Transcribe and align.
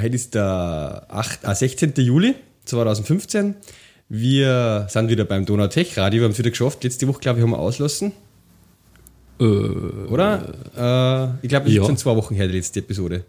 heute 0.00 0.14
ist 0.14 0.34
der 0.34 1.06
8, 1.08 1.44
äh, 1.44 1.54
16. 1.54 1.92
Juli 1.96 2.34
2015. 2.64 3.54
Wir 4.08 4.86
sind 4.88 5.08
wieder 5.08 5.24
beim 5.24 5.46
Donautech 5.46 5.96
Radio. 5.96 6.20
Wir 6.20 6.24
haben 6.24 6.32
es 6.32 6.38
wieder 6.38 6.50
geschafft. 6.50 6.82
Letzte 6.82 7.06
Woche, 7.06 7.20
glaube 7.20 7.38
ich, 7.38 7.42
haben 7.42 7.50
wir 7.50 7.58
auslassen. 7.58 8.12
Äh, 9.38 9.44
Oder? 9.44 11.38
Äh, 11.42 11.44
ich 11.44 11.48
glaube, 11.48 11.68
es 11.68 11.74
ja. 11.74 11.84
sind 11.84 11.98
zwei 11.98 12.16
Wochen 12.16 12.34
her, 12.34 12.46
die 12.48 12.54
letzte 12.54 12.80
Episode. 12.80 13.24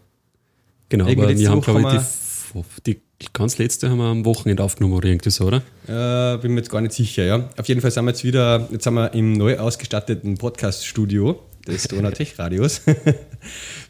Genau, 0.88 1.06
Irgendwie 1.06 1.28
aber 1.28 1.38
wir 1.38 1.50
haben, 1.50 1.60
glaube 1.60 1.96
ich, 1.96 2.82
die, 2.84 3.00
die 3.22 3.26
ganz 3.32 3.58
letzte 3.58 3.88
haben 3.88 3.98
wir 3.98 4.04
am 4.04 4.24
Wochenende 4.24 4.62
aufgenommen 4.62 4.94
oder 4.94 5.08
irgendwie 5.08 5.30
so, 5.30 5.46
oder? 5.46 5.62
Äh, 5.86 6.38
bin 6.38 6.52
mir 6.52 6.58
jetzt 6.58 6.70
gar 6.70 6.80
nicht 6.82 6.92
sicher, 6.92 7.24
ja. 7.24 7.48
Auf 7.56 7.66
jeden 7.66 7.80
Fall 7.80 7.90
sind 7.90 8.04
wir 8.04 8.10
jetzt 8.10 8.24
wieder, 8.24 8.68
jetzt 8.70 8.84
sind 8.84 8.94
wir 8.94 9.14
im 9.14 9.32
neu 9.32 9.58
ausgestatteten 9.58 10.36
Podcast-Studio 10.36 11.40
des 11.66 11.84
Donautech 11.84 12.38
Radios. 12.38 12.82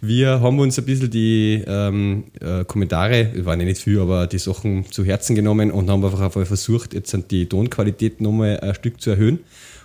wir 0.00 0.40
haben 0.40 0.58
uns 0.58 0.78
ein 0.78 0.84
bisschen 0.84 1.10
die 1.10 1.62
ähm, 1.66 2.24
äh, 2.40 2.64
Kommentare, 2.64 3.32
waren 3.44 3.60
ja 3.60 3.66
nicht 3.66 3.82
viel, 3.82 4.00
aber 4.00 4.26
die 4.26 4.38
Sachen 4.38 4.90
zu 4.90 5.04
Herzen 5.04 5.34
genommen 5.34 5.70
und 5.70 5.90
haben 5.90 6.04
einfach 6.04 6.20
einmal 6.20 6.46
versucht, 6.46 6.94
jetzt 6.94 7.16
die 7.30 7.46
Tonqualität 7.46 8.20
nochmal 8.20 8.60
ein 8.60 8.74
Stück 8.74 9.00
zu 9.00 9.10
erhöhen. 9.10 9.40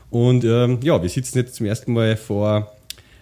Und 0.09 0.43
ähm, 0.45 0.79
ja, 0.83 1.01
wir 1.01 1.09
sitzen 1.09 1.39
jetzt 1.39 1.55
zum 1.55 1.65
ersten 1.65 1.93
Mal 1.93 2.15
vor 2.15 2.71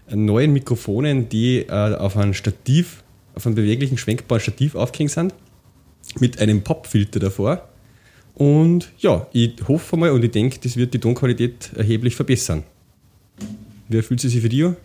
neuen 0.09 0.53
Mikrofonen, 0.53 1.29
die 1.29 1.59
äh, 1.67 1.71
auf 1.71 2.17
einem 2.17 2.33
Stativ, 2.33 3.03
auf 3.33 3.45
einem 3.45 3.55
beweglichen, 3.55 3.97
schwenkbaren 3.97 4.41
Stativ 4.41 4.75
aufgehängt 4.75 5.11
sind, 5.11 5.33
mit 6.19 6.39
einem 6.39 6.63
Popfilter 6.63 7.19
davor. 7.19 7.67
Und 8.35 8.91
ja, 8.99 9.27
ich 9.33 9.53
hoffe 9.67 9.97
mal 9.97 10.11
und 10.11 10.23
ich 10.23 10.31
denke, 10.31 10.59
das 10.61 10.75
wird 10.75 10.93
die 10.93 10.99
Tonqualität 10.99 11.71
erheblich 11.75 12.15
verbessern. 12.15 12.63
Wie 13.87 14.01
fühlt 14.01 14.19
sie 14.19 14.29
sich 14.29 14.41
für 14.41 14.49
dich 14.49 14.65
an? 14.65 14.75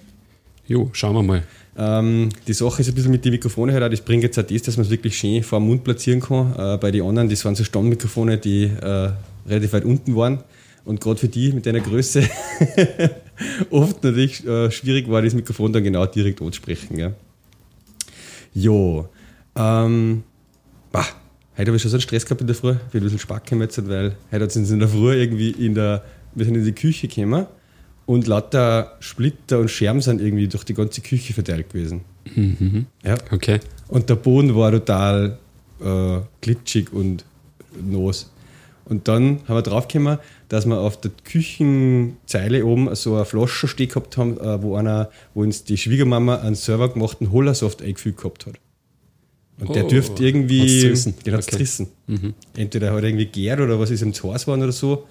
Jo, 0.71 0.89
schauen 0.93 1.17
wir 1.17 1.23
mal. 1.25 1.43
Ähm, 1.77 2.29
die 2.47 2.53
Sache 2.53 2.83
ist 2.83 2.89
ein 2.89 2.95
bisschen 2.95 3.11
mit 3.11 3.25
den 3.25 3.33
Mikrofonen 3.33 3.75
halt 3.75 3.83
auch, 3.83 3.91
das 3.91 4.03
bringt 4.03 4.23
jetzt 4.23 4.39
auch 4.39 4.45
das, 4.45 4.63
dass 4.63 4.77
man 4.77 4.87
es 4.87 4.91
wirklich 4.93 5.19
schön 5.19 5.43
vor 5.43 5.59
dem 5.59 5.67
Mund 5.67 5.83
platzieren 5.83 6.21
kann. 6.21 6.55
Äh, 6.57 6.79
bei 6.79 6.93
den 6.93 7.03
anderen, 7.03 7.29
das 7.29 7.45
waren 7.45 7.57
so 7.57 7.65
Stammmikrofone, 7.65 8.39
die 8.39 8.67
äh, 8.67 9.11
relativ 9.49 9.73
weit 9.73 9.85
unten 9.85 10.15
waren. 10.15 10.45
Und 10.85 11.01
gerade 11.01 11.19
für 11.19 11.27
die 11.27 11.51
mit 11.51 11.67
deiner 11.67 11.81
Größe 11.81 12.23
oft 13.71 14.05
natürlich 14.05 14.47
äh, 14.47 14.71
schwierig 14.71 15.11
war, 15.11 15.23
das 15.23 15.35
Mikrofon 15.35 15.73
dann 15.73 15.83
genau 15.83 16.07
direkt 16.07 16.41
anzusprechen. 16.41 16.97
Ja. 16.97 17.15
Jo. 18.55 19.09
Ähm, 19.57 20.23
bah, 20.93 21.05
heute 21.59 21.67
habe 21.67 21.79
ich 21.79 21.83
schon 21.83 21.91
so 21.91 21.97
einen 21.97 22.03
Stress 22.03 22.25
gehabt 22.25 22.43
in 22.43 22.47
der 22.47 22.55
Früh. 22.55 22.71
Ich 22.71 22.93
bin 22.93 23.01
ein 23.01 23.05
bisschen 23.05 23.19
Spack 23.19 23.45
gemetzelt, 23.45 23.89
weil 23.89 24.15
heute 24.31 24.45
es 24.45 24.57
uns 24.57 24.71
in 24.71 24.79
der 24.79 24.89
Früh 24.89 25.15
irgendwie 25.15 25.51
in 25.51 25.75
der, 25.75 26.05
wir 26.33 26.45
sind 26.45 26.55
in 26.55 26.65
die 26.65 26.71
Küche 26.71 27.09
gekommen 27.09 27.49
und 28.11 28.27
lauter 28.27 28.97
Splitter 28.99 29.61
und 29.61 29.71
Scherben 29.71 30.01
sind 30.01 30.21
irgendwie 30.21 30.49
durch 30.49 30.65
die 30.65 30.75
ganze 30.75 31.01
Küche 31.01 31.33
verteilt 31.33 31.71
gewesen. 31.73 32.01
Ja. 33.05 33.15
Okay. 33.31 33.61
Und 33.87 34.11
der 34.11 34.17
Boden 34.17 34.57
war 34.57 34.73
total 34.73 35.39
äh, 35.81 36.19
glitschig 36.41 36.93
und 36.93 37.25
nass. 37.81 38.33
Und 38.85 39.07
dann 39.07 39.39
haben 39.47 39.55
wir 39.55 39.63
draufgekommen, 39.63 40.19
dass 40.49 40.67
wir 40.67 40.81
auf 40.81 41.01
der 41.01 41.13
Küchenzeile 41.23 42.67
oben 42.67 42.93
so 42.97 43.15
eine 43.15 43.25
Flasche 43.25 43.69
stehen 43.69 43.87
gehabt 43.87 44.17
haben, 44.17 44.41
äh, 44.41 44.61
wo, 44.61 44.75
einer, 44.75 45.11
wo 45.33 45.43
uns 45.43 45.63
die 45.63 45.77
Schwiegermama 45.77 46.41
einen 46.41 46.57
selber 46.57 46.93
gemachten 46.93 47.31
Holasoft 47.31 47.81
eingefügt 47.81 48.19
gehabt 48.19 48.47
hat. 48.47 48.55
Und 49.61 49.77
der 49.77 49.85
Oh, 49.85 49.89
dürfte 49.89 50.15
hat's 50.15 50.21
irgendwie. 50.21 50.83
Den 51.25 51.35
hat's 51.35 51.47
Okay. 51.47 51.57
zerrissen. 51.57 51.87
Entweder 52.57 52.91
hat 52.93 53.03
er 53.03 53.05
irgendwie 53.05 53.27
gärt 53.27 53.61
oder 53.61 53.79
was 53.79 53.93
ist 53.93 54.03
im 54.03 54.13
Haus 54.13 54.47
geworden 54.47 54.63
oder 54.65 54.73
so. 54.73 55.07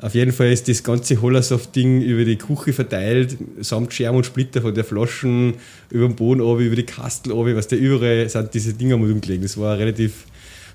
Auf 0.00 0.14
jeden 0.14 0.32
Fall 0.32 0.52
ist 0.52 0.68
das 0.68 0.84
ganze 0.84 1.20
Holasoft-Ding 1.20 2.02
über 2.02 2.24
die 2.24 2.36
Küche 2.36 2.72
verteilt, 2.72 3.36
samt 3.60 3.92
Scherben 3.92 4.18
und 4.18 4.26
Splitter 4.26 4.62
von 4.62 4.72
der 4.72 4.84
Flaschen 4.84 5.54
über 5.90 6.06
den 6.06 6.14
Boden 6.14 6.40
runter, 6.40 6.62
über 6.62 6.76
die 6.76 6.84
Kastel 6.84 7.32
runter, 7.32 7.56
was 7.56 7.66
der 7.66 7.80
überall 7.80 8.28
sind 8.28 8.54
diese 8.54 8.74
Dinger 8.74 8.96
mal 8.96 9.10
umgelegt. 9.10 9.42
Das 9.42 9.58
war 9.58 9.72
ein 9.72 9.78
relativ 9.78 10.26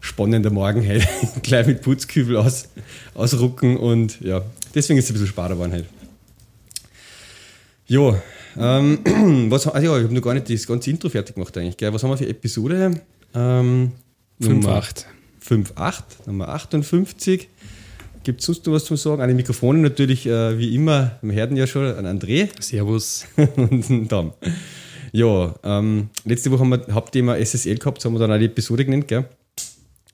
spannender 0.01 0.49
Morgen 0.49 0.85
heute. 0.87 1.07
Gleich 1.41 1.67
mit 1.67 1.81
Putzkübel 1.81 2.35
aus, 2.35 2.67
ausrucken 3.13 3.77
und 3.77 4.19
ja, 4.19 4.41
deswegen 4.75 4.99
ist 4.99 5.05
es 5.05 5.11
ein 5.11 5.13
bisschen 5.13 5.27
später 5.27 5.49
geworden 5.49 5.71
heute. 5.71 5.85
Ja, 7.87 8.21
ähm, 8.57 8.99
was, 9.49 9.67
also 9.67 9.87
ja, 9.87 9.97
ich 9.97 10.03
habe 10.03 10.13
noch 10.13 10.21
gar 10.21 10.33
nicht 10.33 10.49
das 10.49 10.67
ganze 10.67 10.89
Intro 10.89 11.07
fertig 11.07 11.35
gemacht 11.35 11.57
eigentlich. 11.57 11.77
Gell? 11.77 11.93
Was 11.93 12.03
haben 12.03 12.09
wir 12.09 12.17
für 12.17 12.27
Episode? 12.27 12.99
Ähm, 13.33 13.93
Nummer 14.39 14.81
5,8. 14.81 15.05
5,8, 15.47 16.03
Nummer 16.25 16.49
58. 16.49 17.47
Gibt 18.23 18.39
es 18.39 18.45
sonst 18.45 18.65
noch 18.65 18.73
was 18.73 18.85
zu 18.85 18.95
sagen? 18.95 19.21
An 19.21 19.27
den 19.27 19.35
Mikrofonen 19.35 19.81
natürlich, 19.81 20.25
äh, 20.25 20.57
wie 20.57 20.73
immer, 20.75 21.17
wir 21.21 21.35
hören 21.35 21.57
ja 21.57 21.67
schon, 21.67 21.85
an 21.85 22.05
André 22.05 22.49
Servus. 22.59 23.25
und 23.57 23.89
einen 23.89 24.07
Tom. 24.07 24.33
Ja, 25.11 25.53
ähm, 25.63 26.09
letzte 26.23 26.49
Woche 26.49 26.61
haben 26.61 26.69
wir 26.69 26.85
Hauptthema 26.93 27.35
SSL 27.37 27.77
gehabt, 27.77 28.03
haben 28.03 28.13
wir 28.13 28.19
dann 28.19 28.31
auch 28.31 28.39
die 28.39 28.45
Episode 28.45 28.85
genannt, 28.85 29.07
gell? 29.07 29.25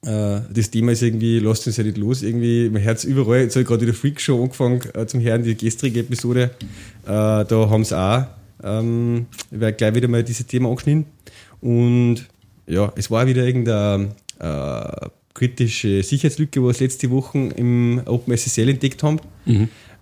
Äh, 0.03 0.41
das 0.51 0.71
Thema 0.71 0.91
ist 0.91 1.03
irgendwie, 1.03 1.39
lasst 1.39 1.67
uns 1.67 1.77
ja 1.77 1.83
nicht 1.83 1.97
los, 1.97 2.23
irgendwie, 2.23 2.69
man 2.69 2.81
hört 2.81 2.97
es 2.97 3.03
überall, 3.03 3.41
jetzt 3.41 3.55
habe 3.55 3.61
ich 3.61 3.67
gerade 3.67 3.81
wieder 3.81 3.93
Freak 3.93 4.19
Show 4.19 4.41
angefangen 4.41 4.81
äh, 4.93 5.05
zum 5.05 5.21
Hören, 5.21 5.43
die 5.43 5.55
gestrige 5.55 6.01
Episode, 6.01 6.51
äh, 7.05 7.05
da 7.05 7.45
haben 7.49 7.83
sie 7.83 7.97
auch, 7.97 8.25
ähm, 8.63 9.27
ich 9.51 9.59
werde 9.59 9.77
gleich 9.77 9.95
wieder 9.95 10.07
mal 10.07 10.23
dieses 10.23 10.47
Thema 10.47 10.69
angeschnitten 10.69 11.05
und 11.61 12.25
ja, 12.65 12.91
es 12.95 13.11
war 13.11 13.27
wieder 13.27 13.45
irgendeine 13.45 14.09
äh, 14.39 15.09
kritische 15.33 16.03
Sicherheitslücke, 16.03 16.63
was 16.63 16.79
letzte 16.79 17.09
Woche 17.09 17.37
im 17.55 18.01
OpenSSL 18.05 18.69
entdeckt 18.69 19.03
haben. 19.03 19.19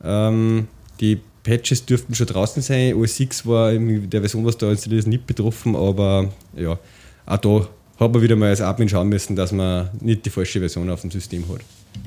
Ähm, 0.03 0.67
die 0.99 1.19
Patches 1.43 1.85
dürften 1.85 2.15
schon 2.15 2.27
draußen 2.27 2.61
sein. 2.61 2.93
OS 2.95 3.19
X 3.19 3.45
war 3.45 3.71
in 3.71 4.09
der 4.09 4.21
Version, 4.21 4.45
was 4.45 4.57
da 4.57 4.69
installiert 4.69 4.99
ist, 4.99 5.07
nicht 5.07 5.27
betroffen, 5.27 5.75
aber 5.75 6.33
ja, 6.55 6.77
auch 7.25 7.37
da 7.37 7.67
hat 7.99 8.13
man 8.13 8.21
wieder 8.21 8.35
mal 8.35 8.49
als 8.49 8.61
Admin 8.61 8.89
schauen 8.89 9.09
müssen, 9.09 9.35
dass 9.35 9.51
man 9.51 9.89
nicht 10.01 10.25
die 10.25 10.29
falsche 10.29 10.59
Version 10.59 10.89
auf 10.89 11.01
dem 11.01 11.11
System 11.11 11.45
hat. 11.49 11.61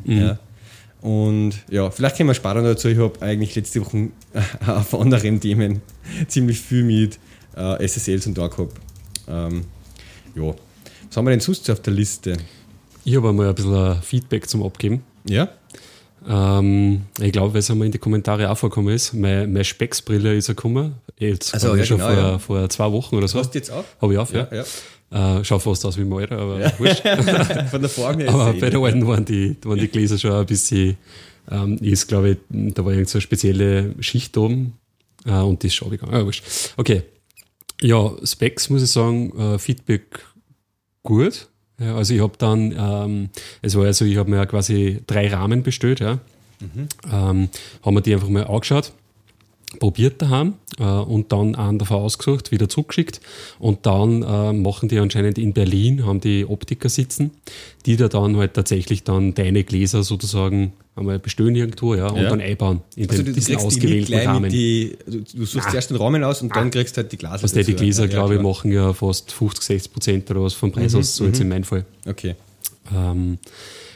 Ja. 0.04 0.38
Und 1.00 1.54
ja, 1.70 1.90
vielleicht 1.90 2.16
können 2.16 2.28
wir 2.28 2.34
sparen 2.34 2.62
dazu. 2.62 2.88
Ich 2.88 2.98
habe 2.98 3.20
eigentlich 3.22 3.54
letzte 3.54 3.80
Woche 3.80 4.10
auf 4.66 4.94
anderen 4.94 5.40
Themen 5.40 5.80
ziemlich 6.28 6.60
viel 6.60 6.84
mit 6.84 7.18
äh, 7.56 7.86
SSLs 7.86 8.26
und 8.26 8.36
da 8.36 8.46
gehabt. 8.46 8.76
Ähm, 9.26 9.64
ja. 10.34 10.54
Was 11.08 11.16
haben 11.16 11.24
wir 11.24 11.30
denn 11.30 11.40
sonst 11.40 11.64
so 11.64 11.72
auf 11.72 11.80
der 11.80 11.92
Liste? 11.92 12.36
Ich 13.04 13.16
habe 13.16 13.28
einmal 13.28 13.48
ein 13.48 13.54
bisschen 13.54 14.02
Feedback 14.02 14.48
zum 14.48 14.62
Abgeben. 14.62 15.02
Ja? 15.24 15.48
Ähm, 16.28 17.02
ich 17.18 17.32
glaube, 17.32 17.54
weil 17.54 17.60
es 17.60 17.70
einmal 17.70 17.86
in 17.86 17.92
die 17.92 17.98
Kommentare 17.98 18.50
auch 18.50 18.58
vorgekommen 18.58 18.94
ist, 18.94 19.14
meine, 19.14 19.46
meine 19.46 19.64
Specksbrille 19.64 20.36
ist 20.36 20.48
ja 20.48 20.54
gekommen. 20.54 20.94
Jetzt 21.18 21.54
Also, 21.54 21.74
ja, 21.74 21.84
schon 21.84 21.98
genau, 21.98 22.10
vor, 22.10 22.22
ja. 22.22 22.38
vor 22.38 22.68
zwei 22.68 22.92
Wochen 22.92 23.16
oder 23.16 23.28
so. 23.28 23.38
Hast 23.38 23.54
du 23.54 23.58
jetzt 23.58 23.70
auch? 23.70 23.84
Habe 24.00 24.12
ich 24.12 24.18
auf, 24.18 24.32
ja. 24.32 24.48
ja. 24.52 25.38
Äh, 25.38 25.44
schaut 25.44 25.62
fast 25.62 25.84
aus 25.84 25.98
wie 25.98 26.04
mein 26.04 26.20
Alter, 26.20 26.38
aber 26.38 26.60
wurscht. 26.78 27.02
Von 27.70 27.80
der 27.80 27.90
Form 27.90 28.18
her 28.20 28.32
Aber 28.32 28.52
bei 28.52 28.70
der 28.70 28.80
alten 28.80 29.06
waren 29.06 29.24
die, 29.24 29.56
waren 29.64 29.78
die 29.78 29.88
Gläser 29.88 30.18
schon 30.18 30.32
ein 30.32 30.46
bisschen, 30.46 30.96
ähm, 31.50 31.78
ist 31.78 32.06
glaube 32.06 32.30
ich, 32.30 32.36
da 32.48 32.84
war 32.84 32.92
irgend 32.92 33.08
so 33.08 33.16
eine 33.16 33.22
spezielle 33.22 33.94
Schicht 34.00 34.36
oben 34.36 34.74
äh, 35.26 35.32
und 35.32 35.62
die 35.62 35.66
ist 35.66 35.74
schon 35.74 35.88
abgegangen. 35.88 36.14
Ah, 36.14 36.24
wurscht. 36.24 36.44
Okay. 36.76 37.02
Ja, 37.82 38.12
Specs 38.22 38.68
muss 38.70 38.82
ich 38.82 38.90
sagen, 38.90 39.36
äh, 39.38 39.58
Feedback 39.58 40.20
gut. 41.02 41.48
Ja, 41.80 41.96
also 41.96 42.14
ich 42.14 42.20
habe 42.20 42.34
dann, 42.38 42.74
ähm, 42.78 43.30
es 43.62 43.74
war 43.74 43.86
ja 43.86 43.92
so, 43.92 44.04
ich 44.04 44.16
habe 44.18 44.30
mir 44.30 44.36
ja 44.36 44.46
quasi 44.46 45.00
drei 45.06 45.28
Rahmen 45.28 45.62
bestellt, 45.62 46.00
ja. 46.00 46.18
Ähm, 47.10 47.48
haben 47.82 47.94
wir 47.94 48.02
die 48.02 48.12
einfach 48.12 48.28
mal 48.28 48.44
angeschaut, 48.46 48.92
probiert 49.78 50.20
daheim 50.20 50.54
äh, 50.78 50.82
und 50.84 51.30
dann 51.32 51.54
einen 51.54 51.78
davon 51.78 51.98
ausgesucht, 51.98 52.50
wieder 52.50 52.68
zurückgeschickt. 52.68 53.20
Und 53.58 53.86
dann 53.86 54.22
äh, 54.22 54.52
machen 54.52 54.88
die 54.88 54.98
anscheinend 54.98 55.38
in 55.38 55.52
Berlin, 55.52 56.04
haben 56.04 56.20
die 56.20 56.44
Optiker 56.44 56.88
sitzen, 56.88 57.30
die 57.86 57.96
da 57.96 58.08
dann 58.08 58.36
halt 58.36 58.54
tatsächlich 58.54 59.04
dann 59.04 59.34
deine 59.34 59.62
Gläser 59.64 60.02
sozusagen 60.02 60.72
einmal 60.96 61.18
bestellen 61.20 61.54
irgendwo, 61.54 61.94
ja, 61.94 62.08
und 62.08 62.20
Ja. 62.22 62.30
dann 62.30 62.40
einbauen 62.40 62.80
in 62.96 63.08
Also 63.08 63.22
den, 63.22 63.26
du, 63.26 63.32
du 63.32 63.34
diesen 63.38 63.54
kriegst 63.56 63.62
die 63.62 63.66
ausgewählten 63.78 64.06
gleich 64.06 64.26
Rahmen. 64.26 64.50
die, 64.50 64.96
du, 65.06 65.20
du 65.20 65.44
suchst 65.46 65.70
zuerst 65.70 65.90
den 65.90 65.96
Rahmen 65.96 66.24
aus 66.24 66.42
und 66.42 66.54
dann 66.54 66.70
kriegst 66.70 66.96
du 66.96 67.02
halt 67.02 67.12
die 67.12 67.16
Gläser. 67.16 67.42
was 67.42 67.52
die, 67.52 67.62
die. 67.62 67.74
Gläser, 67.74 68.02
Ja, 68.04 68.08
glaube 68.10 68.34
ich, 68.34 68.40
machen 68.42 68.72
ja 68.72 68.92
fast 68.92 69.30
50, 69.32 69.62
60 69.64 69.92
Prozent 69.92 70.30
oder 70.32 70.42
was 70.42 70.52
vom 70.54 70.72
Preis 70.72 70.94
aus, 70.96 71.14
so 71.16 71.24
jetzt 71.26 71.40
in 71.40 71.48
meinem 71.48 71.64
Fall. 71.64 71.84
Okay. 72.06 72.34
Ähm, 72.94 73.38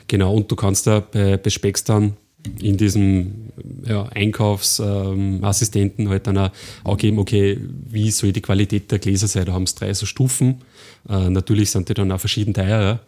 genau, 0.06 0.34
und 0.34 0.50
du 0.50 0.56
kannst 0.56 0.86
da 0.86 1.00
bei, 1.00 1.36
bei 1.36 1.50
Specs 1.50 1.82
dann 1.84 2.16
in 2.60 2.76
diesem 2.76 3.50
ja, 3.86 4.06
Einkaufsassistenten 4.06 6.06
ähm, 6.06 6.10
halt 6.10 6.26
dann 6.26 6.38
auch 6.38 6.50
angeben, 6.84 7.18
okay, 7.18 7.58
wie 7.88 8.10
soll 8.10 8.32
die 8.32 8.42
Qualität 8.42 8.90
der 8.90 8.98
Gläser 8.98 9.28
sein? 9.28 9.46
Da 9.46 9.52
haben 9.52 9.62
es 9.62 9.74
drei 9.74 9.94
so 9.94 10.06
Stufen. 10.06 10.62
Äh, 11.08 11.30
natürlich 11.30 11.70
sind 11.70 11.88
die 11.88 11.94
dann 11.94 12.12
auch 12.12 12.20
verschieden 12.20 12.52
teuer. 12.52 13.00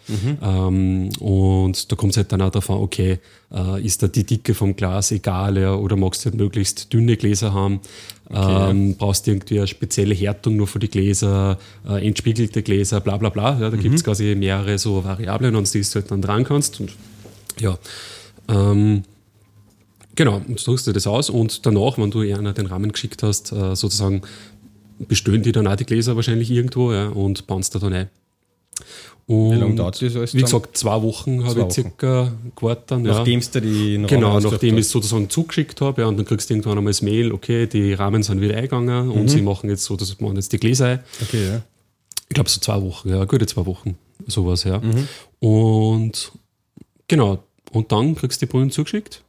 Ja? 0.43 0.69
Ähm, 0.69 1.11
und 1.21 1.91
da 1.91 1.97
kommt 1.97 2.13
es 2.13 2.19
halt 2.19 2.33
dann 2.33 2.43
auch 2.43 2.51
darauf 2.51 2.71
an, 2.71 2.77
okay, 2.77 3.19
äh, 3.53 3.85
ist 3.85 4.03
da 4.03 4.09
die 4.09 4.25
Dicke 4.25 4.55
vom 4.55 4.77
Glas 4.77 5.11
egal 5.11 5.59
ja, 5.59 5.75
oder 5.75 5.97
magst 5.97 6.25
du 6.25 6.31
halt 6.31 6.39
möglichst 6.39 6.93
dünne 6.93 7.17
Gläser 7.17 7.53
haben? 7.53 7.81
ähm, 8.31 8.97
brauchst 8.97 9.27
du 9.27 9.33
irgendwie 9.33 9.59
eine 9.59 9.69
spezielle 9.69 10.15
Härtung 10.15 10.57
nur 10.57 10.67
für 10.67 10.79
die 10.79 10.89
Gläser, 10.89 11.59
äh, 11.89 12.07
entspiegelte 12.07 12.63
Gläser, 12.63 13.01
bla 13.01 13.17
bla 13.17 13.29
bla. 13.29 13.59
Ja, 13.61 13.71
da 13.71 13.77
gibt 13.77 13.95
es 13.95 14.05
quasi 14.05 14.35
mehrere 14.35 14.79
so 14.79 15.05
Variablen, 15.05 15.55
an 15.55 15.65
die 15.65 15.81
du 15.81 15.95
halt 15.95 16.11
dann 16.11 16.23
dran 16.23 16.45
kannst. 16.45 16.81
Und 16.81 16.93
ja, 17.61 17.79
ähm, 18.49 19.03
Genau, 20.17 20.43
und 20.49 20.59
so 20.59 20.73
drückst 20.73 20.87
du 20.87 20.93
das 20.93 21.07
aus 21.07 21.31
und 21.31 21.65
danach, 21.67 21.99
wenn 21.99 22.11
du 22.11 22.21
einer 22.21 22.53
den 22.53 22.67
Rahmen 22.67 22.91
geschickt 22.91 23.23
hast, 23.23 23.53
äh, 23.53 23.77
sozusagen 23.77 24.23
bestellen 24.99 25.43
die 25.43 25.53
dann 25.53 25.67
auch 25.67 25.77
die 25.77 25.85
Gläser 25.85 26.17
wahrscheinlich 26.17 26.51
irgendwo 26.51 26.93
ja, 26.93 27.09
und 27.09 27.47
bauen 27.47 27.61
es 27.61 27.71
da 27.71 27.79
dann 27.79 27.93
ein. 27.93 28.11
Und 29.27 29.53
Wie 29.53 29.57
lange 29.57 29.75
dauert 29.75 30.01
das 30.01 30.15
alles 30.15 30.35
Wie 30.35 30.41
gesagt, 30.41 30.77
zwei 30.77 31.03
Wochen 31.03 31.45
habe 31.45 31.67
ich 31.67 31.73
circa 31.73 32.33
gewartet. 32.55 32.91
dann, 32.91 33.05
ja. 33.05 33.15
Nachdem 33.15 33.41
du 33.41 33.61
die 33.61 33.99
noch 33.99 34.09
Genau, 34.09 34.39
nachdem 34.39 34.79
ich 34.79 34.87
es 34.87 34.91
sozusagen 34.91 35.29
zugeschickt 35.29 35.81
habe, 35.81 36.03
ja, 36.03 36.09
und 36.09 36.17
dann 36.17 36.25
kriegst 36.25 36.49
du 36.49 36.55
irgendwann 36.55 36.79
einmal 36.79 36.93
das 36.93 37.03
Mail, 37.03 37.33
okay, 37.33 37.67
die 37.67 37.93
Rahmen 37.93 38.23
sind 38.23 38.41
wieder 38.41 38.57
eingegangen 38.57 39.11
und 39.11 39.29
sie 39.29 39.43
machen 39.43 39.69
jetzt 39.69 39.85
so, 39.85 39.97
dass 39.97 40.21
man 40.21 40.37
jetzt 40.37 40.53
die 40.53 40.59
Gläser 40.59 40.87
ein. 40.87 41.01
Okay, 41.23 41.45
ja. 41.45 41.63
Ich 42.29 42.35
glaube 42.35 42.49
so 42.49 42.61
zwei 42.61 42.81
Wochen, 42.81 43.09
ja, 43.09 43.25
gute 43.25 43.47
zwei 43.47 43.67
Wochen, 43.67 43.99
sowas, 44.27 44.65
ja. 44.65 44.81
Und 45.41 46.33
genau, 47.09 47.43
und 47.73 47.91
dann 47.91 48.15
kriegst 48.15 48.41
du 48.41 48.47
die 48.47 48.53
Brühen 48.53 48.71
zugeschickt. 48.71 49.23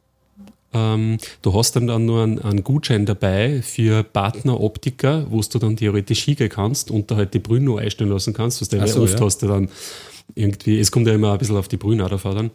Ähm, 0.74 1.18
du 1.42 1.54
hast 1.54 1.76
dann, 1.76 1.86
dann 1.86 2.04
nur 2.04 2.22
einen, 2.22 2.38
einen 2.40 2.62
Gutschein 2.62 3.06
dabei 3.06 3.62
für 3.62 4.02
Partner-Optiker, 4.02 5.26
wo 5.30 5.40
du 5.40 5.58
dann 5.58 5.76
theoretisch 5.76 6.24
hingehen 6.24 6.50
kannst 6.50 6.90
und 6.90 7.10
da 7.10 7.16
halt 7.16 7.32
die 7.34 7.38
Brühen 7.38 7.64
noch 7.64 7.78
einstellen 7.78 8.10
lassen 8.10 8.34
kannst. 8.34 8.60
Was 8.60 8.72
Ach 8.74 8.86
so, 8.86 9.02
oft 9.02 9.18
ja. 9.18 9.24
hast 9.24 9.42
du 9.42 9.46
dann 9.46 9.68
irgendwie, 10.34 10.78
es 10.78 10.90
kommt 10.90 11.06
ja 11.06 11.14
immer 11.14 11.32
ein 11.32 11.38
bisschen 11.38 11.56
auf 11.56 11.68
die 11.68 11.78
Brühen 11.78 12.00
auch 12.00 12.10
dann. 12.10 12.50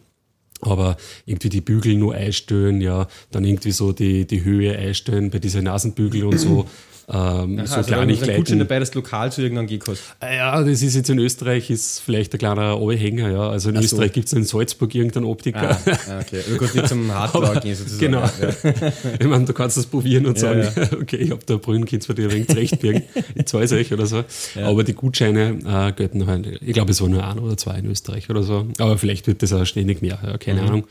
Aber 0.60 0.96
irgendwie 1.26 1.48
die 1.48 1.60
Bügel 1.60 1.96
nur 1.96 2.14
einstellen, 2.14 2.80
ja, 2.80 3.08
dann 3.30 3.44
irgendwie 3.44 3.72
so 3.72 3.92
die, 3.92 4.26
die 4.26 4.44
Höhe 4.44 4.76
einstellen 4.78 5.30
bei 5.30 5.38
diesen 5.38 5.64
Nasenbügel 5.64 6.24
und 6.24 6.38
so. 6.38 6.66
Ähm, 7.06 7.58
Aha, 7.58 7.66
so 7.66 7.74
also 7.76 7.94
ein 7.94 8.08
Gutschein 8.08 8.16
Kleinigkeiten. 8.18 8.58
dabei, 8.60 8.78
dass 8.78 8.90
du 8.90 9.00
lokal 9.00 9.30
zu 9.30 9.42
irgendeinem 9.42 9.66
gehen 9.66 9.80
kannst. 9.80 10.02
Ah 10.20 10.32
Ja, 10.32 10.62
das 10.64 10.80
ist 10.80 10.94
jetzt 10.94 11.10
in 11.10 11.18
Österreich 11.18 11.68
ist 11.68 12.00
vielleicht 12.00 12.32
ein 12.32 12.38
kleiner 12.38 12.80
Oberhänger, 12.80 13.30
ja. 13.30 13.50
Also 13.50 13.68
in 13.68 13.76
Ach 13.76 13.80
so. 13.82 13.84
Österreich 13.84 14.12
gibt 14.12 14.26
es 14.28 14.32
in 14.32 14.44
Salzburg 14.44 14.94
irgendeinen 14.94 15.26
Optiker. 15.26 15.78
ah, 15.86 16.20
okay. 16.20 16.40
Du 16.48 16.56
kannst 16.56 16.74
nicht 16.74 16.88
zum 16.88 17.10
Hardcore 17.14 17.60
gehen 17.60 17.74
sozusagen. 17.74 18.00
Genau. 18.00 18.22
Ja. 18.22 18.92
Ich 19.20 19.26
meine, 19.26 19.44
du 19.44 19.52
kannst 19.52 19.76
das 19.76 19.84
probieren 19.86 20.24
und 20.26 20.40
Ja, 20.40 20.62
sagen, 20.64 20.96
okay, 21.02 21.16
ich 21.16 21.30
habe 21.30 21.42
da 21.44 21.56
Brühen, 21.56 21.84
könnt 21.84 22.08
ihr 22.08 22.14
dir 22.14 22.24
ein 22.24 22.32
wenig 22.32 22.48
zurechtbiegen. 22.48 23.02
Ich 23.34 23.46
zahle 23.46 23.64
es 23.64 23.72
euch 23.72 23.92
oder 23.92 24.06
so. 24.06 24.24
Aber 24.62 24.82
die 24.82 24.94
Gutscheine 24.94 25.58
äh, 25.66 25.92
gelten 25.92 26.26
halt, 26.26 26.46
ich 26.62 26.72
glaube, 26.72 26.90
es 26.92 27.02
waren 27.02 27.10
nur 27.10 27.22
ein 27.26 27.38
oder 27.38 27.56
zwei 27.58 27.78
in 27.78 27.86
Österreich 27.90 28.30
oder 28.30 28.42
so. 28.42 28.66
Aber 28.78 28.96
vielleicht 28.96 29.26
wird 29.26 29.42
das 29.42 29.52
auch 29.52 29.66
ständig 29.66 30.00
mehr, 30.00 30.18
ja, 30.24 30.38
keine 30.38 30.62
Mhm. 30.62 30.66
Ahnung. 30.68 30.86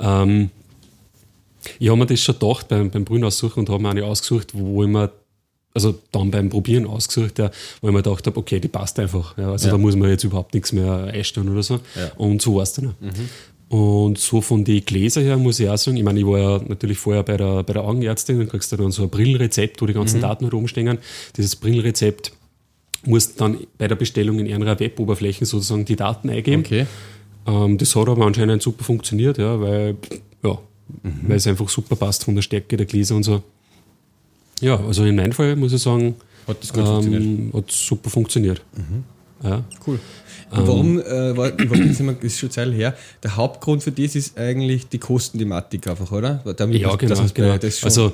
Ähm, 0.00 0.50
ich 1.78 1.88
habe 1.88 1.98
mir 1.98 2.06
das 2.06 2.20
schon 2.20 2.36
gedacht 2.38 2.66
beim, 2.68 2.90
beim 2.90 3.04
Brühen 3.04 3.22
aussuchen 3.24 3.60
und 3.60 3.68
habe 3.70 3.80
mir 3.80 3.90
eine 3.90 4.04
ausgesucht, 4.04 4.48
wo 4.52 4.82
ich 4.82 4.88
mir, 4.88 5.10
also 5.74 5.98
dann 6.12 6.30
beim 6.30 6.48
Probieren 6.50 6.86
ausgesucht, 6.86 7.38
ja, 7.38 7.50
wo 7.80 7.88
ich 7.88 7.94
mir 7.94 8.02
gedacht 8.02 8.26
habe, 8.26 8.38
okay, 8.38 8.60
die 8.60 8.68
passt 8.68 8.98
einfach. 8.98 9.36
Ja, 9.38 9.50
also 9.52 9.66
Ja. 9.66 9.72
da 9.72 9.78
muss 9.78 9.96
man 9.96 10.10
jetzt 10.10 10.24
überhaupt 10.24 10.52
nichts 10.54 10.72
mehr 10.72 11.04
einstellen 11.12 11.48
oder 11.48 11.62
so. 11.62 11.74
Ja. 11.96 12.06
Mhm. 12.06 12.10
Und 12.32 12.42
so 12.42 12.56
war 12.56 12.62
es 12.64 12.72
dann. 12.74 12.88
auch. 12.88 12.92
Und 13.74 14.18
so 14.18 14.42
von 14.42 14.64
den 14.64 14.84
Gläser 14.84 15.22
her 15.22 15.38
muss 15.38 15.58
ich 15.58 15.66
auch 15.68 15.78
sagen, 15.78 15.96
ich 15.96 16.02
meine, 16.04 16.20
ich 16.20 16.26
war 16.26 16.38
ja 16.38 16.60
natürlich 16.68 16.98
vorher 16.98 17.22
bei 17.22 17.38
der, 17.38 17.62
bei 17.62 17.72
der 17.72 17.84
Augenärztin, 17.84 18.38
dann 18.38 18.48
kriegst 18.50 18.70
du 18.70 18.76
dann 18.76 18.90
so 18.92 19.04
ein 19.04 19.08
Brillenrezept, 19.08 19.80
wo 19.80 19.86
die 19.86 19.94
ganzen 19.94 20.18
Mhm. 20.18 20.22
Daten 20.22 20.44
halt 20.44 20.52
rumstehen. 20.52 20.98
Dieses 21.38 21.56
Brillenrezept 21.56 22.32
musst 23.06 23.40
dann 23.40 23.56
bei 23.78 23.88
der 23.88 23.96
Bestellung 23.96 24.38
in 24.40 24.46
ihrer 24.46 24.78
Weboberflächen 24.78 25.46
sozusagen 25.46 25.86
die 25.86 25.96
Daten 25.96 26.28
eingeben. 26.28 26.62
Okay. 26.66 26.86
Ähm, 27.46 27.78
das 27.78 27.96
hat 27.96 28.08
aber 28.08 28.26
anscheinend 28.26 28.60
super 28.62 28.84
funktioniert, 28.84 29.38
ja, 29.38 29.58
weil, 29.58 29.96
ja, 30.44 30.58
Mhm. 31.02 31.20
weil 31.28 31.36
es 31.38 31.46
einfach 31.46 31.68
super 31.70 31.96
passt 31.96 32.24
von 32.24 32.34
der 32.34 32.42
Stärke 32.42 32.76
der 32.76 32.84
Gläser 32.86 33.16
und 33.16 33.22
so. 33.22 33.42
Ja, 34.62 34.78
also 34.78 35.04
in 35.04 35.16
meinem 35.16 35.32
Fall 35.32 35.56
muss 35.56 35.72
ich 35.72 35.82
sagen, 35.82 36.14
Hat 36.46 36.62
das 36.62 36.72
gut 36.72 36.86
funktioniert. 36.86 37.22
Mhm. 37.22 37.50
ähm, 37.52 37.52
hat 37.52 37.70
super 37.70 38.10
funktioniert. 38.10 38.62
Ja. 39.44 39.64
Cool. 39.86 39.98
Und 40.50 40.66
warum, 40.66 41.00
äh, 41.00 41.34
war, 41.34 41.50
ist 42.22 42.38
schon 42.38 42.50
Zeit 42.50 42.72
her, 42.74 42.94
der 43.22 43.36
Hauptgrund 43.36 43.82
für 43.82 43.90
das 43.90 44.14
ist 44.14 44.36
eigentlich 44.38 44.86
die 44.86 44.98
Kostenthematik 44.98 45.86
einfach, 45.86 46.12
oder? 46.12 46.42
Damit, 46.56 46.78
Ja, 46.78 46.94
genau. 46.96 47.24
genau. 47.32 47.56
das 47.56 47.78
schon- 47.78 47.86
also, 47.86 48.12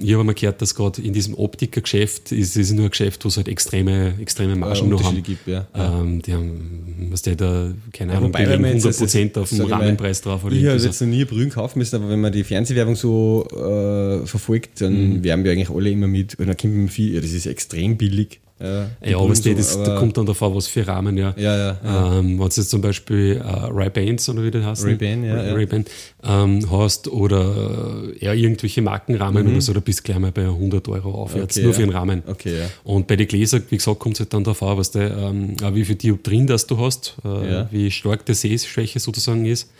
ich 0.00 0.12
habe 0.12 0.24
mal 0.24 0.34
gehört, 0.34 0.60
dass 0.60 0.74
gerade 0.74 1.00
in 1.00 1.12
diesem 1.12 1.34
Optikergeschäft 1.34 2.32
ist 2.32 2.56
es 2.56 2.72
nur 2.72 2.86
ein 2.86 2.90
Geschäft, 2.90 3.24
wo 3.24 3.28
es 3.28 3.36
halt 3.36 3.46
extreme, 3.46 4.14
extreme 4.20 4.56
Margen 4.56 4.88
noch 4.88 5.04
haben. 5.04 5.22
Gibt, 5.22 5.46
ja. 5.46 5.68
Ähm, 5.72 6.20
die 6.20 6.32
haben, 6.32 7.08
was 7.10 7.22
der 7.22 7.36
da, 7.36 7.70
keine 7.92 8.10
Ja, 8.12 8.18
Ahnung, 8.18 8.32
man 8.32 8.74
jetzt- 8.74 8.84
100% 9.00 9.38
auf 9.38 9.52
mal, 9.52 9.66
Rahmenpreis 9.68 10.20
drauf. 10.20 10.44
Oder 10.44 10.56
Ich 10.56 10.66
habe 10.66 10.78
jetzt 10.78 11.00
noch 11.00 11.06
nie 11.08 11.24
Brühen 11.24 11.50
kaufen 11.50 11.78
müssen, 11.78 11.94
aber 11.94 12.08
wenn 12.08 12.20
man 12.20 12.32
die 12.32 12.42
Fernsehwerbung 12.42 12.96
so 12.96 13.46
äh, 13.52 14.26
verfolgt, 14.26 14.80
dann 14.80 15.22
werben 15.22 15.44
wir 15.44 15.52
eigentlich 15.52 15.70
alle 15.70 15.90
immer 15.90 16.08
mit, 16.08 16.36
und 16.40 16.48
dann 16.48 16.56
kommt 16.56 16.74
immer 16.74 16.88
viel, 16.88 17.14
ja, 17.14 17.20
das 17.20 17.30
ist 17.30 17.46
extrem 17.46 17.96
billig. 17.96 18.40
Äh, 18.60 18.86
die 19.04 19.10
Ja, 19.10 19.18
aber 19.18 19.28
das, 19.28 19.42
so, 19.42 19.54
das, 19.54 19.82
da 19.82 19.98
kommt 19.98 20.16
dann 20.16 20.26
davon, 20.26 20.54
was 20.54 20.66
für 20.66 20.86
Rahmen, 20.86 21.16
ja. 21.16 21.32
Ja, 21.36 21.56
ja, 21.56 21.78
ja. 21.84 22.18
Ähm, 22.18 22.30
wenn 22.30 22.38
du 22.38 22.44
jetzt 22.44 22.70
zum 22.70 22.80
Beispiel 22.80 23.36
äh, 23.36 23.42
Ray-Bans 23.70 24.28
oder 24.30 24.42
wie 24.42 24.50
das 24.50 24.64
heißt, 24.64 24.84
Ray-Ban, 24.84 25.24
ja, 25.24 25.44
ja. 25.44 25.54
Ray-Ban, 25.54 25.84
ähm, 26.24 26.70
hast 26.70 27.06
oder 27.08 28.10
äh, 28.18 28.24
ja, 28.24 28.32
irgendwelche 28.34 28.82
Markenrahmen 28.82 29.46
oder 29.46 29.60
so, 29.60 29.72
da 29.72 29.80
bist 29.80 30.00
du 30.00 30.02
gleich 30.04 30.18
mal 30.18 30.32
bei 30.32 30.42
100 30.42 30.88
Euro 30.88 31.12
aufwärts, 31.22 31.56
Mhm. 31.56 31.60
Okay, 31.60 31.62
nur 31.62 31.72
ja. 31.72 31.76
für 31.76 31.82
einen 31.84 31.92
Rahmen. 31.92 32.22
Okay, 32.26 32.58
ja. 32.58 32.64
Und 32.84 33.06
bei 33.06 33.16
den 33.16 33.28
Gläsern, 33.28 33.62
wie 33.70 33.76
gesagt, 33.76 33.98
kommt 34.00 34.14
es 34.16 34.20
halt 34.20 34.34
dann 34.34 34.44
an, 34.44 34.76
was 34.78 34.90
der, 34.90 35.16
ähm, 35.16 35.54
wie 35.72 35.84
viel 35.84 35.94
Dioptrien 35.96 36.46
das 36.46 36.66
du 36.66 36.78
hast, 36.78 37.14
äh, 37.24 37.52
Ja. 37.52 37.68
wie 37.70 37.90
stark 37.90 38.26
die 38.26 38.34
Sehschwäche 38.34 38.98
sozusagen 38.98 39.44
ist. 39.46 39.70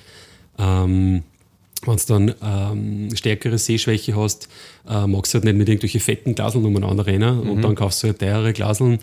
Ähm, 0.58 1.22
wenn 1.86 1.96
du 1.96 2.02
dann 2.06 2.34
ähm, 2.42 3.16
stärkere 3.16 3.58
Sehschwäche 3.58 4.16
hast, 4.16 4.48
äh, 4.88 5.06
magst 5.06 5.32
du 5.32 5.36
halt 5.36 5.44
nicht 5.44 5.56
mit 5.56 5.69
irgendwelchen 5.69 6.00
fetten 6.00 6.34
Glaseln 6.34 6.64
umeinander 6.64 7.06
rennen 7.06 7.40
und 7.40 7.62
dann 7.62 7.75
kaufst 7.75 8.02
du 8.02 8.08
halt 8.08 8.19
teure 8.19 8.52
Glaseln, 8.52 8.92
Mhm. 8.92 8.98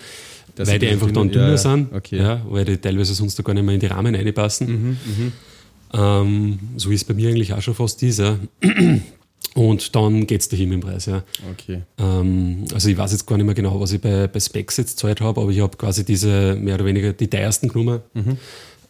Das 0.57 0.69
weil 0.69 0.80
die 0.80 0.88
ein 0.88 0.94
einfach 0.94 1.12
dann 1.12 1.30
dünner, 1.30 1.50
ja, 1.50 1.57
sind, 1.57 1.94
Okay. 1.94 2.18
ja, 2.18 2.42
weil 2.48 2.63
die 2.63 2.77
teilweise 2.77 3.13
sonst 3.13 3.38
da 3.38 3.44
gar 3.44 3.54
nicht 3.54 3.66
mehr 3.66 3.74
in 3.75 3.81
die 3.81 3.88
Rahmen 3.88 4.16
reinpassen. 4.16 4.68
Mhm, 4.68 5.31
Ähm, 5.94 6.60
so 6.77 6.92
ist 6.92 7.06
bei 7.06 7.13
mir 7.13 7.30
eigentlich 7.30 7.54
auch 7.54 7.62
schon 7.62 7.75
fast 7.75 8.01
dieser. 8.01 8.39
Und 9.54 9.95
dann 9.95 10.27
geht 10.27 10.42
es 10.42 10.50
dahin 10.50 10.72
im 10.74 10.80
Preis, 10.81 11.06
ja. 11.06 11.24
Okay. 11.51 11.81
Ähm, 11.98 12.66
also 12.74 12.89
ich 12.89 12.98
weiß 12.98 13.12
jetzt 13.13 13.25
gar 13.25 13.38
nicht 13.38 13.45
mehr 13.45 13.56
genau, 13.56 13.80
was 13.80 13.92
ich 13.94 14.01
bei, 14.01 14.27
bei 14.27 14.39
Specs 14.39 14.75
jetzt 14.77 15.00
Zeit 15.00 15.22
habe, 15.22 15.39
aber 15.42 15.50
ich 15.51 15.62
habe 15.62 15.77
quasi 15.77 16.04
diese 16.04 16.56
mehr 16.56 16.75
oder 16.75 16.86
weniger 16.86 17.13
die 17.13 17.30
teuersten 17.30 17.69
genommen. 17.69 18.01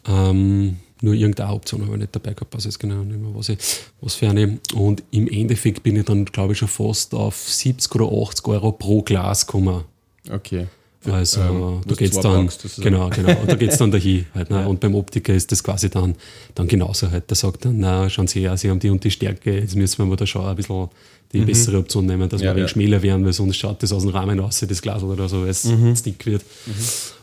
Ähm, 0.07 0.77
nur 1.01 1.13
irgendeine 1.13 1.53
Option 1.53 1.81
habe 1.81 1.93
ich 1.93 1.99
nicht 1.99 2.15
dabei 2.15 2.33
gehabt, 2.33 2.55
weiß 2.55 2.65
jetzt 2.65 2.79
genau 2.79 3.03
nicht 3.03 3.19
mehr, 3.19 3.33
was, 3.33 3.49
ich, 3.49 3.57
was 4.01 4.15
für 4.15 4.29
eine. 4.29 4.59
Und 4.73 5.03
im 5.11 5.27
Endeffekt 5.27 5.83
bin 5.83 5.95
ich 5.97 6.05
dann, 6.05 6.25
glaube 6.25 6.53
ich, 6.53 6.59
schon 6.59 6.67
fast 6.67 7.13
auf 7.13 7.35
70 7.35 7.93
oder 7.95 8.05
80 8.05 8.47
Euro 8.47 8.71
pro 8.71 9.01
Glas 9.01 9.45
gekommen. 9.45 9.83
Okay. 10.29 10.67
Also 11.11 11.41
ähm, 11.41 11.81
da 11.85 11.95
geht's 11.95 12.15
du 12.15 12.21
dann, 12.21 12.45
brauchst, 12.47 12.81
genau, 12.81 13.09
genau, 13.09 13.39
und 13.39 13.51
da 13.51 13.55
geht's 13.55 13.77
dann 13.77 13.91
dahin. 13.91 14.25
Halt, 14.33 14.49
ne? 14.49 14.67
Und 14.67 14.79
beim 14.79 14.95
Optiker 14.95 15.33
ist 15.33 15.51
das 15.51 15.63
quasi 15.63 15.89
dann, 15.89 16.15
dann 16.55 16.67
genauso 16.67 17.11
halt. 17.11 17.29
Der 17.29 17.35
sagt 17.35 17.65
dann, 17.65 17.79
na, 17.79 18.09
schauen 18.09 18.27
Sie 18.27 18.41
her, 18.41 18.57
Sie 18.57 18.69
haben 18.69 18.79
die 18.79 18.89
und 18.89 19.03
die 19.03 19.11
Stärke, 19.11 19.59
jetzt 19.59 19.75
müssen 19.75 19.99
wir 19.99 20.05
mal 20.05 20.15
da 20.15 20.25
schon 20.25 20.45
ein 20.45 20.55
bisschen 20.55 20.89
die 21.39 21.45
bessere 21.45 21.77
Option 21.77 22.05
nehmen, 22.05 22.27
dass 22.29 22.41
Mhm. 22.41 22.45
Ja, 22.45 22.51
wir 22.51 22.51
ein 22.51 22.55
wenig 22.57 22.69
ja. 22.71 22.73
schmäler 22.73 23.01
werden, 23.03 23.25
weil 23.25 23.33
sonst 23.33 23.57
schaut 23.57 23.81
das 23.83 23.91
aus 23.91 24.03
dem 24.03 24.11
Rahmen 24.11 24.39
aus, 24.39 24.59
das 24.67 24.81
Glas 24.81 25.03
oder 25.03 25.27
so, 25.29 25.41
weil 25.43 25.49
es 25.49 25.65
Mhm. 25.65 25.93
dick 26.05 26.25
wird. 26.25 26.43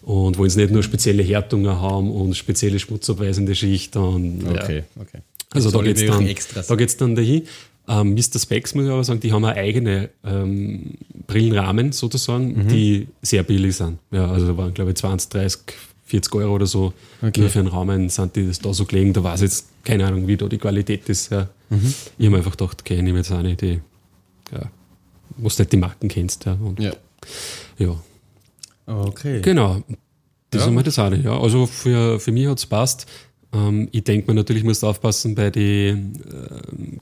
Und 0.03 0.39
wollen 0.39 0.51
sie 0.51 0.61
nicht 0.61 0.73
nur 0.73 0.83
spezielle 0.83 1.23
Härtungen 1.23 1.81
haben 1.81 2.11
und 2.11 2.37
spezielle 2.37 2.79
schmutzabweisende 2.79 3.55
Schicht. 3.55 3.97
Und, 3.97 4.43
ja. 4.43 4.51
Okay, 4.63 4.83
okay. 5.01 5.19
Also 5.51 5.71
da 5.71 5.83
geht's 5.83 6.05
dann, 6.05 6.29
da 6.69 6.75
geht's 6.77 6.97
dann 6.97 7.15
dahin. 7.15 7.43
Ähm, 7.89 8.15
Mr. 8.15 8.39
Specs, 8.39 8.75
muss 8.75 8.85
ich 8.85 8.91
aber 8.91 9.03
sagen, 9.05 9.21
die 9.21 9.33
haben 9.33 9.45
eine 9.45 9.57
eigene 9.61 10.09
ähm, 10.25 10.93
Brillenrahmen 11.27 11.93
sozusagen, 11.93 12.65
Mhm. 12.65 12.69
die 12.69 13.09
sehr 13.23 13.43
billig 13.43 13.77
sind. 13.77 13.99
Ja, 14.13 14.31
also 14.31 14.47
da 14.49 14.57
waren, 14.57 14.73
glaube 14.73 14.91
ich, 14.93 14.97
20, 14.97 15.31
30, 15.31 15.61
40 16.07 16.35
Euro 16.37 16.55
oder 16.55 16.67
so. 16.67 16.93
Okay. 17.21 17.41
Nur 17.41 17.51
für 17.51 17.59
einen 17.59 17.69
Rahmen 17.69 18.09
sind 18.09 18.37
die 18.37 18.47
das 18.47 18.61
da 18.61 18.73
so 18.73 18.85
gelegen. 18.85 19.13
Da 19.13 19.23
weiß 19.25 19.41
ich 19.41 19.51
jetzt 19.51 19.67
keine 19.85 20.07
Ahnung, 20.07 20.27
wie 20.29 20.37
da 20.37 20.47
die 20.47 20.59
Qualität 20.59 21.09
ist. 21.09 21.31
Ja. 21.33 21.49
Mhm. 21.71 21.93
Ich 22.19 22.27
habe 22.27 22.37
einfach 22.37 22.53
gedacht, 22.53 22.79
okay, 22.81 22.97
ich 22.97 23.03
nehme 23.03 23.19
jetzt 23.19 23.33
eine, 23.33 23.57
die, 23.57 23.81
ja, 24.53 24.71
wo 25.37 25.49
du 25.49 25.55
nicht 25.59 25.73
die 25.73 25.77
Marken 25.77 26.09
kennst. 26.09 26.45
Ja. 26.45 26.53
Und, 26.55 26.79
Ja. 26.81 26.93
ja. 27.79 27.95
Okay. 28.87 29.41
Genau. 29.43 29.83
Das 30.51 30.61
Ja. 30.61 30.65
ist 30.65 30.69
einmal 30.69 30.85
das 30.85 30.99
eine, 30.99 31.17
ja. 31.23 31.39
Also 31.39 31.67
für, 31.67 32.21
für 32.21 32.33
mich 32.33 32.47
hat 32.47 32.59
es 32.59 32.67
passt. 32.67 33.07
Ähm, 33.55 33.89
ich 33.93 34.05
denke 34.05 34.31
mir 34.31 34.35
natürlich, 34.35 34.65
musst 34.65 34.83
du 34.83 34.87
aufpassen 34.89 35.35
bei 35.35 35.51
die, 35.51 35.89
äh, 35.89 35.97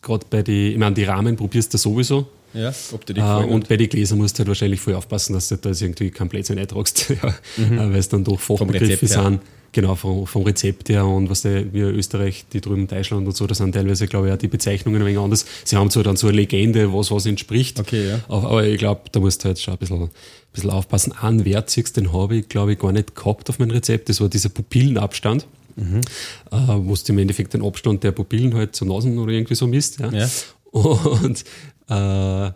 gerade 0.02 0.26
bei 0.30 0.42
die, 0.42 0.72
ich 0.72 0.78
meine, 0.78 0.94
die 0.94 1.04
Rahmen 1.04 1.36
probierst 1.36 1.72
du 1.74 1.78
sowieso. 1.78 2.26
Ja, 2.52 2.72
ob 2.92 3.06
dir 3.06 3.14
die 3.14 3.20
Äh, 3.20 3.44
und 3.44 3.68
bei 3.68 3.76
den 3.76 3.88
Gläsern 3.88 4.18
musst 4.18 4.36
du 4.36 4.40
halt 4.40 4.48
wahrscheinlich 4.48 4.80
voll 4.80 4.94
aufpassen, 4.94 5.34
dass 5.34 5.48
du 5.48 5.56
da 5.56 5.68
jetzt 5.68 5.82
irgendwie 5.82 6.10
kein 6.10 6.28
Blödsinn 6.28 6.58
eintragst, 6.58 7.08
ja, 7.22 7.28
äh, 7.28 7.78
weil 7.78 7.94
es 7.96 8.08
dann 8.08 8.24
doch 8.24 8.38
Fachbegriffe 8.40 9.04
Mhm. 9.06 9.08
Sind. 9.08 9.40
Genau, 9.72 9.94
vom, 9.94 10.26
vom 10.26 10.42
Rezept 10.42 10.88
her 10.88 11.06
und 11.06 11.30
was 11.30 11.42
der, 11.42 11.72
wie 11.72 11.80
Österreich, 11.80 12.44
die 12.52 12.60
drüben 12.60 12.88
Deutschland 12.88 13.26
und 13.28 13.36
so, 13.36 13.46
da 13.46 13.54
sind 13.54 13.72
teilweise, 13.72 14.08
glaube 14.08 14.26
ich, 14.26 14.32
auch 14.34 14.38
die 14.38 14.48
Bezeichnungen 14.48 15.00
ein 15.00 15.06
wenig 15.06 15.18
anders. 15.20 15.46
Sie 15.64 15.76
haben 15.76 15.90
zwar 15.90 16.02
dann 16.02 16.16
so 16.16 16.26
eine 16.26 16.36
Legende, 16.38 16.92
was 16.92 17.10
was 17.12 17.24
entspricht, 17.26 17.78
Okay, 17.78 18.08
ja. 18.08 18.20
aber, 18.28 18.66
ich 18.66 18.78
glaube, 18.78 19.02
da 19.12 19.20
musst 19.20 19.44
du 19.44 19.48
halt 19.48 19.60
schon 19.60 19.74
ein 19.74 19.78
bisschen, 19.78 20.02
ein 20.02 20.10
bisschen 20.52 20.70
aufpassen. 20.70 21.12
Einen 21.12 21.44
Wert 21.44 21.70
siehst, 21.70 21.96
den 21.96 22.12
habe 22.12 22.36
ich, 22.38 22.48
glaube 22.48 22.72
ich, 22.72 22.78
gar 22.80 22.90
nicht 22.90 23.14
gehabt 23.14 23.48
auf 23.48 23.60
mein 23.60 23.70
Rezept. 23.70 24.08
Das 24.08 24.20
war 24.20 24.28
dieser 24.28 24.48
Pupillenabstand, 24.48 25.46
Mhm. 25.76 26.00
äh, 26.50 26.56
wo 26.66 26.94
du 26.94 27.12
im 27.12 27.18
Endeffekt 27.18 27.54
den 27.54 27.64
Abstand 27.64 28.02
der 28.02 28.10
Pupillen 28.10 28.52
halt 28.54 28.74
zur 28.74 28.88
Nasen 28.88 29.16
oder 29.20 29.32
irgendwie 29.32 29.54
so 29.54 29.68
misst. 29.68 30.00
Ja. 30.00 30.10
Ja. 30.12 30.28
Und 30.72 31.44
äh, 31.88 32.50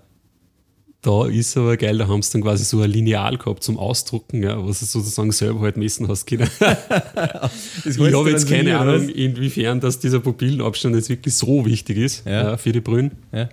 da 1.04 1.26
ist 1.26 1.54
aber 1.58 1.76
geil, 1.76 1.99
da 1.99 2.08
haben 2.08 2.23
sie 2.23 2.32
dann 2.32 2.42
quasi 2.42 2.64
so 2.64 2.80
ein 2.80 2.90
Lineal 2.90 3.37
gehabt 3.37 3.62
zum 3.62 3.78
Ausdrucken, 3.78 4.42
ja, 4.42 4.66
was 4.66 4.80
du 4.80 4.87
sozusagen 4.87 5.32
selber 5.32 5.61
halt 5.61 5.76
messen 5.76 6.08
hast 6.08 6.26
können. 6.26 6.49
ich 7.84 7.99
habe 7.99 8.30
jetzt 8.30 8.49
keine 8.49 8.78
Ahnung, 8.78 9.11
inwiefern 9.11 9.80
dass 9.80 9.99
dieser 9.99 10.20
Pupillenabstand 10.20 10.96
jetzt 10.96 11.11
wirklich 11.11 11.34
so 11.34 11.66
wichtig 11.66 11.99
ist 11.99 12.26
Ja. 12.26 12.54
äh, 12.54 12.58
für 12.58 12.73
die 12.73 12.80
Brühen. 12.80 13.11
Ja. 13.32 13.50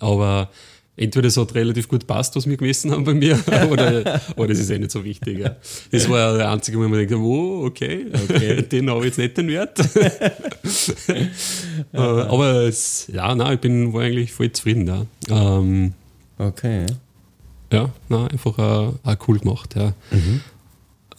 Aber 0.00 0.50
entweder 0.96 1.28
es 1.28 1.36
hat 1.36 1.54
relativ 1.54 1.86
gut 1.86 2.08
passt, 2.08 2.34
was 2.34 2.48
wir 2.48 2.56
gemessen 2.56 2.90
haben 2.90 3.04
bei 3.04 3.14
mir, 3.14 3.38
oder, 3.70 4.20
oder 4.34 4.50
es 4.50 4.58
ist 4.58 4.70
eh 4.70 4.78
nicht 4.80 4.90
so 4.90 5.04
wichtig. 5.04 5.38
Ja. 5.38 5.54
Das 5.92 6.08
war 6.08 6.36
der 6.36 6.50
einzige, 6.50 6.78
wo 6.78 6.84
ich 6.84 6.90
mir 6.90 6.98
denke, 6.98 7.16
oh, 7.16 7.64
okay, 7.64 8.06
okay. 8.28 8.62
den 8.72 8.90
habe 8.90 9.00
ich 9.00 9.06
jetzt 9.06 9.18
nicht 9.18 9.36
den 9.36 9.46
Wert. 9.46 9.78
Äh, 11.92 11.96
aber 11.96 12.64
es, 12.64 13.08
ja, 13.12 13.34
nein, 13.34 13.54
ich 13.54 13.60
bin 13.60 13.92
war 13.92 14.02
eigentlich 14.02 14.32
voll 14.32 14.50
zufrieden 14.50 14.86
da. 14.86 15.06
Ähm, 15.28 15.92
Okay. 16.40 16.86
ja, 17.70 17.90
nein, 18.08 18.28
einfach 18.28 18.58
auch, 18.58 18.94
auch 19.04 19.28
cool 19.28 19.38
gemacht. 19.38 19.74
Ja. 19.76 19.92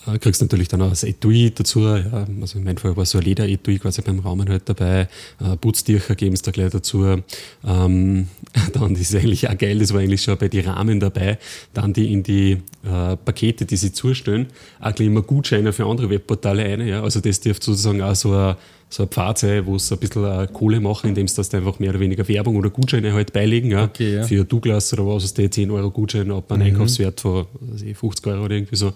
Äh, 0.07 0.17
kriegst 0.19 0.41
natürlich 0.41 0.67
dann 0.67 0.81
auch 0.81 0.89
das 0.89 1.03
Etui 1.03 1.51
dazu. 1.53 1.81
Ja. 1.81 2.27
Also 2.41 2.57
in 2.57 2.63
meinem 2.63 2.77
Fall 2.77 2.95
war 2.97 3.05
so 3.05 3.17
ein 3.17 3.23
Leder-Etui 3.23 3.79
quasi 3.79 4.01
beim 4.01 4.19
Raumen 4.19 4.49
halt 4.49 4.63
dabei. 4.65 5.07
Äh, 5.39 5.57
Putztücher 5.57 6.15
geben 6.15 6.33
es 6.33 6.41
da 6.41 6.51
gleich 6.51 6.71
dazu. 6.71 7.05
Ähm, 7.05 7.21
dann 8.73 8.93
das 8.93 9.01
ist 9.01 9.15
eigentlich 9.15 9.49
auch 9.49 9.57
geil, 9.57 9.79
das 9.79 9.93
war 9.93 10.01
eigentlich 10.01 10.23
schon 10.23 10.37
bei 10.37 10.47
den 10.47 10.67
Rahmen 10.67 10.99
dabei. 10.99 11.37
Dann 11.73 11.93
die 11.93 12.11
in 12.11 12.23
die 12.23 12.57
äh, 12.83 13.17
Pakete, 13.17 13.65
die 13.65 13.77
sie 13.77 13.91
zustellen, 13.91 14.47
auch 14.79 14.93
gleich 14.93 15.07
immer 15.07 15.21
Gutscheine 15.21 15.73
für 15.73 15.85
andere 15.85 16.09
Webportale 16.09 16.63
ein. 16.63 16.87
Ja. 16.87 17.03
Also 17.03 17.19
das 17.19 17.39
dürfte 17.39 17.65
sozusagen 17.65 18.01
auch 18.01 18.15
so 18.15 18.33
ein 18.33 18.55
so 18.93 19.03
ein 19.03 19.09
Pfad 19.09 19.37
sein, 19.37 19.65
wo 19.65 19.77
sie 19.77 19.95
ein 19.95 19.99
bisschen 19.99 20.25
äh, 20.25 20.47
Kohle 20.51 20.81
machen, 20.81 21.07
indem 21.07 21.27
sie 21.27 21.37
das 21.37 21.53
einfach 21.53 21.79
mehr 21.79 21.91
oder 21.91 22.01
weniger 22.01 22.27
Werbung 22.27 22.57
oder 22.57 22.69
Gutscheine 22.69 23.13
halt 23.13 23.31
beilegen. 23.31 23.71
Ja. 23.71 23.85
Okay, 23.85 24.15
ja. 24.15 24.23
Für 24.23 24.43
Douglas 24.43 24.91
oder 24.91 25.07
was 25.07 25.23
ist 25.23 25.37
der 25.37 25.49
10 25.49 25.71
Euro 25.71 25.89
Gutschein 25.89 26.29
ab 26.29 26.51
einem 26.51 26.67
Einkaufswert 26.67 27.21
von 27.21 27.45
was 27.61 27.75
weiß 27.75 27.81
ich, 27.83 27.97
50 27.97 28.27
Euro 28.27 28.45
oder 28.45 28.55
irgendwie 28.55 28.75
so. 28.75 28.91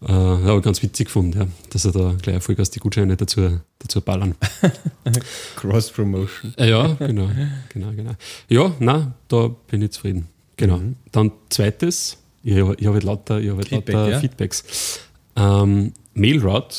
Äh, 0.00 0.12
aber 0.12 0.60
ganz 0.60 0.80
witzig 0.82 1.06
gefunden, 1.06 1.38
ja, 1.38 1.46
dass 1.70 1.84
er 1.84 1.92
da 1.92 2.14
gleich 2.22 2.40
Vollgas 2.42 2.70
die 2.70 2.78
Gutscheine 2.78 3.16
dazu, 3.16 3.58
dazu 3.80 4.00
ballern. 4.00 4.34
Cross-Promotion. 5.56 6.54
Äh, 6.56 6.70
ja, 6.70 6.86
genau, 6.94 7.28
genau, 7.68 7.90
genau. 7.92 8.12
Ja, 8.48 8.72
nein, 8.78 9.14
da 9.28 9.48
bin 9.68 9.82
ich 9.82 9.90
zufrieden. 9.92 10.28
Genau. 10.56 10.80
Dann 11.12 11.32
zweites, 11.50 12.16
ich, 12.42 12.56
habe- 12.58 12.76
ich 12.78 12.86
habe 12.86 12.94
halt 12.94 13.04
lauter, 13.04 13.40
ich 13.40 13.50
halt 13.50 13.68
Feedback, 13.68 13.94
lauter 13.94 14.10
ja. 14.10 14.20
Feedbacks. 14.20 15.00
Ähm, 15.36 15.92
Mailroute, 16.14 16.76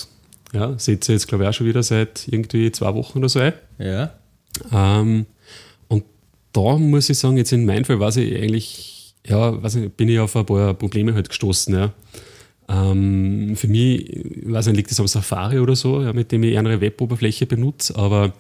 ja, 0.54 0.78
seht 0.80 1.08
ihr 1.10 1.14
jetzt, 1.14 1.28
glaube 1.28 1.44
ich, 1.44 1.50
auch 1.50 1.54
schon 1.54 1.68
wieder 1.68 1.84
seit 1.84 2.28
irgendwie 2.28 2.72
zwei 2.72 2.94
Wochen 2.94 3.20
oder 3.20 3.30
so 3.30 3.40
ein. 3.40 3.54
Ja. 3.78 4.14
Ähm, 4.72 5.26
und 5.88 6.04
da 6.54 6.78
muss 6.78 7.10
ich 7.10 7.18
sagen, 7.20 7.38
jetzt 7.38 7.52
in 7.54 7.66
meinem 7.66 7.86
Fall 7.86 8.00
weiß 8.00 8.18
ich 8.18 8.36
eigentlich, 8.36 9.16
ja, 9.28 9.62
weiß 9.62 9.76
nicht, 9.76 9.96
bin 9.98 10.10
ich 10.10 10.20
auf 10.20 10.36
ein 10.36 10.46
paar 10.46 10.74
Probleme 10.74 11.14
halt 11.14 11.30
gestoßen. 11.30 11.74
Ja. 11.74 11.94
Ähm, 12.70 13.56
für 13.56 13.68
mich, 13.68 14.10
ich 14.16 14.52
weiß 14.52 14.68
nicht, 14.68 14.78
liegt 14.78 14.92
das 14.92 15.00
am 15.00 15.08
Safari 15.08 15.60
oder 15.60 15.76
so, 15.76 16.02
ja, 16.02 16.14
mit 16.14 16.32
dem 16.32 16.44
ich 16.44 16.54
eher 16.54 16.60
eine 16.60 16.80
Web-Oberfläche 16.80 17.48
benutze, 17.48 17.96
aber 17.96 18.34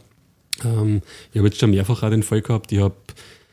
ähm, 0.63 1.01
ich 1.31 1.37
habe 1.37 1.47
jetzt 1.47 1.59
schon 1.59 1.71
mehrfach 1.71 2.03
auch 2.03 2.09
den 2.09 2.23
Fall 2.23 2.41
gehabt, 2.41 2.71
ich 2.71 2.79
habe 2.79 2.95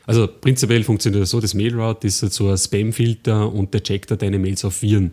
also 0.07 0.29
prinzipiell 0.29 0.85
funktioniert 0.85 1.23
das 1.23 1.31
so, 1.31 1.41
das 1.41 1.55
Mailroute 1.55 2.07
ist 2.07 2.23
halt 2.23 2.33
so 2.33 2.49
ein 2.49 2.57
Spam-Filter 2.57 3.53
und 3.53 3.75
der 3.75 3.83
checkt 3.83 4.11
da 4.11 4.17
deine 4.17 4.39
Mails 4.39 4.65
auf 4.65 4.83
Viren. 4.83 5.13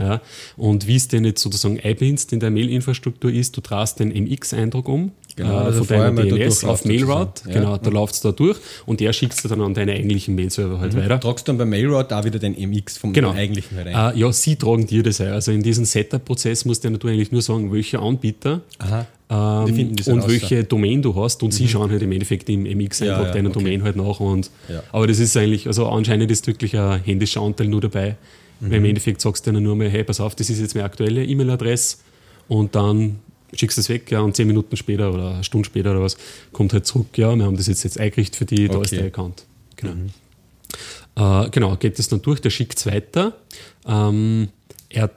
Ja, 0.00 0.20
und 0.56 0.86
wie 0.88 0.96
es 0.96 1.06
denn 1.06 1.24
jetzt 1.24 1.42
sozusagen 1.42 1.78
einbindest 1.80 2.32
in 2.32 2.40
der 2.40 2.50
Mail-Infrastruktur 2.50 3.30
ist, 3.30 3.56
du 3.56 3.60
drast 3.60 4.00
den 4.00 4.08
MX-Eindruck 4.08 4.88
um 4.88 5.12
Genau, 5.36 5.52
äh, 5.52 5.64
also 5.64 5.84
von 5.84 5.96
deiner 5.96 6.22
DNS 6.24 6.64
auf 6.64 6.84
Mailroute. 6.84 7.42
Ja. 7.48 7.54
Genau, 7.54 7.76
da 7.76 7.90
läuft 7.90 8.14
es 8.14 8.20
da 8.20 8.32
durch 8.32 8.58
und 8.86 9.00
der 9.00 9.12
schickt 9.12 9.34
es 9.34 9.42
dann 9.42 9.60
an 9.60 9.74
deine 9.74 9.92
eigentlichen 9.92 10.34
Mail-Server 10.34 10.80
halt 10.80 10.96
weiter. 10.96 11.20
Tragst 11.20 11.46
du 11.46 11.52
dann 11.52 11.58
bei 11.58 11.64
Mailroute 11.64 12.16
auch 12.16 12.24
wieder 12.24 12.38
den 12.38 12.54
MX 12.58 12.98
vom 12.98 13.12
Genau. 13.12 13.32
eigentlichen 13.32 13.76
herein? 13.76 14.14
Äh, 14.16 14.18
ja, 14.18 14.32
sie 14.32 14.56
tragen 14.56 14.86
dir 14.86 15.02
das 15.02 15.20
ein. 15.20 15.28
Also 15.32 15.52
in 15.52 15.62
diesem 15.62 15.84
Setup-Prozess 15.84 16.64
musst 16.64 16.84
du 16.84 16.88
ja 16.88 16.94
eigentlich 16.94 17.32
nur 17.32 17.42
sagen, 17.42 17.72
welche 17.72 17.98
Anbieter 18.00 18.60
ähm, 19.30 19.92
und 20.06 20.08
raus, 20.08 20.24
welche 20.28 20.64
Domain 20.64 21.02
du 21.02 21.14
hast 21.14 21.42
und 21.42 21.52
sie 21.54 21.68
schauen 21.68 21.90
halt 21.90 22.02
im 22.02 22.10
Endeffekt 22.12 22.48
im 22.48 22.62
MX 22.64 23.00
Ja, 23.00 23.12
einfach 23.14 23.26
ja, 23.28 23.32
deiner 23.32 23.50
okay. 23.50 23.58
Domain 23.58 23.82
halt 23.82 23.96
nach. 23.96 24.18
Und, 24.20 24.50
Ja. 24.68 24.82
Aber 24.92 25.06
das 25.06 25.18
ist 25.18 25.36
eigentlich, 25.36 25.66
also 25.66 25.86
anscheinend 25.88 26.30
ist 26.30 26.46
wirklich 26.46 26.76
ein 26.76 27.02
händischer 27.04 27.40
Anteil 27.40 27.68
nur 27.68 27.80
dabei. 27.80 28.16
Weil 28.58 28.68
Mhm. 28.68 28.74
im 28.74 28.84
Endeffekt 28.86 29.20
sagst 29.22 29.46
du 29.46 29.52
dann 29.52 29.62
nur 29.62 29.74
mal, 29.76 29.88
hey, 29.88 30.04
pass 30.04 30.20
auf, 30.20 30.34
das 30.34 30.50
ist 30.50 30.60
jetzt 30.60 30.74
meine 30.74 30.84
aktuelle 30.84 31.24
E-Mail-Adresse 31.24 31.96
und 32.48 32.74
dann 32.74 33.20
schickst 33.54 33.76
du 33.78 33.80
es 33.80 33.88
weg, 33.88 34.10
ja, 34.10 34.20
und 34.20 34.36
zehn 34.36 34.46
Minuten 34.46 34.76
später 34.76 35.12
oder 35.12 35.34
eine 35.34 35.44
Stunde 35.44 35.66
später 35.66 35.90
oder 35.92 36.02
was, 36.02 36.16
kommt 36.52 36.72
halt 36.72 36.86
zurück, 36.86 37.16
ja, 37.16 37.34
wir 37.34 37.44
haben 37.44 37.56
das 37.56 37.66
jetzt, 37.66 37.82
jetzt 37.84 37.98
eingerichtet 37.98 38.36
für 38.36 38.44
die, 38.46 38.68
da 38.68 38.74
ist 38.80 38.88
Okay. 38.92 38.96
der 38.96 39.06
Account. 39.06 39.44
Genau. 39.76 39.92
Äh, 41.16 41.50
genau, 41.50 41.76
geht 41.76 41.98
es 41.98 42.08
dann 42.08 42.22
durch, 42.22 42.40
der 42.40 42.50
schickt 42.50 42.78
es 42.78 42.86
weiter. 42.86 43.34
Ähm, 43.86 44.48
er 44.88 45.10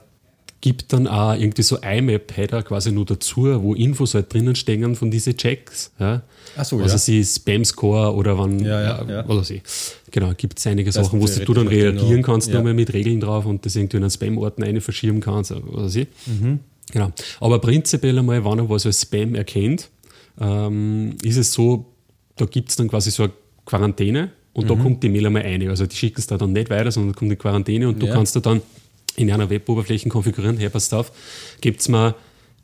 gibt 0.60 0.92
dann 0.94 1.06
auch 1.06 1.34
irgendwie 1.34 1.62
so 1.62 1.76
IMAP-Header 1.76 2.62
quasi 2.62 2.90
nur 2.90 3.04
dazu, 3.04 3.42
wo 3.62 3.74
Infos 3.74 4.14
halt 4.14 4.32
drinnen 4.32 4.56
stehen 4.56 4.96
von 4.96 5.10
diesen 5.10 5.36
Checks. 5.36 5.92
Ja. 5.98 6.22
Ach 6.56 6.64
so, 6.64 6.78
also 6.78 6.92
ja. 6.94 6.98
sie 6.98 7.22
Spam-Score 7.22 8.14
oder 8.14 8.38
wann, 8.38 8.60
Ja, 8.60 8.80
ja, 8.80 9.04
ja. 9.06 9.28
weiß 9.28 9.50
ich. 9.50 9.62
Genau, 10.10 10.32
gibt 10.36 10.58
es 10.58 10.66
einige 10.66 10.90
Das 10.90 10.94
Sachen, 11.04 11.20
wo 11.20 11.26
du 11.26 11.52
dann 11.54 11.68
reagieren 11.68 12.20
noch. 12.22 12.26
kannst, 12.26 12.48
Ja. 12.48 12.54
nochmal 12.54 12.72
mit 12.74 12.92
Regeln 12.94 13.20
drauf 13.20 13.44
und 13.44 13.66
das 13.66 13.76
irgendwie 13.76 13.98
in 13.98 14.04
einen 14.04 14.10
Spam-Ordner 14.10 14.66
eine 14.66 14.80
verschieben 14.80 15.20
kannst, 15.20 15.52
oder 15.52 15.86
ich. 15.86 16.06
Mhm. 16.26 16.60
Genau. 16.92 17.10
Aber 17.40 17.58
prinzipiell 17.60 18.18
einmal, 18.18 18.44
wenn 18.44 18.58
er 18.58 18.68
was 18.68 18.86
als 18.86 19.02
Spam 19.02 19.34
erkennt, 19.34 19.90
ähm, 20.40 21.16
ist 21.22 21.36
es 21.36 21.52
so, 21.52 21.86
da 22.36 22.44
gibt 22.46 22.70
es 22.70 22.76
dann 22.76 22.88
quasi 22.88 23.10
so 23.10 23.24
eine 23.24 23.32
Quarantäne 23.64 24.30
und 24.52 24.64
Mhm. 24.64 24.68
da 24.68 24.74
kommt 24.76 25.02
die 25.02 25.08
Mail 25.08 25.26
einmal 25.26 25.42
eine. 25.42 25.70
Also 25.70 25.86
die 25.86 25.96
schicken 25.96 26.18
es 26.20 26.26
da 26.26 26.36
dann 26.36 26.52
nicht 26.52 26.70
weiter, 26.70 26.90
sondern 26.92 27.14
kommt 27.14 27.30
in 27.32 27.38
Quarantäne 27.38 27.88
und 27.88 28.00
du 28.02 28.06
Ja. 28.06 28.14
kannst 28.14 28.36
da 28.36 28.40
dann 28.40 28.60
in 29.16 29.30
einer 29.30 29.48
Web-Oberfläche 29.48 30.08
konfigurieren, 30.08 30.58
hey, 30.58 30.68
passt 30.68 30.92
auf, 30.92 31.12
gebt 31.60 31.88
mal 31.88 32.14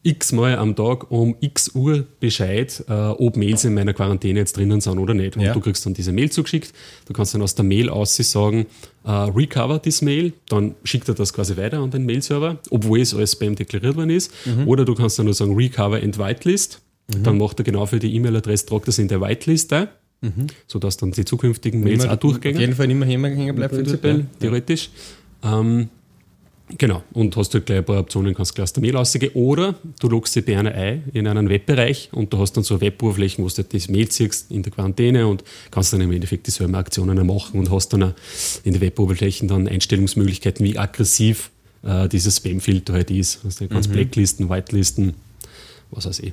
x 0.02 0.33
Mal 0.33 0.57
am 0.57 0.75
Tag 0.76 1.11
um 1.11 1.37
x 1.40 1.75
Uhr 1.75 2.07
Bescheid, 2.21 2.83
äh, 2.88 2.92
ob 2.92 3.37
Mails 3.37 3.64
in 3.64 3.75
meiner 3.75 3.92
Quarantäne 3.92 4.38
jetzt 4.38 4.57
drinnen 4.57 4.80
sind 4.80 4.99
oder 4.99 5.12
nicht. 5.14 5.37
Und 5.37 5.42
Ja. 5.42 5.52
du 5.52 5.61
kriegst 5.61 5.85
dann 5.85 5.92
diese 5.95 6.12
Mail 6.12 6.30
zugeschickt, 6.30 6.73
du 7.07 7.12
kannst 7.12 7.35
dann 7.35 7.42
aus 7.42 7.54
der 7.54 7.64
Mail 7.64 7.90
aus 7.90 8.16
sagen, 8.16 8.66
äh, 9.04 9.11
recover 9.11 9.80
this 9.83 10.00
Mail, 10.02 10.33
dann 10.49 10.75
schickt 10.85 11.09
er 11.09 11.14
das 11.14 11.33
quasi 11.33 11.57
weiter 11.57 11.78
an 11.80 11.90
den 11.90 12.07
Mail-Server, 12.07 12.59
obwohl 12.71 13.00
es 13.00 13.14
als 13.14 13.33
Spam 13.33 13.54
deklariert 13.57 13.97
worden 13.97 14.11
ist. 14.11 14.33
Oder 14.66 14.85
du 14.85 14.95
kannst 14.95 15.19
dann 15.19 15.26
nur 15.26 15.35
sagen, 15.35 15.54
recover 15.54 15.97
and 16.02 16.19
whitelist, 16.19 16.80
dann 17.23 17.38
macht 17.38 17.61
er 17.61 17.64
genau 17.64 17.85
für 17.87 17.99
die 17.99 18.14
E-Mail-Adresse, 18.14 18.66
tragt 18.66 18.88
das 18.88 18.99
in 18.99 19.09
der 19.09 19.21
Whitelist 19.21 19.73
ein, 19.73 19.88
sodass 20.66 20.97
dann 20.97 21.11
die 21.12 21.25
zukünftigen 21.25 21.83
Mails 21.83 22.04
Immer- 22.04 22.14
auch 22.14 22.19
durchgehen 22.19 22.54
Auf 22.54 22.61
jeden 22.61 22.75
Fall 22.75 22.90
immer 22.90 23.04
hängen 23.07 23.54
bleibt. 23.54 23.75
prinzipiell, 23.75 24.26
theoretisch. 24.38 24.90
Ähm, 25.42 25.88
genau, 26.78 27.02
und 27.12 27.36
hast 27.36 27.54
halt 27.54 27.66
gleich 27.66 27.78
ein 27.78 27.84
paar 27.84 28.00
Optionen, 28.00 28.34
kannst 28.34 28.54
gleich 28.54 28.64
aus 28.64 28.72
der 28.72 28.82
Mail 28.82 28.96
rausgehen. 28.96 29.32
Oder 29.34 29.74
du 30.00 30.08
loggst 30.08 30.34
dich 30.36 30.44
bei 30.44 30.58
einer 30.58 30.72
ein 30.72 31.04
in 31.12 31.26
einen 31.26 31.48
Webbereich 31.48 32.08
und 32.12 32.32
du 32.32 32.38
hast 32.38 32.52
dann 32.52 32.64
so 32.64 32.80
Web-Oberflächen, 32.80 33.44
wo 33.44 33.48
du 33.48 33.62
das 33.62 33.88
Mail 33.88 34.10
siehst 34.10 34.50
in 34.50 34.62
der 34.62 34.72
Quarantäne 34.72 35.26
und 35.26 35.44
kannst 35.70 35.92
dann 35.92 36.00
im 36.00 36.12
Endeffekt 36.12 36.46
dieselben 36.46 36.74
Aktionen 36.74 37.26
machen 37.26 37.58
und 37.58 37.70
hast 37.70 37.92
dann 37.92 38.14
in 38.64 38.72
den 38.72 38.80
Web-Oberflächen 38.80 39.48
dann 39.48 39.68
Einstellungsmöglichkeiten, 39.68 40.64
wie 40.64 40.78
aggressiv 40.78 41.50
äh, 41.82 42.08
dieses 42.08 42.36
Spam-Filter 42.36 42.92
halt 42.94 43.10
ist. 43.10 43.44
Also 43.44 43.64
du 43.64 43.70
kannst 43.70 43.92
Blacklisten, 43.92 44.50
Whitelisten, 44.50 45.14
was 45.90 46.06
weiß 46.06 46.20
ich. 46.20 46.32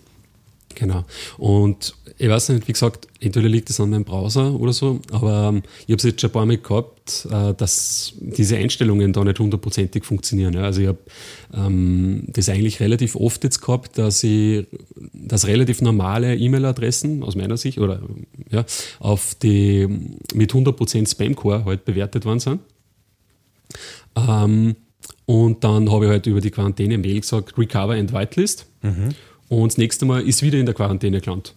Genau. 0.78 1.06
Und 1.40 1.96
ich 2.20 2.30
weiß 2.30 2.50
nicht, 2.50 2.68
wie 2.68 2.72
gesagt, 2.72 3.08
entweder 3.20 3.50
liegt 3.50 3.70
es 3.72 3.80
an 3.80 3.90
meinem 3.90 4.04
Browser 4.04 4.54
oder 4.54 4.74
so, 4.74 5.00
aber 5.12 5.50
ähm, 5.50 5.64
ich 5.88 5.92
habe 5.92 5.96
es 5.96 6.04
jetzt 6.04 6.22
schon 6.22 6.30
ein 6.30 6.34
paar 6.34 6.46
Mal 6.46 6.58
gehabt, 6.58 7.28
äh, 7.32 7.56
dass 7.56 8.14
diese 8.20 8.58
Einstellungen 8.58 9.12
da 9.12 9.24
nicht 9.24 9.40
hundertprozentig 9.40 10.06
funktionieren. 10.06 10.54
Ja. 10.54 10.62
Also 10.62 10.82
ich 10.82 10.88
habe 10.88 11.00
ähm, 11.52 12.26
das 12.28 12.50
eigentlich 12.50 12.80
relativ 12.80 13.16
oft 13.16 13.44
jetzt 13.44 13.60
gehabt, 13.60 13.98
dass 13.98 14.24
ich, 14.24 14.68
dass 15.14 15.48
relativ 15.48 15.82
normale 15.82 16.36
E-Mail-Adressen 16.36 17.24
aus 17.24 17.36
meiner 17.36 17.58
Sicht 17.58 17.80
oder 17.80 18.02
ja, 18.52 18.64
auf 19.00 19.34
die 19.34 19.88
mit 20.36 20.54
100% 20.54 21.10
Spam-Core 21.10 21.66
halt 21.66 21.86
bewertet 21.86 22.24
worden 22.26 22.40
sind. 22.40 22.60
Ähm, 24.16 24.76
und 25.26 25.64
dann 25.64 25.92
habe 25.92 26.06
ich 26.06 26.12
halt 26.12 26.28
über 26.28 26.40
die 26.40 26.52
Quarantäne-Mail 26.52 27.22
gesagt, 27.22 27.58
Recover 27.58 27.94
and 27.94 28.14
Whitelist. 28.14 28.68
Und 29.50 29.72
das 29.72 29.78
nächste 29.78 30.06
Mal 30.06 30.22
ist 30.28 30.42
wieder 30.42 30.58
in 30.58 30.66
der 30.66 30.76
Quarantäne 30.76 31.22
gelandet. 31.22 31.54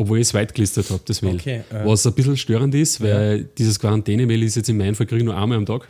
Obwohl 0.00 0.16
ich 0.16 0.28
es 0.28 0.32
whitegelistet 0.32 0.88
habe, 0.88 1.02
das 1.04 1.20
Mail. 1.20 1.34
Okay, 1.34 1.60
äh. 1.70 1.84
Was 1.84 2.06
ein 2.06 2.14
bisschen 2.14 2.34
störend 2.34 2.74
ist, 2.74 3.02
weil 3.02 3.44
dieses 3.58 3.78
Quarantäne-Mail 3.78 4.42
ist 4.44 4.56
jetzt 4.56 4.70
in 4.70 4.78
meinem 4.78 4.94
Fall 4.94 5.04
kriege 5.04 5.18
ich 5.18 5.24
nur 5.26 5.36
einmal 5.36 5.58
am 5.58 5.66
Tag. 5.66 5.88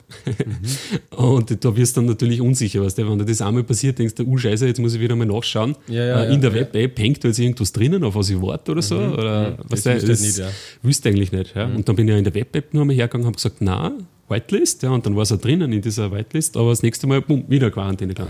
Und 1.16 1.64
da 1.64 1.76
wirst 1.76 1.97
du 1.97 2.00
dann 2.00 2.09
natürlich 2.09 2.40
unsicher, 2.40 2.83
weißt 2.83 2.99
du? 2.99 3.09
wenn 3.09 3.19
dir 3.21 3.25
das 3.25 3.40
einmal 3.40 3.62
passiert, 3.62 4.00
denkst 4.00 4.16
du, 4.16 4.25
uh, 4.25 4.37
scheiße, 4.37 4.66
jetzt 4.66 4.80
muss 4.80 4.95
ich 4.95 5.00
wieder 5.00 5.14
mal 5.14 5.26
nachschauen. 5.26 5.76
Ja, 5.87 6.04
ja, 6.04 6.25
Äh, 6.25 6.26
in 6.26 6.33
ja, 6.33 6.38
der 6.38 6.50
ja. 6.50 6.57
Web-App 6.57 6.99
hängt 6.99 7.23
da 7.23 7.28
jetzt 7.28 7.38
irgendwas 7.38 7.71
drinnen, 7.73 8.02
auf 8.02 8.16
was 8.16 8.30
ich 8.30 8.42
warte 8.42 8.73
oder 8.73 8.83
so. 8.83 8.99
Oder, 8.99 9.57
Das 9.69 9.87
weißt 9.87 9.87
du, 9.87 9.90
wüsste 9.92 10.02
ich 10.02 10.09
das 10.09 10.21
nicht, 10.23 10.38
ja. 10.38 10.49
Mhm. 10.83 10.90
Eigentlich 11.04 11.33
nicht. 11.33 11.54
Ja. 11.54 11.64
Und 11.66 11.88
dann 11.88 11.95
bin 11.95 12.09
ich 12.09 12.12
ja 12.12 12.19
in 12.19 12.25
der 12.25 12.35
Web-App 12.35 12.75
nur 12.75 12.80
einmal 12.83 12.97
hergegangen 12.97 13.26
und 13.26 13.26
habe 13.28 13.37
gesagt, 13.37 13.59
na, 13.61 13.92
Whitelist, 14.28 14.83
ja, 14.83 14.90
und 14.90 15.07
dann 15.07 15.14
war 15.14 15.23
es 15.23 15.30
auch 15.30 15.38
drinnen 15.40 15.73
in 15.73 15.83
dieser 15.83 16.11
Whitelist, 16.11 16.57
aber 16.57 16.71
das 16.71 16.83
nächste 16.83 17.07
Mal, 17.07 17.21
bumm, 17.21 17.45
wieder 17.47 17.71
Quarantäne 17.71 18.14
dran. 18.14 18.26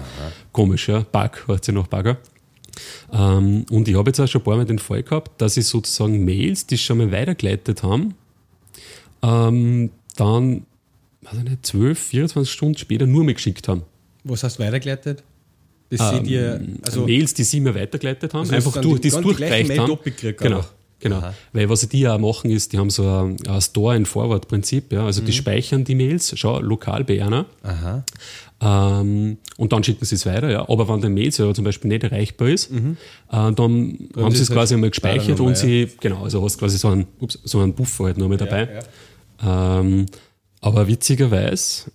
Komisch, 0.53 0.89
ja, 0.91 1.07
Bug, 1.11 1.47
hört 1.47 1.65
sich 1.65 1.75
nach 1.75 1.87
Bugger. 1.87 2.19
Ähm, 3.13 3.65
und 3.71 3.89
ich 3.89 3.97
habe 3.97 4.11
jetzt 4.11 4.21
auch 4.21 4.27
schon 4.29 4.41
ein 4.41 4.45
paar 4.45 4.57
Mal 4.57 4.65
den 4.65 4.79
Fall 4.79 5.03
gehabt, 5.03 5.41
dass 5.41 5.57
ich 5.57 5.67
sozusagen 5.67 6.25
Mails, 6.25 6.67
die 6.67 6.79
schon 6.79 6.99
mal 6.99 7.11
weitergeleitet 7.13 7.83
haben, 7.83 8.15
ähm, 9.23 9.91
dann, 10.17 10.67
weiß 11.23 11.39
ich 11.39 11.51
nicht, 11.51 11.67
12, 11.67 11.99
24 11.99 12.53
Stunden 12.53 12.79
später 12.79 13.07
nur 13.07 13.25
mehr 13.25 13.35
geschickt 13.35 13.69
haben. 13.69 13.83
Was 14.25 14.43
hast 14.43 14.59
du 14.59 14.63
weitergeleitet? 14.65 15.23
Das 15.91 16.11
seht 16.11 16.27
ihr, 16.29 16.61
also 16.83 17.05
Mails, 17.05 17.35
die 17.35 17.43
sie 17.43 17.59
mir 17.61 17.75
weitergeleitet 17.75 18.33
haben, 18.33 18.41
Also 18.43 18.55
einfach 18.55 18.81
durch, 18.81 19.01
die- 19.01 19.09
es 19.09 19.15
durchgereicht 19.21 19.71
haben. 19.79 19.99
Genau. 20.45 20.65
Genau. 21.01 21.17
Aha. 21.17 21.35
Weil 21.55 21.69
was 21.71 21.89
die 21.89 22.01
ja 22.01 22.19
machen 22.19 22.51
ist, 22.51 22.73
die 22.75 22.79
haben 22.79 22.91
so 22.91 23.09
ein, 23.09 23.37
ein 23.49 23.61
Store-and-Forward-Prinzip. 23.61 24.93
Ja? 24.93 25.07
Also 25.07 25.23
mhm. 25.23 25.27
die 25.27 25.33
speichern 25.33 25.83
die 25.83 25.95
Mails 25.95 26.39
schon 26.39 26.63
lokal 26.63 27.05
bei 27.05 27.25
einer. 27.25 27.47
Ähm, 28.63 29.39
und 29.57 29.73
dann 29.73 29.83
schicken 29.83 30.05
sie 30.05 30.15
es 30.15 30.27
weiter. 30.27 30.51
Ja. 30.51 30.69
Aber 30.69 30.89
wenn 30.89 31.01
der 31.01 31.11
Mail-Server 31.11 31.55
zum 31.55 31.65
Beispiel 31.65 31.89
nicht 31.89 32.05
erreichbar 32.05 32.49
ist, 32.49 32.71
mhm. 32.71 32.97
äh, 33.31 33.53
dann, 33.53 34.09
haben 34.17 34.35
sie 34.35 34.43
es 34.43 34.51
quasi 34.51 34.75
einmal 34.75 34.91
gespeichert 34.91 35.41
und 35.41 35.57
sie, 35.57 35.83
ja. 35.83 35.89
genau, 36.01 36.25
also 36.25 36.43
hast 36.45 36.59
quasi 36.59 36.77
so 36.77 36.89
einen, 36.89 37.07
ups, 37.21 37.39
so 37.45 37.61
einen 37.61 37.73
Buffer 37.73 38.05
halt 38.05 38.19
noch 38.19 38.29
mit 38.29 38.41
dabei. 38.41 38.83
Ja, 39.43 39.81
ähm, 39.81 40.07
aber 40.61 40.87
witzigerweise, 40.87 41.91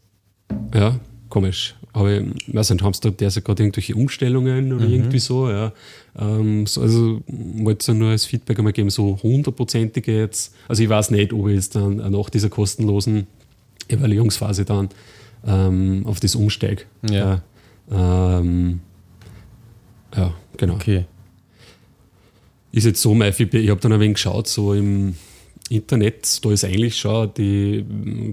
ja, 0.74 1.00
komisch. 1.30 1.76
Aber 1.94 2.12
ich 2.12 2.26
weiß 2.48 2.72
nicht, 2.72 2.84
haben 2.84 2.94
sie 2.94 3.02
da 3.02 3.10
derzeit 3.10 3.46
gerade 3.46 3.64
irgendwelche 3.64 3.96
Umstellungen 3.96 4.74
oder 4.74 4.86
mhm. 4.86 4.94
irgendwie 4.94 5.20
so, 5.20 5.50
ja. 5.50 5.72
Ähm, 6.20 6.66
so, 6.66 6.82
also 6.82 7.22
wollte 7.28 7.92
ich 7.92 7.98
nur 7.98 8.10
als 8.10 8.26
Feedback 8.26 8.58
einmal 8.58 8.74
geben, 8.74 8.90
so 8.90 9.20
hundertprozentige 9.22 10.18
jetzt. 10.18 10.54
Also 10.68 10.84
ich 10.84 10.90
weiß 10.90 11.12
nicht, 11.12 11.32
ob 11.32 11.48
ich 11.48 11.56
jetzt 11.56 11.76
dann 11.76 11.98
nach 11.98 12.30
dieser 12.30 12.50
kostenlosen 12.50 13.28
Evaluierungsphase 13.88 14.66
dann 14.66 14.90
ähm, 15.46 16.04
auf 16.06 16.20
das 16.20 16.36
umsteige. 16.36 16.84
Ja. 17.10 17.42
Ja, 17.90 18.40
ähm, 18.40 18.82
ja, 20.16 20.34
genau. 20.58 20.76
Okay. 20.76 21.06
Ist 22.72 22.86
jetzt 22.86 23.02
so 23.02 23.14
mein 23.14 23.32
Feedback, 23.32 23.64
ich 23.64 23.70
habe 23.70 23.80
dann 23.80 23.94
ein 23.94 24.00
wenig 24.00 24.16
geschaut, 24.16 24.48
so 24.48 24.74
im 24.74 25.16
Internet, 25.70 26.44
da 26.44 26.52
ist 26.52 26.64
eigentlich 26.64 26.98
schon 26.98 27.34
die, 27.36 27.86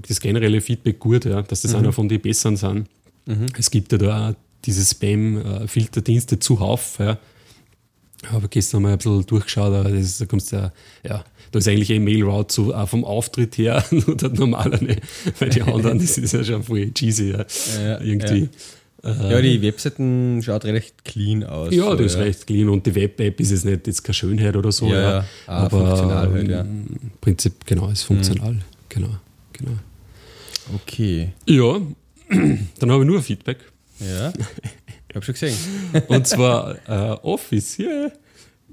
das 0.06 0.20
generelle 0.20 0.60
Feedback 0.60 0.98
gut, 0.98 1.24
ja, 1.24 1.42
dass 1.42 1.62
das 1.62 1.72
mhm. 1.72 1.78
einer 1.78 1.92
von 1.92 2.08
den 2.08 2.20
Besseren 2.20 2.56
sind. 2.56 2.88
Mhm. 3.26 3.46
Es 3.56 3.70
gibt 3.70 3.92
ja 3.92 3.98
da 3.98 4.30
auch 4.30 4.34
diese 4.64 4.84
Spam-Filterdienste 4.84 6.38
zuhauf. 6.38 6.98
Ja. 6.98 7.18
Habe 8.30 8.48
gestern 8.48 8.82
mal 8.82 8.92
ein 8.92 8.98
bisschen 8.98 9.26
durchgeschaut, 9.26 9.72
aber 9.72 9.90
das, 9.90 10.18
da 10.18 10.26
kommst 10.26 10.52
ja, 10.52 10.72
ja, 11.04 11.24
da 11.50 11.58
ist 11.58 11.68
eigentlich 11.68 11.92
ein 11.92 12.04
Mail-Route 12.04 12.52
so, 12.52 12.74
auch 12.74 12.88
vom 12.88 13.04
Auftritt 13.04 13.58
her 13.58 13.84
nur 13.90 14.16
der 14.16 14.30
normale, 14.30 14.82
ne? 14.82 14.96
weil 15.38 15.50
die 15.50 15.62
anderen, 15.62 15.98
das 15.98 16.18
ist 16.18 16.32
ja 16.32 16.44
schon 16.44 16.62
voll 16.62 16.92
cheesy, 16.92 17.32
ja. 17.32 17.44
ja 17.82 18.00
irgendwie. 18.00 18.48
Ja. 19.04 19.30
ja, 19.30 19.40
die 19.40 19.60
Webseiten 19.60 20.40
schaut 20.44 20.64
recht 20.64 21.04
clean 21.04 21.42
aus. 21.42 21.74
Ja, 21.74 21.90
so, 21.90 21.96
das 21.96 22.12
ist 22.12 22.18
recht 22.18 22.46
clean 22.46 22.68
und 22.68 22.86
die 22.86 22.94
Web-App 22.94 23.40
ist 23.40 23.50
jetzt 23.50 23.64
nicht 23.64 23.86
jetzt 23.86 24.04
keine 24.04 24.14
Schönheit 24.14 24.54
oder 24.54 24.70
so. 24.70 24.86
Ja, 24.86 25.00
ja. 25.00 25.24
Ah, 25.46 25.64
aber 25.64 25.70
funktional 25.70 26.30
halt, 26.30 26.48
ja. 26.48 26.60
Im 26.60 27.10
Prinzip, 27.20 27.66
genau, 27.66 27.90
ist 27.90 28.04
funktional. 28.04 28.52
Mhm. 28.52 28.62
Genau, 28.88 29.10
genau. 29.52 29.72
Okay. 30.74 31.32
Ja, 31.46 31.80
dann 32.78 32.90
habe 32.92 33.02
ich 33.02 33.08
nur 33.08 33.22
Feedback. 33.22 33.58
Ja, 33.98 34.32
ich 35.12 35.16
habe 35.16 35.24
schon 35.26 35.34
gesehen. 35.34 35.56
Und 36.08 36.26
zwar 36.26 36.76
äh, 36.88 37.16
Office, 37.22 37.78
yeah. 37.78 38.10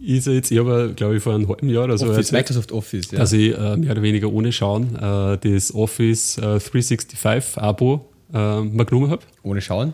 Ist 0.02 0.28
jetzt, 0.28 0.50
ich 0.50 0.58
habe, 0.58 0.94
glaube 0.96 1.18
ich, 1.18 1.24
vor 1.24 1.36
einem 1.36 1.50
halben 1.50 1.68
Jahr 1.68 1.84
oder 1.84 1.98
so. 1.98 2.06
Office, 2.06 2.32
erzählt, 2.32 2.40
Microsoft 2.40 2.72
Office, 2.72 3.12
ja. 3.12 3.20
Dass 3.20 3.34
ich 3.34 3.54
äh, 3.54 3.76
mehr 3.76 3.92
oder 3.92 4.02
weniger 4.02 4.32
ohne 4.32 4.54
Schauen 4.54 4.96
äh, 4.96 5.38
das 5.38 5.76
Office 5.76 6.38
äh, 6.38 6.42
365 6.42 7.58
Abo 7.62 8.10
äh, 8.34 8.62
mal 8.62 8.86
genommen 8.86 9.12
habe. 9.12 9.24
Ohne 9.44 9.60
Schauen? 9.60 9.94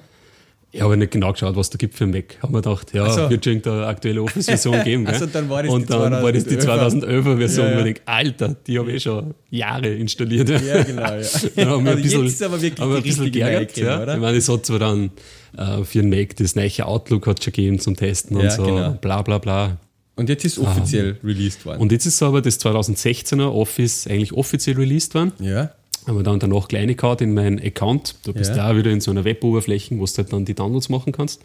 Ich 0.72 0.82
habe 0.82 0.98
nicht 0.98 1.12
genau 1.12 1.32
geschaut, 1.32 1.56
was 1.56 1.70
da 1.70 1.78
gibt 1.78 1.96
für 1.96 2.04
einen 2.04 2.14
Mac. 2.14 2.38
Haben 2.42 2.54
wir 2.54 2.62
gedacht, 2.62 2.94
ja, 2.94 3.10
so. 3.10 3.30
wird 3.30 3.46
schon 3.46 3.54
irgendeine 3.54 3.88
aktuelle 3.88 4.22
Office-Version 4.22 4.84
geben. 4.84 5.08
also 5.08 5.26
dann 5.26 5.50
war 5.50 5.64
das 5.64 5.72
und 5.72 5.90
dann 5.90 6.12
war 6.12 6.32
das 6.34 6.44
die 6.44 6.58
2011er-Version, 6.58 7.66
ja, 7.66 7.72
ja. 7.72 7.76
wo 7.76 7.80
ich 7.80 7.86
denke, 7.86 8.02
Alter, 8.06 8.56
die 8.68 8.78
habe 8.78 8.92
ich 8.92 9.02
schon 9.02 9.34
Jahre 9.50 9.88
installiert. 9.88 10.50
Ja, 10.50 10.84
genau. 10.84 11.02
Ja. 11.02 11.22
dann 11.56 11.70
haben 11.70 11.86
wir 11.86 11.92
also 11.92 11.92
ein 11.92 12.02
bisschen, 12.02 12.26
jetzt 12.26 12.44
aber 12.44 12.62
wirklich 12.62 12.82
haben 12.82 12.94
ein 12.94 13.04
bisschen 13.04 13.32
geärgert. 13.32 13.78
Ja. 13.78 14.04
Oder? 14.04 14.16
Ich 14.16 14.20
meine, 14.20 14.38
es 14.38 14.50
hat 14.50 14.66
zwar 14.66 14.80
dann 14.80 15.12
äh, 15.58 15.84
für 15.84 16.00
einen 16.00 16.10
Mac 16.10 16.36
das 16.36 16.56
neue 16.56 16.86
Outlook 16.86 17.28
hat 17.28 17.44
schon 17.44 17.54
gegeben 17.54 17.80
zum 17.80 17.96
Testen 17.96 18.38
und 18.38 18.52
so, 18.52 18.64
genau. 18.64 18.92
bla 18.92 19.22
bla 19.22 19.38
bla. 19.38 19.78
Und 20.18 20.30
jetzt 20.30 20.46
ist 20.46 20.60
offiziell 20.60 21.18
ah. 21.22 21.28
released 21.28 21.66
worden. 21.66 21.82
Und 21.82 21.92
jetzt 21.92 22.06
ist 22.06 22.24
aber 22.24 22.42
das 22.42 22.60
2016er 22.62 23.48
Office 23.48 24.08
eigentlich 24.08 24.32
offiziell 24.34 24.78
released 24.78 25.14
worden. 25.14 25.34
Ja 25.40 25.72
aber 26.06 26.24
dann 26.24 26.40
danach 26.40 26.68
kleine 26.68 26.96
Card 26.96 27.22
in 27.22 27.34
meinen 27.34 27.60
Account. 27.60 28.16
Du 28.24 28.34
bist 28.34 28.52
ja. 28.56 28.70
da 28.70 28.78
wieder 28.78 28.92
in 28.92 29.02
so 29.02 29.12
einer 29.12 29.24
Web-Oberfläche, 29.24 29.98
wo 29.98 30.06
du 30.06 30.12
halt 30.18 30.32
dann 30.32 30.46
die 30.46 30.54
Downloads 30.54 30.90
machen 30.90 31.12
kannst. 31.12 31.42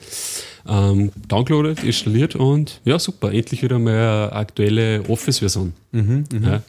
Ähm, 0.69 1.13
downloaded, 1.29 1.83
installiert 1.83 2.37
und 2.37 2.81
ja, 2.85 2.99
super. 2.99 3.33
Endlich 3.33 3.63
wieder 3.63 3.79
mal 3.79 3.95
eine 3.95 4.33
aktuelle 4.33 5.03
Office-Version. 5.09 5.73
Mhm, 5.93 6.25
mhm. 6.33 6.45
Ja. 6.45 6.63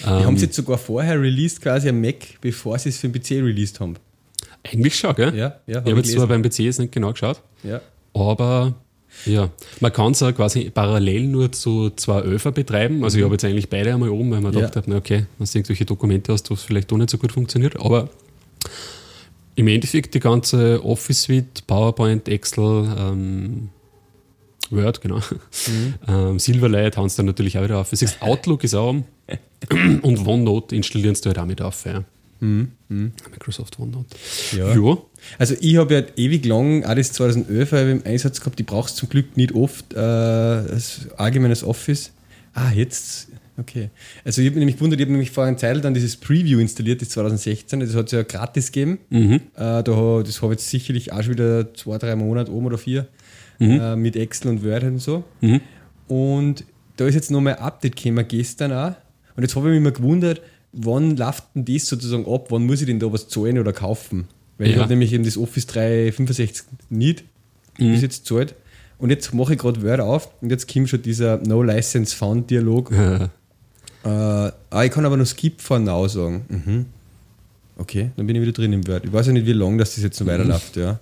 Die 0.00 0.04
ähm, 0.04 0.24
haben 0.24 0.36
sie 0.36 0.46
jetzt 0.46 0.56
sogar 0.56 0.78
vorher 0.78 1.20
released, 1.20 1.62
quasi 1.62 1.88
am 1.88 2.00
Mac, 2.00 2.16
bevor 2.40 2.78
sie 2.78 2.88
es 2.88 2.98
für 2.98 3.08
den 3.08 3.20
PC 3.20 3.42
released 3.42 3.80
haben. 3.80 3.96
Eigentlich 4.70 4.96
schon, 4.96 5.14
gell? 5.14 5.34
Ja, 5.36 5.56
ja. 5.66 5.76
Hab 5.76 5.86
ich 5.86 5.92
habe 5.92 6.00
jetzt 6.00 6.12
zwar 6.12 6.26
beim 6.26 6.42
PC 6.42 6.60
jetzt 6.60 6.78
nicht 6.78 6.92
genau 6.92 7.12
geschaut, 7.12 7.40
ja. 7.62 7.80
aber 8.14 8.74
ja, 9.24 9.50
man 9.80 9.92
kann 9.92 10.12
es 10.12 10.20
ja 10.20 10.32
quasi 10.32 10.70
parallel 10.70 11.24
nur 11.24 11.52
zu 11.52 11.90
zwei 11.90 12.20
Öfer 12.20 12.52
betreiben. 12.52 13.04
Also 13.04 13.16
mhm. 13.16 13.20
ich 13.20 13.24
habe 13.24 13.34
jetzt 13.34 13.44
eigentlich 13.44 13.68
beide 13.68 13.92
einmal 13.92 14.10
oben, 14.10 14.30
weil 14.30 14.40
man 14.40 14.52
ja. 14.52 14.60
gedacht 14.60 14.76
hat, 14.76 14.88
na 14.88 14.96
okay, 14.96 15.26
wenn 15.38 15.46
du 15.46 15.58
irgendwelche 15.58 15.84
Dokumente 15.84 16.32
hast, 16.32 16.50
was 16.50 16.62
vielleicht 16.62 16.90
doch 16.92 16.98
nicht 16.98 17.10
so 17.10 17.18
gut 17.18 17.32
funktioniert. 17.32 17.80
Aber 17.80 18.08
im 19.56 19.66
Endeffekt 19.66 20.14
die 20.14 20.20
ganze 20.20 20.84
Office 20.84 21.22
Suite, 21.22 21.66
PowerPoint, 21.66 22.28
Excel, 22.28 22.88
ähm, 22.96 23.70
Word, 24.70 25.00
genau. 25.00 25.16
Mhm. 25.18 25.94
Ähm, 26.08 26.38
Silverlight 26.38 26.96
haben 26.96 27.08
sie 27.08 27.16
dann 27.16 27.26
natürlich 27.26 27.58
auch 27.58 27.64
wieder 27.64 27.78
auf. 27.78 27.90
Outlook 28.20 28.64
ist 28.64 28.74
auch 28.74 28.94
und 30.02 30.26
OneNote 30.26 30.76
installieren 30.76 31.14
sie 31.14 31.24
halt 31.24 31.38
auch 31.38 31.46
mit 31.46 31.60
auf. 31.60 31.84
Ja. 31.86 32.04
Mhm. 32.40 32.72
Mhm. 32.88 33.12
Microsoft 33.30 33.78
OneNote. 33.78 34.16
Ja. 34.56 34.74
ja. 34.74 34.98
Also 35.38 35.54
ich 35.60 35.76
habe 35.76 35.94
ja 35.94 36.02
ewig 36.16 36.44
lang, 36.46 36.84
auch 36.84 36.94
das 36.94 37.12
2011 37.12 37.72
im 37.72 38.02
Einsatz 38.04 38.40
gehabt, 38.40 38.58
die 38.58 38.62
brauchst 38.62 38.96
zum 38.96 39.08
Glück 39.08 39.36
nicht 39.36 39.52
oft 39.52 39.94
äh, 39.94 39.98
als 39.98 41.08
allgemeines 41.16 41.64
Office. 41.64 42.12
Ah, 42.54 42.72
jetzt, 42.72 43.28
okay. 43.56 43.90
Also 44.24 44.40
ich 44.40 44.46
habe 44.46 44.56
mich 44.56 44.60
nämlich 44.60 44.76
gewundert, 44.76 45.00
ich 45.00 45.04
habe 45.04 45.12
nämlich 45.12 45.30
vor 45.30 45.44
einer 45.44 45.56
Zeit 45.56 45.84
dann 45.84 45.94
dieses 45.94 46.16
Preview 46.16 46.58
installiert, 46.58 47.02
das 47.02 47.10
2016, 47.10 47.80
das 47.80 47.94
hat 47.94 48.06
es 48.06 48.12
ja 48.12 48.22
gratis 48.22 48.72
gegeben. 48.72 48.98
Mhm. 49.10 49.34
Äh, 49.54 49.82
da, 49.82 50.22
das 50.24 50.42
habe 50.42 50.54
ich 50.54 50.60
jetzt 50.60 50.70
sicherlich 50.70 51.12
auch 51.12 51.22
schon 51.22 51.34
wieder 51.34 51.74
zwei, 51.74 51.98
drei 51.98 52.16
Monate 52.16 52.52
oben 52.52 52.66
oder 52.66 52.78
vier 52.78 53.08
mhm. 53.58 53.80
äh, 53.80 53.96
mit 53.96 54.16
Excel 54.16 54.50
und 54.50 54.64
Word 54.64 54.84
und 54.84 54.98
so. 54.98 55.24
Mhm. 55.40 55.60
Und 56.06 56.64
da 56.96 57.06
ist 57.06 57.14
jetzt 57.14 57.30
nochmal 57.30 57.56
ein 57.56 57.62
Update 57.62 57.96
gekommen 57.96 58.26
gestern 58.26 58.72
auch. 58.72 58.94
Und 59.36 59.42
jetzt 59.42 59.54
habe 59.54 59.68
ich 59.68 59.74
mich 59.74 59.82
mal 59.82 59.92
gewundert, 59.92 60.40
wann 60.72 61.16
läuft 61.16 61.44
denn 61.54 61.64
das 61.64 61.86
sozusagen 61.86 62.26
ab? 62.26 62.46
Wann 62.50 62.66
muss 62.66 62.80
ich 62.80 62.86
denn 62.86 62.98
da 62.98 63.12
was 63.12 63.28
zahlen 63.28 63.58
oder 63.58 63.72
kaufen? 63.72 64.28
Weil 64.58 64.68
ja. 64.68 64.74
ich 64.74 64.80
habe 64.80 64.90
nämlich 64.90 65.12
eben 65.12 65.24
das 65.24 65.36
Office 65.36 65.66
365 65.66 66.64
nicht 66.90 67.24
mhm. 67.78 67.92
bis 67.92 68.02
jetzt 68.02 68.26
zahlt. 68.26 68.54
Und 68.98 69.10
jetzt 69.10 69.32
mache 69.32 69.54
ich 69.54 69.58
gerade 69.60 69.82
Word 69.82 70.00
auf 70.00 70.28
und 70.40 70.50
jetzt 70.50 70.72
kommt 70.72 70.88
schon 70.88 71.02
dieser 71.02 71.38
No 71.38 71.62
License 71.62 72.16
Found 72.16 72.50
Dialog. 72.50 72.90
Ja. 72.90 73.30
Äh, 74.04 74.52
ah, 74.70 74.84
ich 74.84 74.90
kann 74.90 75.04
aber 75.04 75.16
noch 75.16 75.26
Skip 75.26 75.60
for 75.60 75.78
Now 75.78 76.08
sagen. 76.08 76.44
Mhm. 76.48 76.86
Okay, 77.76 78.10
dann 78.16 78.26
bin 78.26 78.34
ich 78.34 78.42
wieder 78.42 78.52
drin 78.52 78.72
im 78.72 78.86
Word. 78.88 79.04
Ich 79.04 79.12
weiß 79.12 79.28
ja 79.28 79.32
nicht, 79.32 79.46
wie 79.46 79.52
lange 79.52 79.78
das 79.78 79.96
jetzt 79.96 80.18
noch 80.18 80.26
mhm. 80.26 80.30
weiterläuft. 80.32 80.76
Ja. 80.76 80.98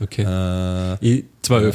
Okay. 0.00 0.22
Äh, 0.22 0.96
ich, 1.00 1.24
zwei 1.42 1.62
ja. 1.62 1.72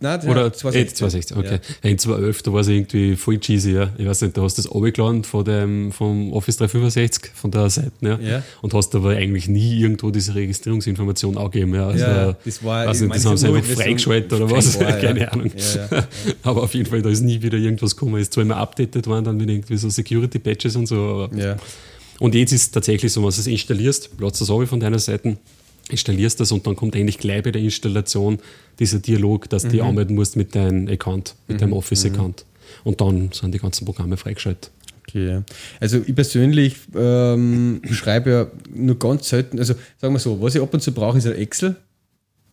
Nein, 0.00 0.20
Oder 0.28 0.52
2016. 0.52 0.96
2016, 0.96 1.36
okay. 1.38 1.60
Ja. 1.82 1.90
In 1.90 1.98
2011, 1.98 2.42
da 2.42 2.52
war 2.52 2.60
es 2.60 2.68
irgendwie 2.68 3.16
voll 3.16 3.38
cheesy, 3.38 3.72
ja. 3.72 3.90
Ich 3.98 4.06
weiß 4.06 4.22
nicht, 4.22 4.36
da 4.36 4.42
hast 4.42 4.56
du 4.56 4.62
das 4.62 4.70
runtergeladen 4.70 5.24
von 5.24 5.44
dem, 5.44 5.90
vom 5.90 6.32
Office 6.32 6.56
365, 6.58 7.32
von 7.34 7.50
der 7.50 7.68
Seite, 7.68 7.90
ja. 8.00 8.18
ja. 8.20 8.42
Und 8.62 8.74
hast 8.74 8.94
aber 8.94 9.10
eigentlich 9.10 9.48
nie 9.48 9.80
irgendwo 9.80 10.10
diese 10.10 10.36
Registrierungsinformation 10.36 11.36
angegeben, 11.36 11.74
ja. 11.74 11.88
Also, 11.88 12.04
ja, 12.04 12.36
das 12.44 12.62
war, 12.62 12.86
weiß 12.86 13.00
nicht, 13.00 13.14
das 13.16 13.26
haben 13.26 13.36
sie 13.36 13.48
einfach 13.48 13.64
freigeschaltet 13.64 14.32
oder 14.32 14.48
was, 14.48 14.78
war, 14.80 14.92
keine 14.92 15.32
Ahnung. 15.32 15.50
aber 16.44 16.62
auf 16.62 16.74
jeden 16.74 16.88
Fall, 16.88 17.02
da 17.02 17.10
ist 17.10 17.22
nie 17.22 17.42
wieder 17.42 17.58
irgendwas 17.58 17.96
gekommen. 17.96 18.20
Ist 18.20 18.32
zwar 18.32 18.42
immer 18.42 18.56
updated 18.56 19.06
worden, 19.08 19.24
dann 19.24 19.36
mit 19.36 19.50
irgendwie 19.50 19.76
so 19.76 19.90
Security-Patches 19.90 20.76
und 20.76 20.86
so, 20.86 21.28
ja. 21.34 21.56
Und 22.20 22.34
jetzt 22.34 22.52
ist 22.52 22.62
es 22.62 22.70
tatsächlich 22.70 23.12
so, 23.12 23.20
wenn 23.20 23.30
du 23.30 23.36
es 23.36 23.46
installierst, 23.46 24.16
platzt 24.16 24.40
das 24.40 24.48
von 24.48 24.80
deiner 24.80 24.98
Seite, 24.98 25.36
installierst 25.90 26.40
das 26.40 26.52
und 26.52 26.66
dann 26.66 26.76
kommt 26.76 26.96
eigentlich 26.96 27.18
gleich 27.18 27.42
bei 27.42 27.50
der 27.50 27.62
Installation 27.62 28.38
dieser 28.78 28.98
Dialog, 28.98 29.48
dass 29.48 29.64
mhm. 29.64 29.68
du 29.70 29.82
anmelden 29.82 30.16
musst 30.16 30.36
mit 30.36 30.54
deinem 30.54 30.88
Account, 30.88 31.34
mit 31.46 31.56
mhm. 31.56 31.60
deinem 31.60 31.72
Office-Account. 31.72 32.44
Mhm. 32.44 32.68
Und 32.84 33.00
dann 33.00 33.32
sind 33.32 33.52
die 33.52 33.58
ganzen 33.58 33.84
Programme 33.84 34.16
freigeschaltet. 34.16 34.70
Okay. 35.08 35.42
Also 35.80 36.02
ich 36.06 36.14
persönlich 36.14 36.76
ähm, 36.94 37.80
schreibe 37.90 38.30
ja 38.30 38.46
nur 38.74 38.98
ganz 38.98 39.28
selten, 39.28 39.58
also 39.58 39.74
sagen 39.96 40.14
wir 40.14 40.18
so, 40.18 40.40
was 40.40 40.54
ich 40.54 40.60
ab 40.60 40.72
und 40.72 40.80
zu 40.80 40.92
brauche, 40.92 41.16
ist 41.16 41.26
ein 41.26 41.34
Excel. 41.34 41.76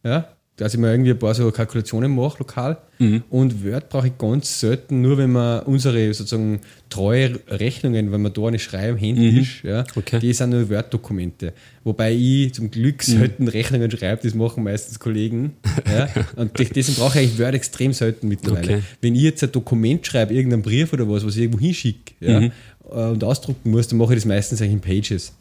Ja, 0.03 0.34
dass 0.57 0.73
ich 0.73 0.79
mir 0.79 0.89
irgendwie 0.89 1.11
ein 1.11 1.19
paar 1.19 1.35
so 1.35 1.51
Kalkulationen 1.51 2.15
mache, 2.15 2.39
lokal. 2.39 2.77
Mhm. 2.97 3.23
Und 3.29 3.65
Word 3.65 3.89
brauche 3.89 4.07
ich 4.07 4.17
ganz 4.17 4.61
selten, 4.61 5.01
nur 5.01 5.17
wenn 5.17 5.33
man 5.33 5.63
unsere 5.63 6.13
sozusagen 6.13 6.61
treue 6.89 7.37
Rechnungen, 7.49 8.11
wenn 8.13 8.21
wir 8.21 8.29
da 8.29 8.47
eine 8.47 8.57
schreiben, 8.57 8.97
händisch, 8.97 9.63
mhm. 9.63 9.69
ja, 9.69 9.83
okay. 9.95 10.19
die 10.19 10.31
sind 10.31 10.51
nur 10.51 10.69
Word-Dokumente. 10.69 11.51
Wobei 11.83 12.13
ich 12.13 12.53
zum 12.53 12.71
Glück 12.71 13.05
mhm. 13.05 13.11
selten 13.11 13.43
mhm. 13.43 13.49
Rechnungen 13.49 13.91
schreibe, 13.91 14.21
das 14.23 14.33
machen 14.33 14.63
meistens 14.63 14.97
Kollegen. 14.97 15.57
Ja. 15.93 16.07
Und 16.37 16.57
deswegen 16.57 16.97
brauche 16.97 17.19
ich 17.19 17.37
Word 17.37 17.53
extrem 17.53 17.91
selten 17.91 18.29
mittlerweile. 18.29 18.75
Okay. 18.75 18.83
Wenn 19.01 19.15
ich 19.15 19.23
jetzt 19.23 19.43
ein 19.43 19.51
Dokument 19.51 20.07
schreibe, 20.07 20.33
irgendeinen 20.33 20.63
Brief 20.63 20.93
oder 20.93 21.09
was, 21.09 21.25
was 21.25 21.35
ich 21.35 21.41
irgendwo 21.41 21.59
hinschicke 21.59 22.13
ja, 22.21 22.39
mhm. 22.39 22.51
äh, 22.89 22.93
und 22.93 23.23
ausdrucken 23.25 23.71
muss, 23.71 23.89
dann 23.89 23.97
mache 23.97 24.13
ich 24.13 24.19
das 24.19 24.25
meistens 24.25 24.61
eigentlich 24.61 24.73
in 24.73 24.81
Pages. 24.81 25.33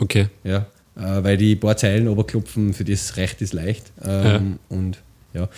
Okay. 0.00 0.26
Ja 0.42 0.66
weil 0.98 1.36
die 1.36 1.56
paar 1.56 1.76
Zeilen 1.76 2.08
oberklopfen, 2.08 2.74
für 2.74 2.84
das 2.84 3.16
reicht 3.16 3.40
es 3.42 3.52
leicht. 3.52 3.92
Ähm, 4.04 4.58
ja. 4.70 4.76
Und 4.76 4.98
ja. 5.32 5.48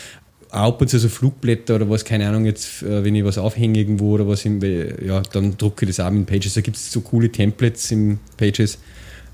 ab 0.50 0.80
und 0.80 0.88
zu 0.88 0.98
so 0.98 1.08
Flugblätter 1.08 1.76
oder 1.76 1.88
was, 1.88 2.04
keine 2.04 2.28
Ahnung, 2.28 2.44
jetzt, 2.44 2.82
äh, 2.82 3.04
wenn 3.04 3.14
ich 3.14 3.24
was 3.24 3.38
aufhänge 3.38 3.78
irgendwo 3.78 4.12
oder 4.12 4.28
was, 4.28 4.44
im, 4.44 4.60
ja, 4.62 5.22
dann 5.32 5.56
drucke 5.56 5.86
ich 5.86 5.96
das 5.96 6.04
auch 6.04 6.10
in 6.10 6.26
Pages. 6.26 6.54
Da 6.54 6.60
gibt 6.60 6.76
es 6.76 6.92
so 6.92 7.00
coole 7.00 7.30
Templates 7.30 7.90
in 7.90 8.18
Pages. 8.36 8.78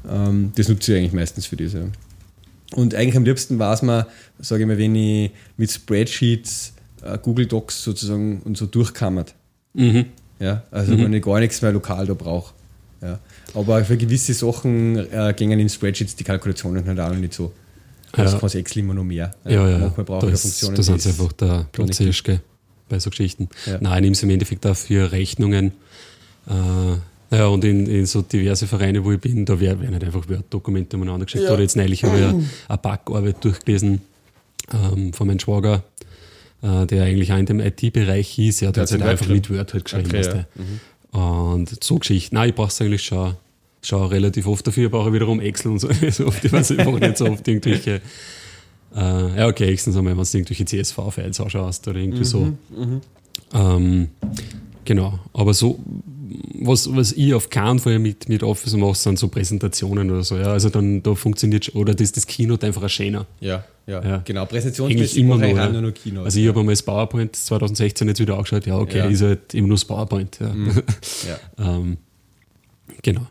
Ähm, 0.09 0.53
das 0.55 0.69
nutze 0.69 0.92
ich 0.92 0.99
eigentlich 0.99 1.12
meistens 1.12 1.47
für 1.47 1.57
diese. 1.57 1.90
Und 2.73 2.95
eigentlich 2.95 3.16
am 3.16 3.25
liebsten 3.25 3.59
war 3.59 3.75
es 3.75 3.83
mir, 3.83 4.07
sage 4.38 4.62
ich 4.62 4.69
mal, 4.69 4.79
wenn 4.79 4.95
ich 4.95 5.31
mit 5.57 5.71
Spreadsheets, 5.71 6.73
äh, 7.03 7.19
Google 7.19 7.47
Docs 7.47 7.83
sozusagen 7.83 8.42
und 8.45 8.57
so 8.57 8.66
durchkammert. 8.66 9.35
Mhm. 9.75 10.07
Ja, 10.38 10.64
also 10.71 10.92
mhm. 10.92 11.05
wenn 11.05 11.12
ich 11.14 11.23
gar 11.23 11.40
nichts 11.40 11.62
mehr 11.62 11.73
lokal 11.73 12.07
da 12.07 12.14
brauche. 12.14 12.55
Ja. 13.03 13.19
Aber 13.57 13.83
für 13.85 13.97
gewisse 13.97 14.35
Sachen 14.35 14.97
äh, 15.11 15.33
gingen 15.35 15.59
in 15.59 15.69
Spreadsheets 15.69 16.14
die 16.14 16.25
Kalkulationen 16.25 16.87
halt 16.87 17.01
auch 17.01 17.14
nicht 17.14 17.33
so. 17.33 17.53
Das 18.12 18.33
ja. 18.33 18.38
kann 18.38 18.51
Excel 18.51 18.81
immer 18.81 18.95
noch 18.95 19.05
mehr. 19.05 19.31
Ja, 19.45 19.69
ja. 19.69 19.79
Manchmal 19.79 20.05
brauche 20.05 20.31
ich 20.31 20.38
Funktionen. 20.38 20.77
Das 20.77 20.88
ist 20.88 21.07
einfach 21.07 21.33
der 21.33 21.66
Prozess 21.73 22.23
bei 22.88 22.99
so 22.99 23.11
Geschichten. 23.11 23.49
Ja. 23.66 23.79
Nein, 23.81 23.97
ich 23.97 24.01
nehme 24.03 24.12
es 24.12 24.23
im 24.23 24.31
Endeffekt 24.31 24.66
auch 24.66 24.77
für 24.77 25.11
Rechnungen. 25.11 25.73
Äh, 26.49 27.35
ja, 27.37 27.47
und 27.47 27.64
in, 27.64 27.87
in, 27.87 28.07
so 28.07 28.23
diverse 28.23 28.66
Vereine, 28.66 29.05
wo 29.05 29.11
ich 29.12 29.21
bin, 29.21 29.45
da 29.45 29.59
werden 29.59 29.90
halt 29.90 30.05
einfach 30.05 30.29
Word-Dokumente 30.29 30.97
umeinander 30.97 31.25
geschickt. 31.25 31.45
Ja. 31.45 31.53
Oder 31.53 31.62
jetzt 31.62 31.77
neulich 31.77 32.05
habe 32.05 32.19
ich 32.19 32.25
eine, 32.25 32.45
eine 32.69 32.79
Backarbeit 32.79 33.42
durchgelesen 33.42 34.03
ähm, 34.73 35.12
von 35.12 35.27
meinem 35.27 35.40
Schwager, 35.40 35.83
äh, 36.62 36.87
der 36.87 37.05
eigentlich 37.05 37.33
auch 37.33 37.38
in 37.38 37.47
dem 37.47 37.61
IT-Bereich 37.61 38.38
ist. 38.38 38.61
Ja, 38.61 38.71
der, 38.71 38.85
der 38.85 38.95
hat 38.95 39.01
halt 39.01 39.11
einfach 39.12 39.29
mit 39.29 39.51
Word 39.51 39.73
halt 39.73 39.85
geschrieben. 39.85 40.07
Okay, 40.07 40.23
ja. 40.23 40.47
mhm. 40.55 41.19
Und 41.19 41.83
so 41.83 41.99
Geschichten. 41.99 42.35
Nein, 42.35 42.51
ich 42.51 42.55
brauche 42.55 42.69
es 42.69 42.81
eigentlich 42.81 43.03
schon 43.03 43.35
schaue 43.87 44.11
relativ 44.11 44.46
oft 44.46 44.66
dafür, 44.66 44.88
brauche 44.88 45.12
wiederum 45.12 45.40
Excel 45.40 45.72
und 45.72 45.79
so. 45.79 45.88
so 46.11 46.27
oft, 46.27 46.44
ich 46.44 46.53
weiß 46.53 46.72
einfach 46.72 46.99
nicht 46.99 47.18
so 47.18 47.27
oft 47.27 47.46
irgendwelche. 47.46 48.01
Äh, 48.94 49.38
ja, 49.38 49.46
okay, 49.46 49.68
Excel 49.68 49.94
wenn 49.94 50.05
du 50.05 50.11
irgendwelche 50.11 50.64
CSV-Files 50.64 51.40
ausschaust 51.40 51.87
oder 51.88 51.99
irgendwie 51.99 52.20
mhm, 52.20 52.25
so. 52.25 52.40
Mhm. 52.40 53.01
Ähm, 53.53 54.09
genau, 54.85 55.18
aber 55.33 55.55
so, 55.55 55.79
was, 56.55 56.94
was 56.94 57.12
ich 57.12 57.35
auf 57.35 57.51
keinen 57.51 57.79
Fall 57.79 57.99
mit, 57.99 58.29
mit 58.29 58.42
Office 58.42 58.75
mache, 58.75 58.94
sind 58.94 59.18
so 59.18 59.29
Präsentationen 59.29 60.11
oder 60.11 60.25
so. 60.25 60.37
Ja. 60.37 60.46
Also 60.46 60.70
dann 60.70 61.03
da 61.03 61.14
funktioniert 61.14 61.75
oder 61.75 61.94
das, 61.94 62.12
das 62.12 62.27
Keynote 62.27 62.66
einfach 62.66 62.83
ein 62.83 62.88
schöner. 62.88 63.27
Ja, 63.40 63.64
ja, 63.87 64.03
ja. 64.03 64.22
genau. 64.25 64.46
Präsentationsmäßig 64.46 65.18
immer 65.18 65.37
nur, 65.37 65.49
ja. 65.49 65.68
nur 65.68 65.83
noch 65.83 65.94
Keynote. 65.94 66.25
Also 66.25 66.40
ich 66.40 66.49
habe 66.49 66.61
einmal 66.61 66.72
das 66.72 66.83
PowerPoint 66.83 67.37
2016 67.37 68.09
jetzt 68.09 68.20
wieder 68.20 68.37
angeschaut. 68.37 68.66
Ja, 68.66 68.79
okay, 68.79 68.99
ja. 68.99 69.05
ist 69.07 69.22
halt 69.22 69.55
immer 69.55 69.68
nur 69.68 69.77
das 69.77 69.85
PowerPoint. 69.85 70.38
Ja. 70.40 70.49
Mhm. 70.49 70.83
ähm, 71.59 71.96
genau. 73.03 73.27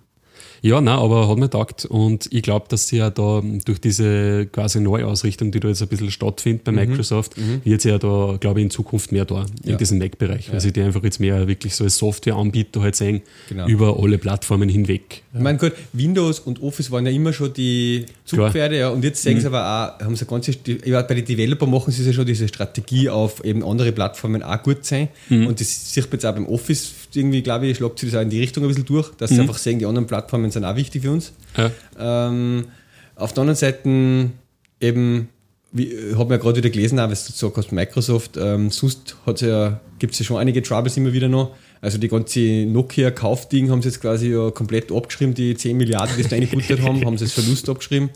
Ja, 0.66 0.82
nein, 0.82 0.98
aber 0.98 1.30
hat 1.30 1.38
mir 1.38 1.48
taugt 1.48 1.86
und 1.86 2.28
ich 2.32 2.42
glaube, 2.42 2.66
dass 2.70 2.88
sie 2.88 2.98
ja 2.98 3.12
da 3.12 3.44
durch 3.66 3.80
diese 3.80 4.48
quasi 4.48 4.80
Neuausrichtung, 4.80 5.52
die 5.52 5.60
da 5.60 5.68
jetzt 5.68 5.84
ein 5.84 5.88
bisschen 5.88 6.10
stattfindet 6.10 6.64
bei 6.64 6.72
mhm. 6.72 6.78
Microsoft, 6.78 7.38
mhm. 7.38 7.62
wird 7.64 7.82
sie 7.82 7.90
ja 7.90 8.00
da, 8.00 8.38
glaube 8.40 8.62
ich, 8.62 8.64
in 8.64 8.70
Zukunft 8.72 9.12
mehr 9.12 9.26
da 9.26 9.46
in 9.64 9.74
ja. 9.74 9.76
diesem 9.76 10.00
Mac-Bereich, 10.00 10.48
ja. 10.48 10.54
weil 10.54 10.62
sie 10.62 10.74
die 10.74 10.82
einfach 10.82 11.04
jetzt 11.04 11.20
mehr 11.20 11.48
wirklich 11.48 11.76
so 11.76 11.84
als 11.84 11.98
Softwareanbieter 11.98 12.82
halt 12.82 12.96
sehen, 12.96 13.22
genau. 13.48 13.68
über 13.68 14.00
alle 14.02 14.18
Plattformen 14.18 14.68
hinweg. 14.68 15.22
Ja. 15.34 15.38
Ich 15.38 15.44
meine, 15.44 15.60
gut, 15.60 15.74
Windows 15.94 16.40
und 16.40 16.60
Office 16.64 16.90
waren 16.90 17.06
ja 17.06 17.12
immer 17.12 17.32
schon 17.32 17.54
die 17.54 18.08
Zugpferde, 18.26 18.80
ja, 18.80 18.90
und 18.90 19.04
jetzt 19.04 19.22
sehen 19.22 19.36
mhm. 19.36 19.42
sie 19.42 19.48
aber 19.48 19.98
auch, 20.00 20.04
haben 20.04 20.16
sie 20.16 20.26
ganze, 20.26 20.54
bei 20.54 21.04
den 21.04 21.26
Developer 21.26 21.68
machen 21.68 21.92
sie 21.92 22.04
ja 22.04 22.12
schon 22.12 22.26
diese 22.26 22.48
Strategie 22.48 23.08
auf 23.08 23.46
eben 23.46 23.64
andere 23.64 23.92
Plattformen 23.92 24.42
auch 24.42 24.64
gut 24.64 24.84
sein 24.84 25.10
mhm. 25.30 25.46
und 25.46 25.60
das 25.62 25.94
sieht 25.94 26.06
man 26.06 26.14
jetzt 26.14 26.26
auch 26.26 26.34
beim 26.34 26.48
Office 26.48 26.92
irgendwie, 27.16 27.42
glaube 27.42 27.68
ich, 27.68 27.78
schlagt 27.78 28.00
sich 28.00 28.12
das 28.12 28.20
auch 28.20 28.24
in 28.24 28.30
die 28.30 28.40
Richtung 28.40 28.64
ein 28.64 28.68
bisschen 28.68 28.86
durch, 28.86 29.12
dass 29.16 29.30
sie 29.30 29.36
mhm. 29.36 29.42
einfach 29.42 29.58
sehen, 29.58 29.80
die 29.80 29.86
anderen 29.86 30.08
Plattformen 30.08 30.52
sind 30.52 30.66
auch 30.66 30.76
wichtig 30.76 31.04
für 31.04 31.12
uns. 31.12 31.34
Ja. 31.58 31.72
Ähm, 32.00 32.66
auf 33.16 33.34
der 33.34 33.42
anderen 33.42 33.58
Seite 33.58 34.30
eben, 34.80 35.30
ich 35.74 36.16
habe 36.18 36.34
ja 36.34 36.40
gerade 36.40 36.58
wieder 36.58 36.70
gelesen, 36.70 37.00
auch, 37.00 37.10
was 37.10 37.26
du 37.26 37.34
gesagt 37.34 37.58
hast, 37.58 37.72
Microsoft, 37.72 38.38
ähm, 38.38 38.70
sonst 38.70 39.16
ja, 39.42 39.80
gibt 40.00 40.14
es 40.14 40.20
ja 40.20 40.26
schon 40.26 40.38
einige 40.38 40.62
Troubles 40.62 40.98
immer 40.98 41.14
wieder 41.14 41.28
noch. 41.28 41.56
Also 41.82 41.98
die 41.98 42.08
ganze 42.08 42.40
Nokia-Kaufding 42.40 43.70
haben 43.70 43.82
sie 43.82 43.90
jetzt 43.90 44.02
quasi 44.02 44.32
ja 44.32 44.50
komplett 44.52 44.92
abgeschrieben, 44.92 45.34
die 45.34 45.56
10 45.56 45.78
Milliarden, 45.78 46.16
die 46.18 46.24
sie 46.24 46.30
reingebuttert 46.30 46.82
haben, 46.84 47.06
haben 47.06 47.18
sie 47.18 47.26
als 47.26 47.34
Verlust 47.34 47.70
abgeschrieben. 47.70 48.10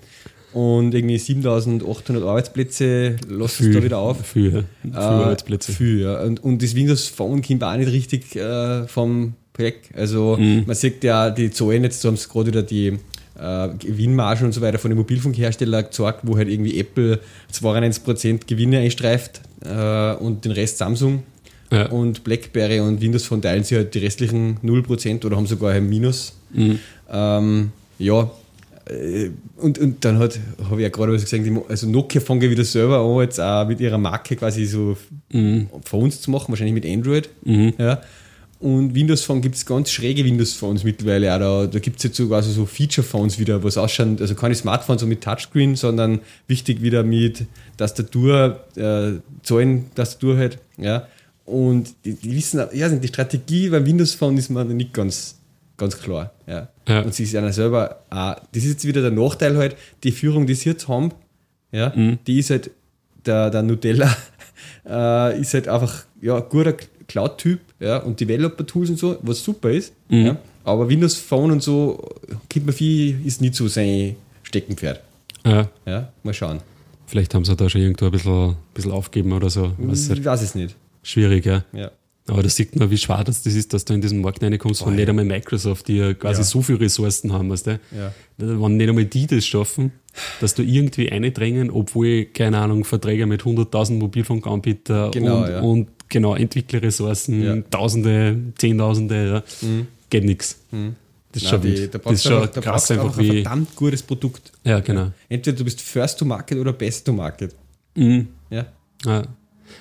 Und 0.52 0.96
irgendwie 0.96 1.18
7800 1.18 2.24
Arbeitsplätze 2.24 3.18
lassen 3.28 3.64
sie 3.64 3.72
da 3.72 3.84
wieder 3.84 4.00
auf. 4.00 4.26
Für, 4.26 4.52
für 4.52 4.66
äh, 4.92 4.96
Arbeitsplätze. 4.96 5.72
Für, 5.72 6.00
ja. 6.00 6.22
Und, 6.24 6.44
und 6.44 6.64
das 6.64 6.76
Windows 6.76 7.08
Phone 7.08 7.42
kommt 7.42 7.64
auch 7.64 7.76
nicht 7.78 7.92
richtig 7.92 8.36
äh, 8.36 8.88
vom 8.88 9.34
Projekt. 9.54 9.96
Also 9.96 10.38
mhm. 10.40 10.64
man 10.66 10.76
sieht 10.76 11.04
ja 11.04 11.30
die 11.30 11.52
Zahlen, 11.52 11.84
jetzt 11.84 12.04
haben 12.04 12.18
sie 12.18 12.28
gerade 12.28 12.48
wieder 12.48 12.64
die 12.64 12.98
äh, 13.40 13.70
Gewinnmargen 13.78 14.48
und 14.48 14.54
so 14.54 14.62
weiter 14.62 14.80
von 14.80 14.90
den 14.90 14.98
Mobilfunkherstellern 14.98 15.86
gezeigt, 15.86 16.22
wo 16.24 16.38
halt 16.38 16.50
irgendwie 16.50 16.80
Apple 16.80 17.20
92% 17.54 18.48
Gewinne 18.48 18.80
einstreift 18.80 19.42
äh, 19.64 20.14
und 20.14 20.46
den 20.46 20.52
Rest 20.52 20.80
Samsung. 20.80 21.24
Ja. 21.72 21.88
Und 21.90 22.24
BlackBerry 22.24 22.80
und 22.80 23.00
Windows 23.00 23.26
Phone 23.26 23.42
teilen 23.42 23.64
sie 23.64 23.76
halt 23.76 23.94
die 23.94 24.00
restlichen 24.00 24.58
0% 24.64 25.24
oder 25.26 25.38
haben 25.38 25.46
sogar 25.46 25.74
ein 25.74 25.88
Minus. 25.88 26.34
Mhm. 26.52 26.80
Ähm, 27.12 27.72
ja, 28.00 28.32
und, 29.58 29.78
und 29.78 30.04
dann 30.04 30.18
hat, 30.18 30.40
habe 30.64 30.78
ich 30.78 30.82
ja 30.82 30.90
gerade 30.90 31.14
was 31.14 31.24
gesagt, 31.24 31.46
also 31.70 31.88
Nokia 31.88 32.22
fangen 32.22 32.50
wieder 32.50 32.64
selber 32.64 33.00
an, 33.00 33.22
jetzt 33.22 33.40
auch 33.40 33.68
mit 33.68 33.80
ihrer 33.80 33.98
Marke 33.98 34.36
quasi 34.36 34.66
so 34.66 34.98
mhm. 35.32 35.70
Phones 35.86 36.22
zu 36.22 36.32
machen, 36.32 36.50
wahrscheinlich 36.50 36.74
mit 36.74 36.86
Android. 36.86 37.30
Mhm. 37.44 37.74
Ja. 37.78 38.02
Und 38.60 38.94
Windows 38.94 39.24
Phone 39.24 39.42
gibt 39.42 39.56
es 39.56 39.66
ganz 39.66 39.90
schräge 39.90 40.26
Windows 40.26 40.54
Phones 40.54 40.84
mittlerweile 40.84 41.34
auch. 41.34 41.40
Da, 41.40 41.68
da 41.68 41.80
gibt 41.80 41.98
es 41.98 42.04
jetzt 42.04 42.18
sogar 42.18 42.44
so, 42.44 42.52
so 42.52 42.66
Feature 42.66 43.08
Phones 43.08 43.40
wieder, 43.40 43.64
was 43.64 43.78
ausschauen, 43.78 44.18
also 44.20 44.36
keine 44.36 44.54
Smartphones 44.54 45.02
so 45.02 45.08
mit 45.08 45.22
Touchscreen, 45.22 45.76
sondern 45.76 46.20
wichtig 46.48 46.82
wieder 46.82 47.04
mit 47.04 47.46
Tastatur, 47.78 48.66
äh, 48.76 49.14
Zahlen-Tastatur 49.44 50.38
halt. 50.38 50.58
Ja. 50.78 51.08
Und 51.46 51.94
die, 52.04 52.14
die 52.14 52.36
wissen, 52.36 52.62
ja, 52.74 52.90
die 52.90 53.08
Strategie 53.08 53.70
beim 53.70 53.86
Windows 53.86 54.14
Phone 54.14 54.38
ist 54.38 54.50
mir 54.50 54.66
nicht 54.66 54.94
ganz 54.94 55.39
Ganz 55.80 55.98
klar. 55.98 56.32
Ja. 56.46 56.68
ja. 56.88 57.02
Und 57.02 57.16
sie 57.16 57.24
ist 57.24 57.32
ja 57.32 57.52
selber 57.52 58.02
auch, 58.10 58.36
das 58.52 58.64
ist 58.64 58.70
jetzt 58.70 58.86
wieder 58.86 59.02
der 59.02 59.12
Nachteil 59.12 59.58
halt, 59.58 59.76
die 60.04 60.12
Führung, 60.12 60.46
die 60.46 60.54
sie 60.54 60.70
jetzt 60.70 60.88
haben, 60.88 61.12
ja, 61.72 61.94
mhm. 61.96 62.20
die 62.28 62.40
ist 62.40 62.50
halt, 62.50 62.70
der, 63.26 63.50
der 63.50 63.64
Nutella 63.64 64.16
äh, 64.88 65.40
ist 65.40 65.54
halt 65.54 65.68
einfach 65.68 66.04
ja, 66.22 66.36
ein 66.36 66.44
guter 66.50 66.76
Cloud-Typ 67.08 67.60
ja, 67.80 67.98
und 67.98 68.20
Developer-Tools 68.20 68.90
und 68.92 69.00
so, 69.00 69.18
was 69.22 69.44
super 69.44 69.72
ist. 69.72 69.94
Mhm. 70.10 70.26
Ja. 70.26 70.38
Aber 70.66 70.90
Windows 70.90 71.16
Phone 71.16 71.52
und 71.52 71.64
so, 71.64 72.08
gibt 72.50 72.66
man 72.66 72.76
viel, 72.76 73.26
ist 73.26 73.42
nicht 73.42 73.56
so 73.56 73.68
sein 73.68 74.18
Steckenpferd. 74.44 75.02
Ja. 75.46 75.70
ja. 75.86 76.12
Mal 76.24 76.34
schauen. 76.34 76.60
Vielleicht 77.08 77.34
haben 77.34 77.46
sie 77.46 77.56
da 77.56 77.70
schon 77.70 77.82
irgendwo 77.82 78.06
ein 78.06 78.12
bisschen, 78.12 78.50
ein 78.50 78.56
bisschen 78.74 78.92
aufgeben 78.92 79.32
oder 79.32 79.50
so. 79.50 79.72
Ich 79.80 80.26
weiß 80.26 80.42
es 80.42 80.54
nicht. 80.56 80.76
Schwierig, 81.02 81.46
ja. 81.46 81.64
ja. 81.72 81.90
Aber 82.30 82.44
da 82.44 82.50
sieht 82.50 82.76
man, 82.76 82.90
wie 82.92 82.98
schwer 82.98 83.24
das, 83.24 83.42
das 83.42 83.54
ist, 83.54 83.74
dass 83.74 83.86
du 83.86 83.94
in 83.94 84.02
diesen 84.02 84.22
Markt 84.22 84.44
reinkommst, 84.44 84.84
von 84.84 84.96
nicht 84.96 85.10
einmal 85.10 85.26
Microsoft, 85.26 85.88
die 85.88 85.98
ja 85.98 86.14
quasi 86.14 86.42
ja. 86.42 86.46
so 86.46 86.62
viele 86.62 86.80
Ressourcen 86.82 87.34
haben. 87.34 87.50
Weißt 87.50 87.68
du? 87.68 87.80
ja. 87.92 88.14
Wenn 88.38 88.78
nicht 88.78 88.90
einmal 88.90 89.06
die 89.06 89.28
das 89.28 89.46
schaffen, 89.46 89.92
dass 90.40 90.54
du 90.54 90.64
irgendwie 90.64 91.12
eindrängen, 91.12 91.72
obwohl, 91.72 92.26
keine 92.26 92.60
Ahnung, 92.60 92.86
Verträge 92.86 93.26
mit 93.26 93.42
100.000 93.42 93.94
Mobilfunkanbietern 93.94 95.12
genau, 95.12 95.44
und, 95.44 95.50
ja. 95.50 95.60
und 95.62 95.88
genau, 96.08 96.36
Entwicklerressourcen, 96.36 97.44
ja. 97.44 97.62
Tausende, 97.70 98.38
Zehntausende, 98.58 99.44
ja, 99.62 99.68
mhm. 99.68 99.88
geht 100.10 100.24
nichts. 100.24 100.60
Mhm. 100.72 100.96
Das 101.32 101.44
ist 101.44 101.52
Nein, 101.52 101.62
schon, 101.62 101.76
die, 101.76 101.90
da 101.90 101.98
das 102.00 102.14
ist 102.14 102.24
schon 102.24 102.42
einfach, 102.42 102.62
krass 102.62 102.92
einfach 102.92 103.18
wie... 103.18 103.30
ein 103.30 103.44
verdammt 103.44 103.76
gutes 103.76 104.02
Produkt. 104.02 104.52
Ja, 104.64 104.80
genau. 104.80 105.12
Entweder 105.28 105.58
du 105.58 105.64
bist 105.64 105.80
First 105.82 106.18
to 106.20 106.26
Market 106.26 106.58
oder 106.58 106.74
Best 106.74 107.06
to 107.06 107.14
Market. 107.14 107.56
Mhm. 107.96 108.30
Ja. 108.50 108.66
ja. 109.06 109.24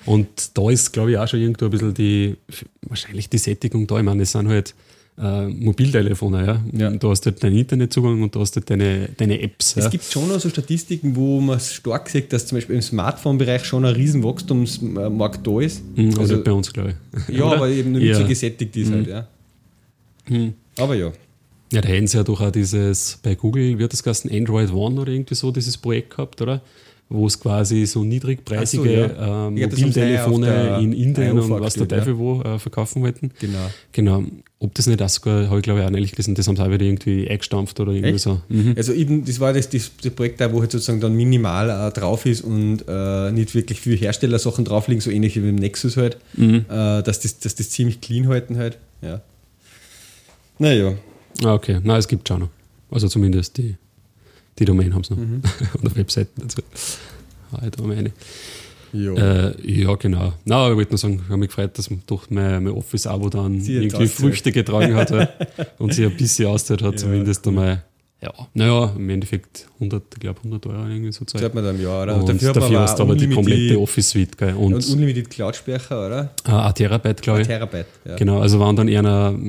Und 0.05 0.57
da 0.57 0.69
ist, 0.69 0.91
glaube 0.91 1.11
ich, 1.11 1.17
auch 1.17 1.27
schon 1.27 1.39
irgendwo 1.39 1.65
ein 1.65 1.71
bisschen 1.71 1.93
die, 1.93 2.37
wahrscheinlich 2.81 3.29
die 3.29 3.37
Sättigung 3.37 3.87
da. 3.87 3.97
Ich 3.97 4.03
meine, 4.03 4.23
es 4.23 4.31
sind 4.31 4.47
halt 4.47 4.73
äh, 5.21 5.47
Mobiltelefone, 5.47 6.45
ja. 6.45 6.63
ja. 6.71 6.89
Du 6.91 7.09
hast 7.09 7.25
halt 7.25 7.43
deinen 7.43 7.57
Internetzugang 7.57 8.21
und 8.23 8.33
du 8.33 8.39
hast 8.39 8.55
halt 8.55 8.69
deine, 8.69 9.09
deine 9.17 9.41
Apps. 9.41 9.75
Es 9.75 9.83
ja. 9.83 9.89
gibt 9.89 10.05
schon 10.05 10.29
noch 10.29 10.39
so 10.39 10.49
Statistiken, 10.49 11.15
wo 11.15 11.41
man 11.41 11.59
stark 11.59 12.09
sieht, 12.09 12.31
dass 12.31 12.47
zum 12.47 12.57
Beispiel 12.57 12.75
im 12.75 12.81
Smartphone-Bereich 12.81 13.65
schon 13.65 13.83
ein 13.83 13.93
riesen 13.93 14.23
Wachstumsmarkt 14.23 15.45
da 15.45 15.59
ist. 15.59 15.83
Mhm, 15.95 16.09
also, 16.09 16.21
also 16.21 16.43
bei 16.43 16.51
uns, 16.51 16.71
glaube 16.71 16.95
ich. 17.27 17.35
Ja, 17.37 17.45
aber 17.45 17.67
eben 17.67 17.91
noch 17.91 17.99
nicht 17.99 18.09
ja. 18.09 18.15
so 18.17 18.25
gesättigt 18.25 18.75
ist 18.77 18.91
halt, 18.91 19.07
mhm. 19.07 19.13
halt, 19.13 19.27
ja. 20.29 20.37
Mhm. 20.37 20.53
Aber 20.77 20.95
ja. 20.95 21.11
Ja, 21.71 21.81
da 21.81 21.89
hätten 21.89 22.07
sie 22.07 22.17
ja 22.17 22.23
doch 22.23 22.41
auch 22.41 22.51
dieses, 22.51 23.19
bei 23.21 23.35
Google 23.35 23.77
wird 23.77 23.93
das 23.93 24.01
Ganze 24.01 24.31
Android 24.31 24.71
One 24.71 24.99
oder 24.99 25.11
irgendwie 25.11 25.35
so, 25.35 25.51
dieses 25.51 25.77
Projekt 25.77 26.11
gehabt, 26.11 26.41
oder? 26.41 26.61
Wo 27.09 27.25
es 27.25 27.39
quasi 27.39 27.87
so 27.87 28.03
niedrigpreisige 28.03 28.83
so, 28.83 28.89
ja. 28.89 29.47
äh, 29.47 29.49
Mobiltelefone 29.49 30.79
in 30.79 30.93
Indien 30.93 31.39
und 31.39 31.49
was 31.49 31.73
der 31.73 31.87
Teufel 31.87 32.13
ja. 32.13 32.19
wo 32.19 32.41
äh, 32.41 32.59
verkaufen 32.59 33.01
wollten. 33.01 33.31
Genau. 33.39 33.69
Genau. 33.91 34.23
Ob 34.59 34.75
das 34.75 34.85
nicht 34.85 35.01
das 35.01 35.15
sogar, 35.15 35.47
habe 35.47 35.57
ich 35.57 35.63
glaube 35.63 35.79
ich 35.79 35.85
auch 35.85 35.91
ehrlich 35.91 36.11
gelesen, 36.11 36.35
das 36.35 36.47
haben 36.47 36.55
sie 36.55 36.63
auch 36.63 36.69
wieder 36.69 36.85
irgendwie 36.85 37.27
eingestampft 37.27 37.79
oder 37.79 37.93
irgendwie 37.93 38.15
Echt? 38.15 38.23
so. 38.23 38.41
Mhm. 38.49 38.75
Also 38.77 38.93
eben, 38.93 39.25
das 39.25 39.39
war 39.39 39.53
das, 39.53 39.69
das, 39.69 39.91
das 40.03 40.11
Projekt 40.13 40.39
da, 40.39 40.53
wo 40.53 40.61
halt 40.61 40.71
sozusagen 40.71 40.99
dann 40.99 41.15
minimal 41.15 41.69
äh, 41.69 41.91
drauf 41.91 42.25
ist 42.27 42.41
und 42.41 42.83
äh, 42.87 43.31
nicht 43.31 43.55
wirklich 43.55 43.81
viele 43.81 43.95
Herstellersachen 43.95 44.63
drauf 44.63 44.87
liegen, 44.87 45.01
so 45.01 45.09
ähnlich 45.09 45.35
wie 45.35 45.39
beim 45.39 45.55
Nexus 45.55 45.97
halt, 45.97 46.17
mhm. 46.35 46.65
äh, 46.69 47.01
dass, 47.01 47.21
das, 47.21 47.39
dass 47.39 47.55
das 47.55 47.71
ziemlich 47.71 48.01
clean 48.01 48.27
halten 48.27 48.57
halt. 48.57 48.77
Ja. 49.01 49.21
Naja. 50.59 50.93
Ah, 51.43 51.53
okay. 51.53 51.79
Na, 51.81 51.97
es 51.97 52.07
gibt 52.07 52.27
schon 52.27 52.41
noch. 52.41 52.49
Also 52.91 53.07
zumindest 53.07 53.57
die 53.57 53.77
die 54.59 54.65
Domain 54.65 54.93
haben 54.93 55.03
sie 55.03 55.13
noch. 55.13 55.21
Mhm. 55.21 55.41
Oder 55.81 55.95
Webseiten 55.95 56.41
dazu. 56.41 56.61
Ah, 57.51 57.69
Domäne. 57.69 58.11
Ja. 58.91 59.13
Äh, 59.49 59.53
ja, 59.81 59.95
genau. 59.95 60.33
Na, 60.45 60.69
ich 60.69 60.75
wollte 60.75 60.91
nur 60.91 60.97
sagen, 60.97 61.21
ich 61.23 61.29
habe 61.29 61.37
mich 61.37 61.49
gefreut, 61.49 61.77
dass 61.77 61.89
durch 62.07 62.29
mein, 62.29 62.63
mein 62.63 62.73
Office-Abo 62.73 63.29
dann 63.29 63.61
Sie 63.61 63.75
irgendwie. 63.75 64.07
Früchte 64.07 64.51
getragen 64.51 64.95
hat 64.95 65.11
und 65.77 65.93
sich 65.93 66.05
ein 66.05 66.15
bisschen 66.17 66.47
ausgezahlt 66.47 66.81
hat, 66.81 66.99
zumindest 66.99 67.47
einmal. 67.47 67.83
Ja, 68.21 68.33
naja, 68.53 68.91
im 68.97 69.09
Endeffekt 69.09 69.67
100, 69.75 70.03
ich 70.15 70.19
glaube 70.19 70.39
100 70.39 70.65
Euro 70.65 70.87
irgendwie 70.89 71.11
so 71.13 71.23
Das 71.23 71.33
Zeit. 71.33 71.43
hat 71.43 71.53
man 71.53 71.63
dann 71.63 71.77
im 71.77 71.83
Jahr, 71.83 72.03
oder? 72.03 72.17
Und 72.17 72.27
dafür, 72.27 72.69
man 72.69 72.79
hast 72.79 72.99
du 72.99 73.03
aber 73.03 73.15
die 73.15 73.29
komplette 73.29 73.79
Office-Suite, 73.79 74.37
gell? 74.37 74.55
Und, 74.55 74.73
und 74.73 74.89
unlimited 74.89 75.29
Cloud-Speicher, 75.29 76.05
oder? 76.05 76.31
äh, 76.45 76.51
ein 76.51 76.73
Terabyte, 76.73 77.21
glaube 77.21 77.37
Ein 77.37 77.41
ich. 77.43 77.47
Terabyte. 77.47 77.85
Ja. 78.03 78.15
Genau, 78.17 78.41
also 78.41 78.59
waren 78.59 78.75
dann 78.75 78.89
eher, 78.89 78.99
eine, 78.99 79.39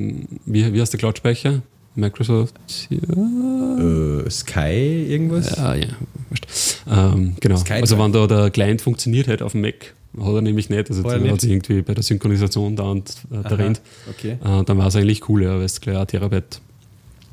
wie, 0.45 0.73
wie 0.73 0.79
heißt 0.79 0.93
der 0.93 0.99
Cloud-Speicher? 0.99 1.61
Microsoft, 1.95 2.55
ja, 2.89 2.97
Äh, 2.99 4.29
Sky 4.29 5.05
irgendwas? 5.09 5.55
ja, 5.57 5.75
ja 5.75 5.87
wurscht. 6.29 6.47
Ähm, 6.89 7.35
genau, 7.39 7.57
Sky 7.57 7.73
also 7.73 7.97
wenn 7.99 8.11
da 8.13 8.27
der 8.27 8.49
Client 8.49 8.81
funktioniert 8.81 9.27
halt 9.27 9.41
auf 9.41 9.51
dem 9.53 9.61
Mac, 9.61 9.93
hat 10.19 10.33
er 10.33 10.41
nämlich 10.41 10.69
nicht, 10.69 10.89
also 10.89 11.01
nicht? 11.01 11.31
hat 11.31 11.41
sich 11.41 11.51
irgendwie 11.51 11.81
bei 11.81 11.93
der 11.93 12.03
Synchronisation 12.03 12.75
da 12.75 12.83
und 12.83 13.09
äh, 13.31 13.47
der 13.47 13.57
rennt. 13.57 13.81
Okay. 14.09 14.37
Äh, 14.43 14.63
dann 14.63 14.77
war 14.77 14.87
es 14.87 14.95
eigentlich 14.95 15.27
cool, 15.29 15.43
ja, 15.43 15.57
weil 15.59 15.67
du 15.67 15.73
gleich 15.81 15.97
ein 15.97 16.07
Terabyte 16.07 16.61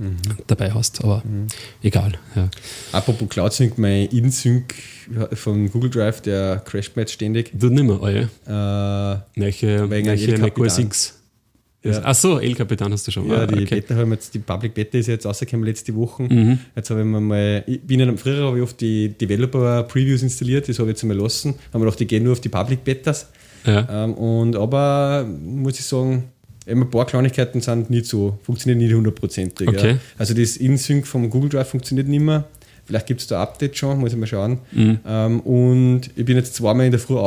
Mhm. 0.00 0.16
dabei 0.46 0.70
hast, 0.70 1.02
aber 1.02 1.24
egal. 1.82 2.12
Ja. 2.36 2.48
Apropos 2.92 3.28
Cloud 3.28 3.52
Sync, 3.52 3.78
mein 3.78 4.06
InSync 4.06 4.72
von 5.32 5.68
Google 5.72 5.90
Drive, 5.90 6.20
der 6.20 6.58
crasht 6.64 6.94
mir 6.94 7.02
jetzt 7.02 7.14
ständig. 7.14 7.50
Du 7.52 7.68
nicht 7.68 7.82
mehr, 7.82 8.00
oh 8.00 8.06
ja. 8.06 9.14
Äh, 9.14 9.18
Welche, 9.34 9.90
Wegen 9.90 10.06
welche 10.06 10.34
El 10.34 10.38
macOS 10.38 10.66
Capitan. 10.74 10.86
X? 10.86 11.18
Ja. 11.96 12.00
Ach 12.04 12.14
so, 12.14 12.38
El 12.38 12.54
Capitan 12.54 12.92
hast 12.92 13.06
du 13.06 13.10
schon. 13.10 13.28
ja, 13.28 13.36
Ah, 13.42 13.46
die 13.46 13.62
okay. 13.62 13.76
Beta 13.76 13.94
haben 13.96 14.12
jetzt, 14.12 14.34
die 14.34 14.38
Public 14.38 14.74
Beta 14.74 14.98
ist 14.98 15.06
jetzt 15.06 15.26
rausgekommen 15.26 15.64
letzte 15.66 15.94
Woche. 15.94 16.22
Mhm. 16.24 16.58
Jetzt 16.76 16.90
habe 16.90 17.00
ich 17.00 17.06
mir 17.06 17.20
mal, 17.20 17.64
ich 17.66 17.80
bin 17.80 18.00
ja, 18.00 18.16
früher 18.16 18.46
habe 18.46 18.56
ich 18.58 18.62
oft 18.62 18.80
die 18.80 19.08
Developer 19.10 19.82
Previews 19.84 20.22
installiert, 20.22 20.68
das 20.68 20.78
habe 20.78 20.90
ich 20.90 20.96
jetzt 20.96 21.04
mal 21.04 21.16
lassen. 21.16 21.54
Haben 21.72 21.80
wir 21.80 21.86
gedacht, 21.86 22.00
die 22.00 22.06
gehen 22.06 22.24
nur 22.24 22.32
auf 22.32 22.40
die 22.40 22.48
Public 22.48 22.84
Betas. 22.84 23.28
Ja. 23.66 24.04
Ähm, 24.04 24.14
und 24.14 24.56
aber 24.56 25.26
muss 25.26 25.78
ich 25.78 25.84
sagen, 25.84 26.24
eben 26.66 26.82
ein 26.82 26.90
paar 26.90 27.06
Kleinigkeiten 27.06 27.60
sind 27.60 27.90
nicht 27.90 28.06
so, 28.06 28.38
funktionieren 28.42 28.78
nicht 28.78 28.94
hundertprozentig. 28.94 29.68
Okay. 29.68 29.90
Ja. 29.92 29.98
Also 30.18 30.34
das 30.34 30.56
InSync 30.56 31.06
vom 31.06 31.28
Google 31.30 31.50
Drive 31.50 31.68
funktioniert 31.68 32.08
nicht 32.08 32.20
mehr. 32.20 32.44
Vielleicht 32.84 33.06
gibt 33.06 33.20
es 33.20 33.26
da 33.26 33.42
Update 33.42 33.76
schon, 33.76 33.98
muss 33.98 34.12
ich 34.12 34.18
mal 34.18 34.26
schauen. 34.26 34.58
Mhm. 34.72 34.98
Ähm, 35.06 35.40
und 35.40 36.00
ich 36.16 36.24
bin 36.24 36.36
jetzt 36.36 36.54
zweimal 36.54 36.86
in 36.86 36.90
der 36.92 37.00
Früh 37.00 37.18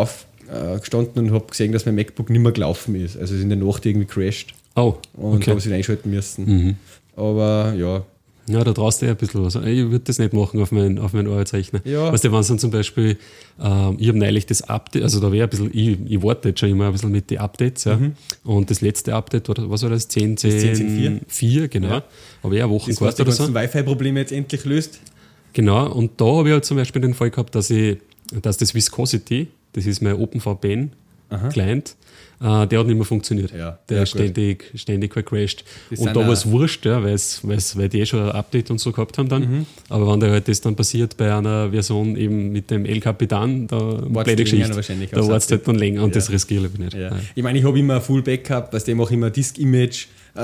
aufgestanden 0.52 1.28
und 1.28 1.34
habe 1.34 1.46
gesehen, 1.48 1.72
dass 1.72 1.86
mein 1.86 1.96
MacBook 1.96 2.30
nicht 2.30 2.42
mehr 2.42 2.52
gelaufen 2.52 2.96
ist. 2.96 3.18
Also 3.18 3.34
es 3.34 3.40
ist 3.40 3.44
in 3.44 3.50
der 3.50 3.58
Nacht 3.58 3.86
irgendwie 3.86 4.08
crashed 4.08 4.54
Oh, 4.76 4.96
und 5.14 5.38
okay. 5.38 5.50
habe 5.52 5.60
es 5.60 5.66
wieder 5.66 5.76
einschalten 5.76 6.10
müssen. 6.10 6.46
Mhm. 6.46 6.76
Aber 7.16 7.74
ja, 7.78 8.04
Ja, 8.48 8.64
da 8.64 8.74
traust 8.74 9.02
du 9.02 9.06
ja 9.06 9.12
ein 9.12 9.18
bisschen 9.18 9.44
was. 9.44 9.56
Ich 9.56 9.64
würde 9.64 10.00
das 10.00 10.18
nicht 10.18 10.34
machen 10.34 10.62
auf 10.62 10.72
meinen 10.72 10.98
auf 10.98 11.14
mein 11.14 11.28
Arbeitsrechner. 11.28 11.82
Ja. 11.84 12.12
Weißt 12.12 12.24
du, 12.24 12.32
wenn 12.32 12.40
es 12.40 12.48
dann 12.48 12.58
zum 12.60 12.72
Beispiel, 12.72 13.18
ähm, 13.62 13.98
ich 14.00 14.08
habe 14.08 14.18
neulich 14.18 14.46
das 14.46 14.62
Update, 14.64 15.04
also 15.04 15.20
da 15.20 15.32
wäre 15.32 15.44
ein 15.46 15.50
bisschen, 15.50 15.70
ich, 15.74 15.98
ich 16.10 16.24
warte 16.24 16.50
jetzt 16.50 16.60
schon 16.60 16.70
immer 16.70 16.88
ein 16.88 16.92
bisschen 16.94 17.12
mit 17.12 17.30
den 17.30 17.38
Updates, 17.40 17.84
ja. 17.84 18.00
Und 18.44 18.70
das 18.70 18.82
letzte 18.82 19.14
Update, 19.14 19.48
war, 19.50 19.56
was 19.70 19.84
war 19.84 19.90
das? 19.90 20.08
10, 20.08 20.38
10, 20.38 20.52
10.10.4. 20.76 21.20
4, 21.28 21.68
genau. 21.68 21.88
Ja. 21.90 22.04
Aber 22.44 22.56
ja, 22.56 22.70
Wochen 22.70 22.90
das 22.92 23.02
was 23.02 23.20
oder 23.20 23.32
so. 23.32 23.54
Wi-Fi-Probleme 23.54 24.20
jetzt 24.22 24.32
endlich 24.32 24.66
löst. 24.66 25.00
Genau, 25.54 25.92
und 25.92 26.20
da 26.20 26.26
habe 26.26 26.48
ich 26.48 26.54
halt 26.54 26.66
zum 26.66 26.78
Beispiel 26.78 27.02
den 27.02 27.14
Fall 27.14 27.30
gehabt, 27.30 27.54
dass 27.56 27.70
ich, 27.70 27.98
dass 28.42 28.56
das 28.58 28.74
Viscosity, 28.74 29.48
das 29.74 29.86
ist 29.86 30.02
mein 30.02 30.16
OpenVPN-Client, 30.16 31.96
äh, 32.42 32.68
der 32.68 32.80
hat 32.80 32.88
nicht 32.88 32.96
mehr 32.96 33.06
funktioniert. 33.06 33.52
Ja, 33.56 33.78
der 33.88 34.04
ist 34.04 34.10
ständig, 34.10 34.72
ständig 34.76 35.14
gecrashed. 35.14 35.64
Das 35.90 36.00
Und 36.00 36.16
da 36.16 36.22
war 36.22 36.30
es 36.34 36.50
wurscht, 36.50 36.86
ja, 36.86 37.04
weil's, 37.04 37.40
weil's, 37.48 37.78
weil 37.78 37.88
die 37.88 38.00
eh 38.00 38.06
schon 38.06 38.22
ein 38.22 38.32
Update 38.32 38.72
und 38.72 38.80
so 38.80 38.92
gehabt 38.92 39.18
haben 39.18 39.30
dann. 39.30 39.42
Mhm. 39.42 39.66
Aber 39.90 40.12
wenn 40.12 40.20
da 40.20 40.30
halt 40.30 40.48
das 40.48 40.60
dann 40.60 40.76
passiert 40.76 41.18
bei 41.18 41.34
einer 41.34 41.70
Version 41.70 42.16
eben 42.16 42.52
mit 42.52 42.72
dem 42.72 42.86
El 42.86 43.00
Capitan, 43.00 43.68
da 43.68 43.78
länger 43.78 44.36
Geschichte. 44.36 44.76
wahrscheinlich 44.76 45.12
Da 45.12 45.20
aufs 45.20 45.30
wartet 45.30 45.52
halt 45.52 45.68
dann 45.68 45.76
länger 45.76 46.04
und 46.04 46.10
Ja. 46.10 46.16
das 46.16 46.32
riskiere 46.32 46.66
ich 46.72 46.80
nicht. 46.80 46.94
Ja. 46.96 47.12
Ich 47.36 47.44
meine, 47.44 47.60
ich 47.60 47.66
habe 47.66 47.78
immer 47.80 47.96
ein 47.96 48.02
Full 48.02 48.24
Backup, 48.24 48.74
weißt 48.74 48.88
du, 48.88 48.92
ich 48.92 48.98
mache 48.98 49.14
immer 49.14 49.30
Disk-Image 49.30 50.08
äh, 50.36 50.40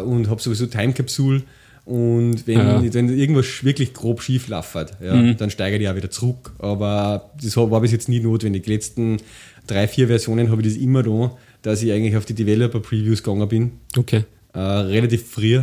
und 0.00 0.28
habe 0.30 0.40
sowieso 0.40 0.66
Time-Capsule. 0.66 1.42
Und 1.84 2.46
wenn, 2.46 2.58
Ja. 2.58 2.82
wenn 2.94 3.18
irgendwas 3.18 3.64
wirklich 3.64 3.92
grob 3.92 4.22
schief 4.22 4.48
läuft, 4.48 4.74
ja, 5.02 5.32
dann 5.32 5.50
steigere 5.50 5.80
ich 5.80 5.88
auch 5.88 5.96
wieder 5.96 6.10
zurück. 6.10 6.52
Aber 6.58 7.30
das 7.42 7.56
war 7.56 7.80
bis 7.80 7.90
jetzt 7.92 8.08
nie 8.08 8.20
notwendig. 8.20 8.62
Die 8.64 8.70
letzten 8.72 9.16
drei, 9.66 9.88
vier 9.88 10.06
Versionen 10.06 10.50
habe 10.50 10.62
ich 10.62 10.68
das 10.68 10.76
immer 10.76 11.02
da, 11.02 11.36
dass 11.62 11.82
ich 11.82 11.90
eigentlich 11.92 12.16
auf 12.16 12.24
die 12.24 12.34
Developer-Previews 12.34 13.22
gegangen 13.22 13.48
bin. 13.48 13.70
Okay. 13.96 14.24
Äh, 14.54 14.58
relativ 14.60 15.28
früh. 15.28 15.60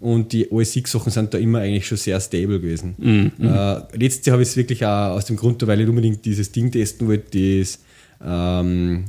Und 0.00 0.32
die 0.32 0.50
OS 0.50 0.74
X-Sachen 0.76 1.10
sind 1.12 1.32
da 1.32 1.38
immer 1.38 1.60
eigentlich 1.60 1.86
schon 1.86 1.98
sehr 1.98 2.20
stable 2.20 2.60
gewesen. 2.60 2.94
Mhm, 2.98 3.32
Äh, 3.46 3.96
letztes 3.96 4.26
Jahr 4.26 4.34
habe 4.34 4.42
ich 4.42 4.48
es 4.50 4.56
wirklich 4.56 4.84
auch 4.84 5.10
aus 5.14 5.24
dem 5.26 5.36
Grund, 5.36 5.64
weil 5.66 5.80
ich 5.80 5.88
unbedingt 5.88 6.24
dieses 6.24 6.50
Ding 6.52 6.70
testen 6.70 7.06
wollte, 7.08 7.60
das 7.60 7.78
ähm, 8.24 9.04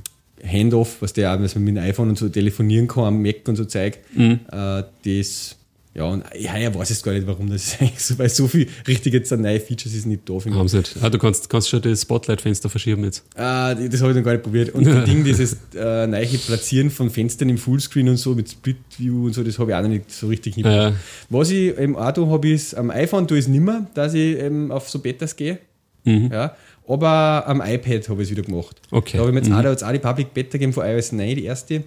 Handoff, 0.45 1.01
was 1.01 1.12
der 1.13 1.34
auch, 1.34 1.39
dass 1.41 1.55
man 1.55 1.63
mit 1.63 1.75
dem 1.75 1.84
iPhone 1.84 2.10
und 2.10 2.17
so 2.17 2.29
telefonieren 2.29 2.88
kann, 2.88 3.05
am 3.05 3.21
Mac 3.21 3.47
und 3.47 3.55
so 3.55 3.65
Zeug. 3.65 3.97
Mhm. 4.15 4.39
Äh, 4.51 4.84
das, 5.05 5.58
ja, 5.95 6.03
und 6.03 6.25
ich 6.34 6.51
heuer 6.51 6.75
weiß 6.75 6.89
es 6.89 7.01
gar 7.01 7.13
nicht, 7.13 7.25
warum 7.25 7.49
das 7.49 7.67
ist 7.67 7.77
eigentlich 7.81 7.99
so, 7.99 8.19
weil 8.19 8.27
so 8.27 8.49
viel 8.49 8.67
richtig 8.86 9.13
jetzt 9.13 9.31
an 9.31 9.41
neue 9.41 9.62
Features 9.62 9.93
ist 9.93 10.05
nicht 10.05 10.27
da, 10.29 10.34
ich. 10.34 10.53
Haben 10.53 10.67
sie 10.67 10.79
nicht. 10.79 10.97
Ah, 11.01 11.10
du 11.10 11.17
kannst, 11.17 11.49
kannst 11.49 11.69
schon 11.69 11.81
das 11.81 12.01
Spotlight-Fenster 12.01 12.69
verschieben 12.69 13.05
jetzt. 13.05 13.23
Ah, 13.36 13.73
das 13.73 14.01
habe 14.01 14.12
ich 14.12 14.17
noch 14.17 14.23
gar 14.23 14.34
nicht 14.34 14.43
probiert. 14.43 14.71
Und 14.71 14.86
das 14.86 15.05
Ding, 15.05 15.23
dieses 15.23 15.58
äh, 15.73 16.05
neue 16.05 16.25
Platzieren 16.25 16.89
von 16.89 17.10
Fenstern 17.10 17.47
im 17.47 17.58
Fullscreen 17.58 18.10
und 18.10 18.17
so 18.17 18.36
mit 18.36 18.51
Split 18.51 18.75
View 18.97 19.27
und 19.27 19.34
so, 19.34 19.41
das 19.41 19.58
habe 19.58 19.71
ich 19.71 19.77
auch 19.77 19.81
noch 19.84 19.89
nicht 19.89 20.12
so 20.12 20.27
richtig 20.27 20.55
hinbekommen. 20.55 20.93
Ja. 20.93 20.99
Was 21.29 21.49
ich 21.49 21.73
auch 21.79 22.12
da 22.12 22.27
habe, 22.27 22.49
ist 22.49 22.73
am 22.75 22.91
iPhone 22.91 23.25
tue 23.25 23.38
ich 23.38 23.45
es 23.45 23.47
nicht 23.47 23.62
mehr, 23.62 23.88
dass 23.93 24.13
ich 24.13 24.38
eben 24.38 24.73
auf 24.73 24.89
so 24.89 24.99
Betas 24.99 25.36
gehe. 25.36 25.60
Ja. 26.03 26.55
Aber 26.88 27.43
am 27.47 27.62
iPad 27.65 28.10
habe 28.10 28.21
ich 28.21 28.29
es 28.29 28.31
wieder 28.31 28.43
gemacht. 28.43 28.79
Okay. 28.91 29.17
Da 29.17 29.23
habe 29.23 29.29
ich 29.29 29.34
mir 29.34 29.39
jetzt 29.41 29.51
auch, 29.51 29.77
da 29.79 29.88
auch 29.88 29.91
die 29.91 29.99
Public 29.99 30.34
Beta 30.36 30.51
gegeben 30.51 30.71
von 30.71 30.86
iOS 30.86 31.13
9, 31.13 31.36
die 31.36 31.45
erste. 31.45 31.84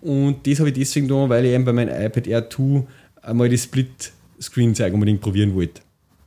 Und 0.00 0.46
das 0.46 0.60
habe 0.60 0.70
ich 0.70 0.74
deswegen 0.74 1.06
da, 1.06 1.28
weil 1.28 1.44
ich 1.44 1.52
eben 1.52 1.66
bei 1.66 1.72
meinem 1.72 1.90
iPad 1.90 2.26
Air 2.26 2.48
2 2.48 2.84
einmal 3.28 3.48
die 3.48 3.58
Split-Screen-Zeug 3.58 4.92
unbedingt 4.94 5.20
probieren 5.20 5.54
wollte. 5.54 5.82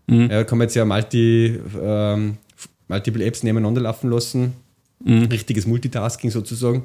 Ja, 0.08 0.28
da 0.28 0.44
kann 0.44 0.58
man 0.58 0.66
jetzt 0.66 0.76
ja 0.76 0.84
multi, 0.84 1.58
ähm, 1.82 2.38
multiple 2.88 3.24
Apps 3.24 3.44
nebeneinander 3.44 3.82
laufen 3.82 4.10
lassen. 4.10 4.54
Richtiges 5.06 5.66
Multitasking 5.66 6.32
sozusagen. 6.32 6.84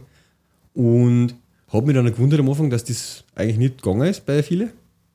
Und 0.75 1.35
habe 1.73 1.87
mich 1.87 1.97
dann 1.97 2.07
gewundert 2.07 2.41
am 2.41 2.49
Anfang, 2.49 2.71
dass 2.71 2.85
das 2.85 3.25
eigentlich 3.35 3.59
nicht 3.59 3.83
gegangen 3.83 4.09
ist 4.09 4.25
bei 4.27 4.43
vielen. 4.43 4.71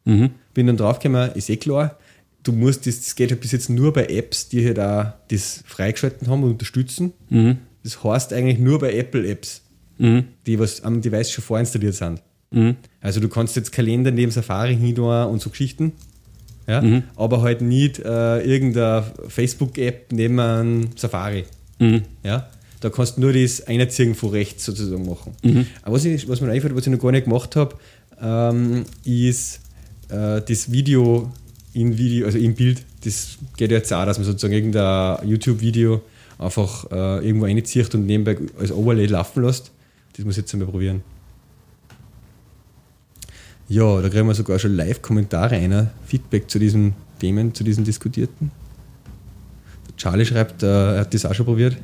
Mhm. 0.06 0.32
Bin 0.54 0.68
dann 0.68 0.78
draufgekommen, 0.78 1.32
ist 1.34 1.50
eh 1.50 1.58
klar, 1.58 1.98
du 2.44 2.52
musst 2.52 2.86
das, 2.88 3.00
das 3.00 3.16
geht 3.16 3.32
halt 3.32 3.40
bis 3.40 3.52
jetzt 3.54 3.70
nur 3.70 3.94
bei 3.94 4.08
Apps, 4.08 4.50
die 4.50 4.66
halt 4.66 4.80
auch 4.80 5.14
das 5.30 5.64
freigeschalten 5.66 6.28
haben 6.28 6.44
und 6.44 6.52
unterstützen. 6.52 7.14
Mhm. 7.30 7.60
Das 7.84 8.04
heißt 8.04 8.34
eigentlich 8.34 8.60
nur 8.60 8.80
bei 8.80 8.94
Apple-Apps, 8.94 9.62
Mhm. 9.98 10.26
die 10.48 10.60
was 10.60 10.84
am 10.84 11.02
Device 11.02 11.32
schon 11.32 11.44
vorinstalliert 11.44 11.94
sind. 11.96 12.22
Mhm. 12.52 12.76
Also 13.02 13.20
du 13.20 13.30
kannst 13.30 13.56
jetzt 13.56 13.72
Kalender 13.72 14.12
neben 14.12 14.32
Safari 14.32 14.76
hin 14.76 14.98
und 15.00 15.42
so 15.42 15.50
Geschichten. 15.50 15.94
Ja? 16.68 16.82
Mhm. 16.82 17.04
Aber 17.16 17.42
halt 17.42 17.62
nicht 17.62 18.00
äh, 18.00 18.42
irgendeine 18.42 19.06
Facebook-App 19.28 20.12
neben 20.12 20.40
einem 20.40 20.90
Safari. 20.96 21.46
Mhm. 21.80 22.04
Ja? 22.24 22.50
Da 22.80 22.90
kannst 22.90 23.18
du 23.18 23.22
nur 23.22 23.34
das 23.34 23.68
Einziehen 23.68 24.16
von 24.16 24.32
rechts 24.32 24.66
sozusagen 24.66 25.06
machen. 25.06 25.34
Mhm. 25.44 25.68
Aber 25.84 25.96
was, 25.96 26.06
ich, 26.06 26.28
was 26.28 26.42
mir 26.42 26.52
einfällt, 26.52 26.76
was 26.76 26.86
ich 26.86 26.92
noch 26.94 27.00
gar 27.00 27.12
nicht 27.12 27.26
gemacht 27.26 27.56
habe, 27.56 27.76
ähm, 28.22 28.86
ist 29.04 29.62
äh, 30.10 30.42
das 30.42 30.72
Video 30.72 31.32
in 31.74 31.98
Video, 31.98 32.26
also 32.26 32.38
im 32.38 32.54
Bild, 32.54 32.84
das 33.04 33.38
geht 33.56 33.72
jetzt 33.72 33.94
auch, 33.94 34.06
dass 34.06 34.18
man 34.18 34.26
sozusagen 34.26 34.54
irgendein 34.54 35.28
YouTube-Video 35.28 36.02
einfach 36.38 36.90
äh, 36.92 37.26
irgendwo 37.26 37.46
reinzieht 37.46 37.94
und 37.96 38.06
nebenbei 38.06 38.38
als 38.60 38.72
Overlay 38.72 39.06
laufen 39.06 39.44
lässt. 39.44 39.72
Das 40.16 40.26
muss 40.26 40.36
ich 40.36 40.42
jetzt 40.42 40.54
einmal 40.54 40.68
probieren. 40.68 41.02
Ja, 43.72 44.02
da 44.02 44.10
kriegen 44.10 44.28
wir 44.28 44.34
sogar 44.34 44.60
schon 44.60 44.76
Live-Kommentare 44.76 45.56
einer, 45.56 45.92
Feedback 46.06 46.52
zu 46.52 46.60
diesen 46.60 46.94
Themen, 47.22 47.56
zu 47.56 47.64
diesen 47.64 47.86
diskutierten. 47.86 48.52
Der 49.88 49.96
Charlie 49.96 50.26
schreibt, 50.26 50.62
äh, 50.62 50.96
er 50.96 51.00
hat 51.00 51.14
das 51.14 51.26
auch 51.26 51.34
schon 51.34 51.46
probiert. 51.46 51.78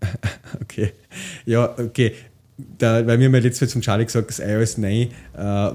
okay. 0.60 0.94
Ja, 1.44 1.78
okay. 1.78 2.14
Da, 2.78 3.06
weil 3.06 3.20
wir 3.20 3.26
haben 3.26 3.34
ja 3.34 3.40
letztes 3.40 3.68
Mal 3.68 3.68
zum 3.68 3.82
Charlie 3.82 4.06
gesagt, 4.06 4.30
das 4.30 4.40
iOS 4.40 4.78
9 4.78 4.90
äh, 4.90 5.10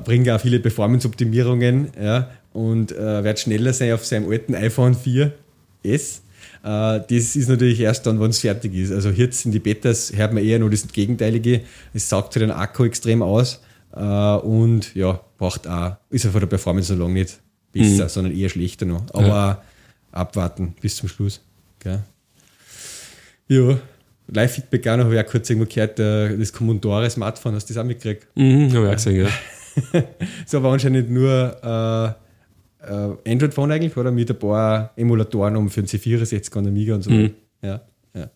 bringt 0.04 0.30
auch 0.30 0.41
viele 0.41 0.60
Performance-Optimierungen 0.60 1.91
ja, 1.97 2.30
und 2.51 2.91
äh, 2.91 3.23
wird 3.23 3.39
schneller 3.39 3.71
sein 3.71 3.93
auf 3.93 4.06
seinem 4.06 4.30
alten 4.30 4.54
iPhone 4.54 4.97
4S. 4.97 6.19
Äh, 6.63 7.02
das 7.10 7.36
ist 7.36 7.50
natürlich 7.50 7.80
erst 7.80 8.06
dann, 8.06 8.19
wenn 8.19 8.30
es 8.30 8.39
fertig 8.39 8.74
ist. 8.76 8.91
Also 8.91 9.10
jetzt 9.10 9.45
in 9.45 9.52
die 9.52 9.60
Betas 9.60 10.12
hört 10.15 10.34
man 10.34 10.43
eher 10.43 10.60
nur 10.60 10.69
das 10.69 10.88
Gegenteilige. 10.88 11.62
Es 11.93 12.10
saugt 12.10 12.36
halt 12.36 12.43
den 12.43 12.52
Akku 12.52 12.86
extrem 12.86 13.21
aus 13.21 13.62
äh, 13.93 14.00
und 14.02 14.93
ja, 14.95 15.19
braucht 15.38 15.67
auch, 15.67 15.97
ist 16.10 16.26
ja 16.26 16.32
von 16.32 16.39
der 16.39 16.47
Performance 16.47 16.93
noch 16.93 17.06
lange 17.06 17.13
nicht 17.13 17.39
besser, 17.71 18.10
sondern 18.10 18.36
eher 18.36 18.50
schlechter 18.50 18.86
noch. 18.86 19.04
Aber 19.13 19.63
abwarten 20.12 20.76
bis 20.82 20.97
zum 20.97 21.10
Schluss. 21.10 21.41
Gell? 21.80 22.04
Ja, 23.47 23.80
Live-Feedback 24.28 24.88
auch 24.88 24.97
noch, 24.97 25.04
habe 25.06 25.15
ich 25.15 25.26
auch 25.26 25.30
kurz 25.30 25.50
irgendwo 25.50 25.67
gehört, 25.67 26.00
äh, 26.00 26.38
das 26.38 26.54
Commodore 26.54 27.10
Smartphone, 27.10 27.56
hast 27.56 27.69
du 27.69 27.74
das 27.74 27.82
auch 27.82 27.88
mitgekriegt? 27.88 28.28
Mhm. 28.36 28.74
Habe 28.74 28.86
ich 28.86 28.89
auch 28.89 28.95
gesehen, 28.95 29.26
ja. 29.26 29.30
So 30.45 30.58
aber 30.58 30.71
anscheinend 30.71 31.10
nur 31.10 32.15
Android-Phone 33.27 33.71
eigentlich, 33.71 33.95
oder? 33.97 34.11
Mit 34.11 34.29
ein 34.29 34.39
paar 34.39 34.91
Emulatoren 34.95 35.55
um 35.55 35.69
für 35.69 35.81
den 35.83 35.87
C64 35.87 36.55
und 36.57 36.67
Amiga 36.67 36.95
und 36.95 37.03
so. 37.03 37.09
Mhm. 37.11 37.31
Ja, 37.61 37.81
ja. 38.15 38.29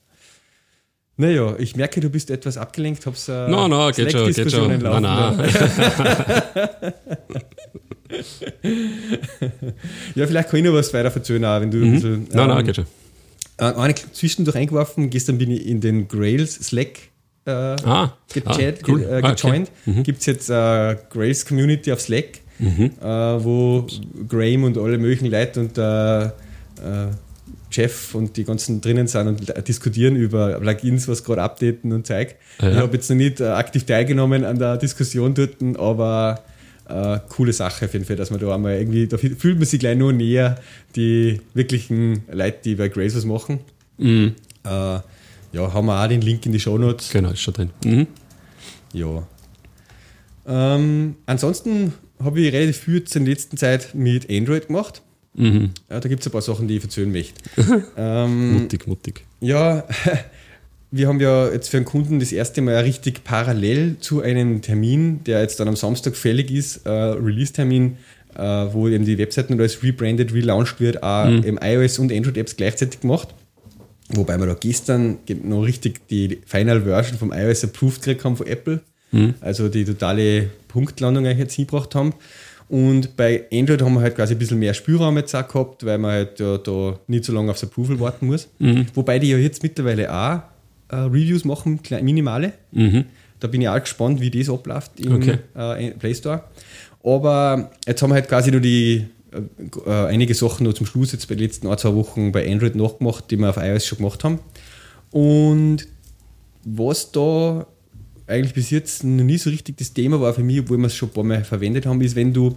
Naja, 1.17 1.55
ich 1.57 1.75
merke, 1.75 1.99
du 2.01 2.09
bist 2.09 2.29
etwas 2.29 2.57
abgelenkt, 2.57 3.05
hab's 3.05 3.27
äh, 3.29 3.47
No, 3.47 3.67
no, 3.67 3.87
geht 3.91 4.11
schon, 4.11 4.31
geht 4.31 4.51
schon. 4.51 4.79
Slack-Diskussionen 4.79 4.81
Nein, 4.81 5.03
laufen, 5.03 5.37
nein. 6.77 6.93
Ja, 10.15 10.27
vielleicht 10.27 10.49
kann 10.49 10.59
ich 10.59 10.65
noch 10.65 10.73
was 10.73 10.93
weiter 10.93 11.13
erzählen, 11.13 11.45
auch, 11.45 11.61
wenn 11.61 11.71
du 11.71 11.77
ein 11.83 11.93
bisschen. 11.93 12.11
Mhm. 12.21 12.27
Nein, 12.33 12.47
nein, 12.47 12.59
ähm, 12.59 12.65
geht 12.65 12.75
schon. 12.75 12.85
äh, 13.57 13.63
eine 13.73 13.95
zwischendurch 13.95 14.55
eingeworfen. 14.57 15.09
Gestern 15.09 15.37
bin 15.37 15.51
ich 15.51 15.65
in 15.65 15.81
den 15.81 16.07
Grails 16.07 16.53
Slack 16.55 16.99
äh, 17.45 17.51
Ah, 17.51 17.75
ah, 17.83 18.17
cool. 18.87 19.01
äh, 19.03 19.21
Ah, 19.21 19.31
okay. 19.31 19.35
gejoint. 19.35 19.71
Gibt 20.03 20.19
es 20.21 20.25
jetzt 20.25 20.49
äh, 20.49 20.95
Grails 21.09 21.45
Community 21.45 21.91
auf 21.91 22.01
Slack, 22.01 22.39
Mhm. 22.59 22.91
äh, 23.01 23.05
wo 23.43 23.85
Graham 24.27 24.63
und 24.63 24.77
alle 24.77 24.97
möglichen 24.97 25.27
Leute 25.27 25.59
und 25.59 25.77
äh, 25.77 26.25
äh, 26.25 27.11
Jeff 27.71 28.15
und 28.15 28.37
die 28.37 28.45
ganzen 28.45 28.79
drinnen 28.81 29.07
sind 29.07 29.27
und 29.27 29.49
äh, 29.49 29.61
diskutieren 29.61 30.15
über 30.15 30.59
Plugins, 30.59 31.07
was 31.07 31.23
gerade 31.23 31.41
updaten 31.41 31.91
und 31.91 32.07
Zeug. 32.07 32.35
Ja. 32.61 32.71
Ich 32.71 32.77
habe 32.77 32.95
jetzt 32.95 33.09
noch 33.09 33.17
nicht 33.17 33.41
äh, 33.41 33.47
aktiv 33.47 33.83
teilgenommen 33.85 34.45
an 34.45 34.57
der 34.57 34.77
Diskussion 34.77 35.33
dort, 35.33 35.57
aber 35.77 36.41
äh, 36.87 37.19
coole 37.29 37.51
Sache 37.51 37.85
auf 37.85 37.93
jeden 37.93 38.05
Fall, 38.05 38.15
dass 38.15 38.31
man 38.31 38.39
da 38.39 38.53
einmal 38.53 38.77
irgendwie, 38.77 39.07
da 39.07 39.17
fühlt 39.17 39.57
man 39.57 39.65
sich 39.65 39.79
gleich 39.79 39.97
nur 39.97 40.13
näher, 40.13 40.59
die 40.95 41.41
wirklichen 41.53 42.23
Leute, 42.31 42.59
die 42.63 42.75
bei 42.75 42.87
Grails 42.87 43.15
was 43.15 43.25
machen. 43.25 43.59
Mhm. 43.97 44.35
Äh, 44.63 44.69
ja, 44.69 45.73
haben 45.73 45.85
wir 45.85 46.03
auch 46.03 46.07
den 46.07 46.21
Link 46.21 46.45
in 46.45 46.51
die 46.51 46.59
Show 46.59 46.77
Notes. 46.77 47.09
Genau, 47.09 47.31
ist 47.31 47.41
schon 47.41 47.53
drin. 47.53 47.69
Mhm. 47.83 48.07
Ja. 48.93 49.23
Ähm, 50.47 51.15
ansonsten 51.25 51.93
habe 52.23 52.39
ich 52.41 52.53
relativ 52.53 52.77
viel 52.77 52.95
jetzt 52.99 53.15
in 53.15 53.25
der 53.25 53.33
letzten 53.33 53.57
Zeit 53.57 53.93
mit 53.95 54.29
Android 54.29 54.67
gemacht. 54.67 55.01
Mhm. 55.35 55.71
Ja, 55.89 55.99
da 55.99 56.07
gibt 56.07 56.21
es 56.21 56.27
ein 56.27 56.31
paar 56.31 56.41
Sachen, 56.41 56.67
die 56.67 56.77
ich 56.77 56.83
erzählen 56.83 57.11
möchte. 57.11 57.33
ähm, 57.97 58.53
Mutig, 58.61 58.87
mutig. 58.87 59.25
ja, 59.41 59.85
wir 60.91 61.07
haben 61.09 61.19
ja 61.19 61.49
jetzt 61.51 61.67
für 61.69 61.77
einen 61.77 61.85
Kunden 61.85 62.19
das 62.19 62.31
erste 62.31 62.61
Mal 62.61 62.77
richtig 62.83 63.23
parallel 63.25 63.97
zu 63.99 64.21
einem 64.21 64.61
Termin, 64.61 65.23
der 65.25 65.41
jetzt 65.41 65.59
dann 65.59 65.67
am 65.67 65.75
Samstag 65.75 66.15
fällig 66.15 66.51
ist, 66.51 66.85
äh, 66.85 66.89
Release-Termin, 66.89 67.97
äh, 68.35 68.41
wo 68.41 68.87
eben 68.87 69.03
die 69.03 69.17
Webseiten 69.17 69.53
und 69.53 69.59
alles 69.59 69.83
rebranded, 69.83 70.33
relaunched 70.33 70.79
wird, 70.79 71.03
auch 71.03 71.27
im 71.27 71.59
iOS 71.61 71.99
und 71.99 72.11
Android-Apps 72.13 72.55
gleichzeitig 72.55 73.01
gemacht. 73.01 73.29
Wobei 74.09 74.37
wir 74.37 74.45
da 74.45 74.53
gestern 74.53 75.17
ge- 75.25 75.37
noch 75.43 75.63
richtig 75.63 76.07
die 76.09 76.39
Final 76.45 76.83
Version 76.83 77.17
vom 77.17 77.33
iOS 77.33 77.63
approved 77.63 78.01
gekriegt 78.01 78.23
haben 78.23 78.37
von 78.37 78.45
Apple. 78.47 78.81
Also 79.41 79.69
die 79.69 79.85
totale 79.85 80.49
Punktlandung 80.67 81.25
eigentlich 81.25 81.39
jetzt 81.39 81.53
hingebracht 81.53 81.95
haben. 81.95 82.13
Und 82.67 83.15
bei 83.15 83.45
Android 83.53 83.81
haben 83.83 83.93
wir 83.93 84.01
halt 84.01 84.15
quasi 84.15 84.33
ein 84.33 84.39
bisschen 84.39 84.59
mehr 84.59 84.73
Spielraum 84.73 85.15
jetzt 85.17 85.35
auch 85.35 85.47
gehabt, 85.47 85.85
weil 85.85 85.97
man 85.99 86.11
halt 86.11 86.39
ja, 86.39 86.57
da 86.57 86.99
nicht 87.07 87.23
so 87.23 87.31
lange 87.31 87.51
aufs 87.51 87.63
Approval 87.63 87.99
warten 87.99 88.25
muss. 88.25 88.49
Wobei 88.93 89.19
die 89.19 89.29
ja 89.29 89.37
jetzt 89.37 89.61
mittlerweile 89.63 90.11
auch 90.11 90.39
äh, 90.89 90.95
Reviews 90.95 91.45
machen, 91.45 91.79
minimale. 92.01 92.53
Da 93.39 93.47
bin 93.47 93.61
ich 93.61 93.69
auch 93.69 93.79
gespannt, 93.79 94.19
wie 94.19 94.31
das 94.31 94.49
abläuft 94.49 94.99
im 94.99 95.13
Okay. 95.15 95.37
äh, 95.55 95.91
Play 95.91 96.15
Store. 96.15 96.43
Aber 97.03 97.69
jetzt 97.87 98.01
haben 98.01 98.09
wir 98.09 98.15
halt 98.15 98.27
quasi 98.27 98.49
nur 98.51 98.61
die 98.61 99.05
äh, 99.31 99.89
äh, 99.89 100.07
einige 100.07 100.33
Sachen 100.33 100.65
noch 100.65 100.73
zum 100.73 100.87
Schluss 100.87 101.11
jetzt 101.11 101.27
bei 101.27 101.35
den 101.35 101.43
letzten 101.43 101.67
ein, 101.67 101.77
zwei 101.77 101.93
Wochen 101.93 102.31
bei 102.31 102.51
Android 102.51 102.75
nachgemacht, 102.75 103.29
die 103.29 103.37
wir 103.37 103.49
auf 103.51 103.57
iOS 103.57 103.85
schon 103.85 103.99
gemacht 103.99 104.23
haben. 104.23 104.39
Und 105.11 105.87
was 106.63 107.11
da 107.11 107.67
eigentlich 108.27 108.53
bis 108.55 108.71
jetzt 108.71 109.03
noch 109.03 109.23
nie 109.23 109.37
so 109.37 109.49
richtig 109.51 109.77
das 109.77 109.93
Thema 109.93 110.19
war 110.19 110.33
für 110.33 110.41
mich, 110.43 110.59
obwohl 110.59 110.77
wir 110.79 110.87
es 110.87 110.95
schon 110.95 111.09
ein 111.09 111.13
paar 111.13 111.23
Mal 111.23 111.43
verwendet 111.43 111.85
haben, 111.85 112.01
ist, 112.01 112.15
wenn 112.15 112.33
du 112.33 112.55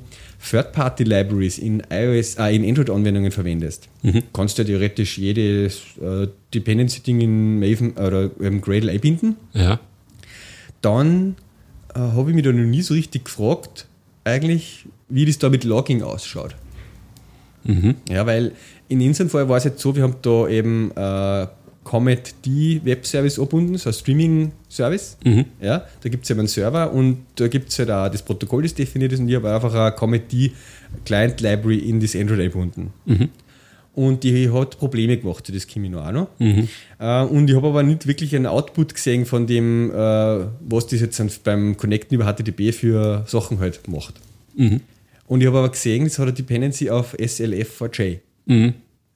Third-Party-Libraries 0.50 1.58
in 1.58 1.82
iOS, 1.90 2.36
äh, 2.36 2.54
in 2.56 2.64
Android-Anwendungen 2.64 3.30
verwendest, 3.30 3.88
kannst 4.32 4.56
du 4.58 4.62
ja 4.62 4.66
theoretisch 4.68 5.18
jedes 5.18 5.80
äh, 6.02 6.28
Dependency-Ding 6.54 7.20
in 7.20 7.58
Maven 7.60 7.92
oder 7.92 8.30
ähm, 8.40 8.60
Gradle 8.62 8.90
einbinden 8.92 9.36
Ja. 9.52 9.78
dann 10.80 11.36
äh, 11.94 11.98
habe 11.98 12.30
ich 12.30 12.34
mich 12.34 12.44
da 12.44 12.52
noch 12.52 12.64
nie 12.64 12.82
so 12.82 12.94
richtig 12.94 13.26
gefragt, 13.26 13.86
eigentlich, 14.24 14.86
wie 15.08 15.26
das 15.26 15.38
da 15.38 15.48
mit 15.50 15.64
Logging 15.64 16.02
ausschaut. 16.02 16.54
Ja, 18.08 18.24
weil 18.24 18.52
in 18.88 19.02
unserem 19.02 19.28
Fall 19.28 19.46
war 19.50 19.58
es 19.58 19.64
jetzt 19.64 19.80
so, 19.82 19.94
wir 19.94 20.02
haben 20.02 20.14
da 20.22 20.48
eben 20.48 20.90
äh, 20.92 21.46
Comet 21.88 22.34
D 22.44 22.82
Web-Service 22.84 23.38
angebunden, 23.38 23.78
so 23.78 23.88
ein 23.88 23.94
Streaming-Service. 23.94 25.16
Ja, 25.60 25.86
da 26.02 26.08
gibt 26.10 26.24
es 26.24 26.30
eben 26.30 26.40
einen 26.40 26.48
Server 26.48 26.92
und 26.92 27.24
da 27.36 27.48
gibt 27.48 27.70
es 27.70 27.78
halt 27.78 27.90
auch 27.90 28.10
das 28.10 28.22
Protokoll, 28.22 28.62
das 28.64 28.74
definiert 28.74 29.12
ist 29.12 29.20
und 29.20 29.28
ich 29.30 29.36
habe 29.36 29.50
einfach 29.54 29.72
eine 29.72 29.92
Comet 29.92 30.30
D 30.30 30.52
Client 31.06 31.40
Library 31.40 31.78
in 31.78 31.98
das 31.98 32.14
Android 32.14 32.40
eingebunden. 32.40 32.92
Und 33.94 34.22
die 34.22 34.50
hat 34.50 34.78
Probleme 34.78 35.16
gemacht, 35.16 35.50
das 35.52 35.66
Kimino 35.66 36.00
auch 36.00 36.12
noch. 36.12 36.28
Äh, 37.00 37.22
und 37.24 37.48
ich 37.50 37.56
habe 37.56 37.66
aber 37.68 37.82
nicht 37.82 38.06
wirklich 38.06 38.36
einen 38.36 38.46
Output 38.46 38.94
gesehen 38.94 39.24
von 39.26 39.46
dem, 39.46 39.90
äh, 39.90 39.94
was 40.60 40.86
das 40.86 41.00
jetzt 41.00 41.42
beim 41.42 41.76
Connecten 41.76 42.14
über 42.14 42.32
HTTP 42.32 42.72
für 42.72 43.24
Sachen 43.26 43.58
halt 43.60 43.88
macht. 43.88 44.14
Und 45.26 45.40
ich 45.40 45.46
habe 45.48 45.58
aber 45.58 45.70
gesehen, 45.70 46.04
das 46.04 46.18
hat 46.18 46.26
eine 46.26 46.32
Dependency 46.34 46.90
auf 46.90 47.14
SLF4J. 47.14 48.18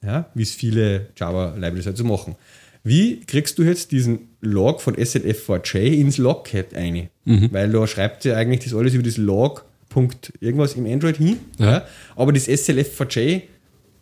Ja, 0.05 0.25
wie 0.33 0.43
es 0.43 0.51
viele 0.51 1.07
Java-Libraries 1.15 1.85
halt 1.85 1.95
so 1.97 2.03
machen. 2.03 2.35
Wie 2.83 3.21
kriegst 3.21 3.57
du 3.57 3.63
jetzt 3.63 3.91
diesen 3.91 4.29
Log 4.41 4.81
von 4.81 4.95
SLF4J 4.95 5.77
ins 5.99 6.17
Logcat 6.17 6.73
ein? 6.75 7.09
Weil 7.25 7.71
da 7.71 7.87
schreibt 7.87 8.25
ja 8.25 8.35
eigentlich 8.35 8.63
das 8.65 8.73
alles 8.77 8.93
über 8.93 9.03
das 9.03 9.17
Log. 9.17 9.65
Punkt 9.89 10.33
irgendwas 10.41 10.73
im 10.73 10.85
Android 10.85 11.17
hin. 11.17 11.37
Ja. 11.59 11.71
Ja. 11.71 11.85
Aber 12.15 12.33
das 12.33 12.47
SLF4J 12.49 13.41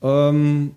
ähm, 0.01 0.71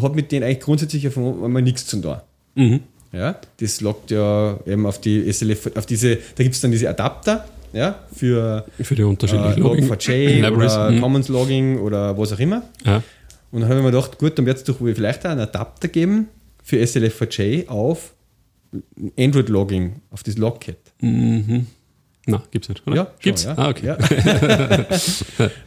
hat 0.00 0.14
mit 0.14 0.30
denen 0.30 0.44
eigentlich 0.44 0.60
grundsätzlich 0.60 1.06
einmal 1.16 1.62
nichts 1.62 1.86
zu 1.86 2.00
tun. 2.00 2.80
Ja, 3.12 3.36
das 3.60 3.80
loggt 3.80 4.10
ja 4.10 4.58
eben 4.66 4.86
auf 4.86 5.00
die 5.00 5.30
SLF, 5.30 5.70
auf 5.76 5.84
diese, 5.86 6.16
da 6.36 6.42
gibt 6.42 6.54
es 6.54 6.60
dann 6.62 6.70
diese 6.70 6.88
Adapter, 6.88 7.46
ja, 7.74 7.98
für 8.14 8.64
Für 8.80 8.94
die 8.94 9.02
äh, 9.02 9.04
unterschiedlichen 9.04 9.62
Logging- 9.62 9.90
Log4j 9.90 10.40
Libraries. 10.40 10.72
oder 10.72 10.90
Mhm. 10.92 11.00
Commons 11.00 11.28
Logging 11.28 11.78
oder 11.80 12.16
was 12.16 12.32
auch 12.32 12.38
immer. 12.38 12.62
Ja. 12.84 13.02
Und 13.50 13.60
dann 13.60 13.68
habe 13.68 13.80
ich 13.80 13.84
mir 13.84 13.90
gedacht, 13.90 14.18
gut, 14.18 14.38
dann 14.38 14.46
wird 14.46 14.58
es 14.58 14.64
doch 14.64 14.80
wohl 14.80 14.94
vielleicht 14.94 15.26
auch 15.26 15.30
einen 15.30 15.40
Adapter 15.40 15.88
geben 15.88 16.28
für 16.62 16.76
SLF4J 16.76 17.68
auf 17.68 18.14
Android 19.18 19.48
Logging, 19.48 20.00
auf 20.10 20.22
das 20.22 20.38
Logcat. 20.38 20.78
Na, 22.26 22.42
gibt's 22.52 22.68
nicht, 22.68 22.86
oder? 22.86 22.96
Ja, 22.96 23.04
schon, 23.04 23.14
gibt's. 23.20 23.44
ja. 23.44 23.54
Ah, 23.56 23.68
okay. 23.68 23.86
Ja. 23.86 23.98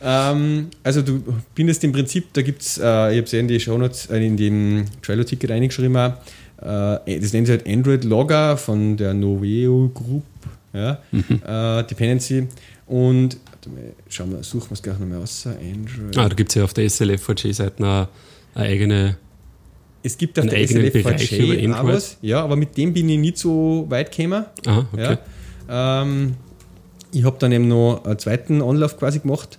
ähm, 0.31 0.69
also 0.83 1.01
du 1.01 1.21
bindest 1.53 1.83
im 1.83 1.91
Prinzip, 1.91 2.31
da 2.33 2.41
gibt 2.41 2.61
es, 2.61 2.77
äh, 2.77 2.81
ich 2.81 2.85
habe 2.85 3.21
es 3.23 3.31
ja 3.33 3.39
in 3.39 3.47
die 3.47 3.59
Shownotes, 3.59 4.05
äh, 4.05 4.25
in 4.25 4.37
dem 4.37 4.85
Trello-Ticket 5.01 5.51
reingeschrieben, 5.51 5.97
auch, 5.97 6.13
äh, 7.05 7.19
das 7.19 7.33
nennt 7.33 7.47
sich 7.47 7.57
halt 7.57 7.67
Android 7.67 8.05
Logger 8.05 8.55
von 8.55 8.95
der 8.95 9.13
Noveo 9.13 9.89
Group, 9.93 10.23
ja, 10.73 10.99
äh, 11.11 11.83
Dependency. 11.83 12.47
Und 12.87 13.37
schauen 14.09 14.31
wir, 14.31 14.43
suchen 14.43 14.69
wir 14.69 14.73
es 14.73 14.81
gleich 14.81 14.99
nochmal 14.99 15.21
aus. 15.21 15.45
Android. 15.47 16.17
Ah, 16.17 16.29
da 16.29 16.35
gibt 16.35 16.51
es 16.51 16.55
ja 16.55 16.63
auf 16.63 16.73
der 16.73 16.85
SLF4J-Seite 16.85 17.77
eine, 17.79 18.07
eine 18.53 18.65
eigene. 18.65 19.17
Es 20.05 20.19
gibt 20.19 20.37
auf 20.37 20.45
der 20.45 20.59
eigenen 20.59 20.91
Bereich 20.91 21.31
SLF4J 21.31 21.63
über 21.63 21.81
auch 21.81 21.87
was, 21.87 22.17
ja, 22.21 22.43
aber 22.43 22.55
mit 22.55 22.77
dem 22.77 22.93
bin 22.93 23.09
ich 23.09 23.17
nicht 23.17 23.39
so 23.39 23.87
weit 23.89 24.15
gekommen. 24.15 24.45
Ah, 24.67 24.85
okay. 24.93 25.17
Ja. 25.67 26.03
Ähm, 26.03 26.35
ich 27.11 27.23
habe 27.23 27.37
dann 27.39 27.51
eben 27.51 27.67
noch 27.67 28.05
einen 28.05 28.19
zweiten 28.19 28.61
Anlauf 28.61 28.99
quasi 28.99 29.17
gemacht 29.17 29.57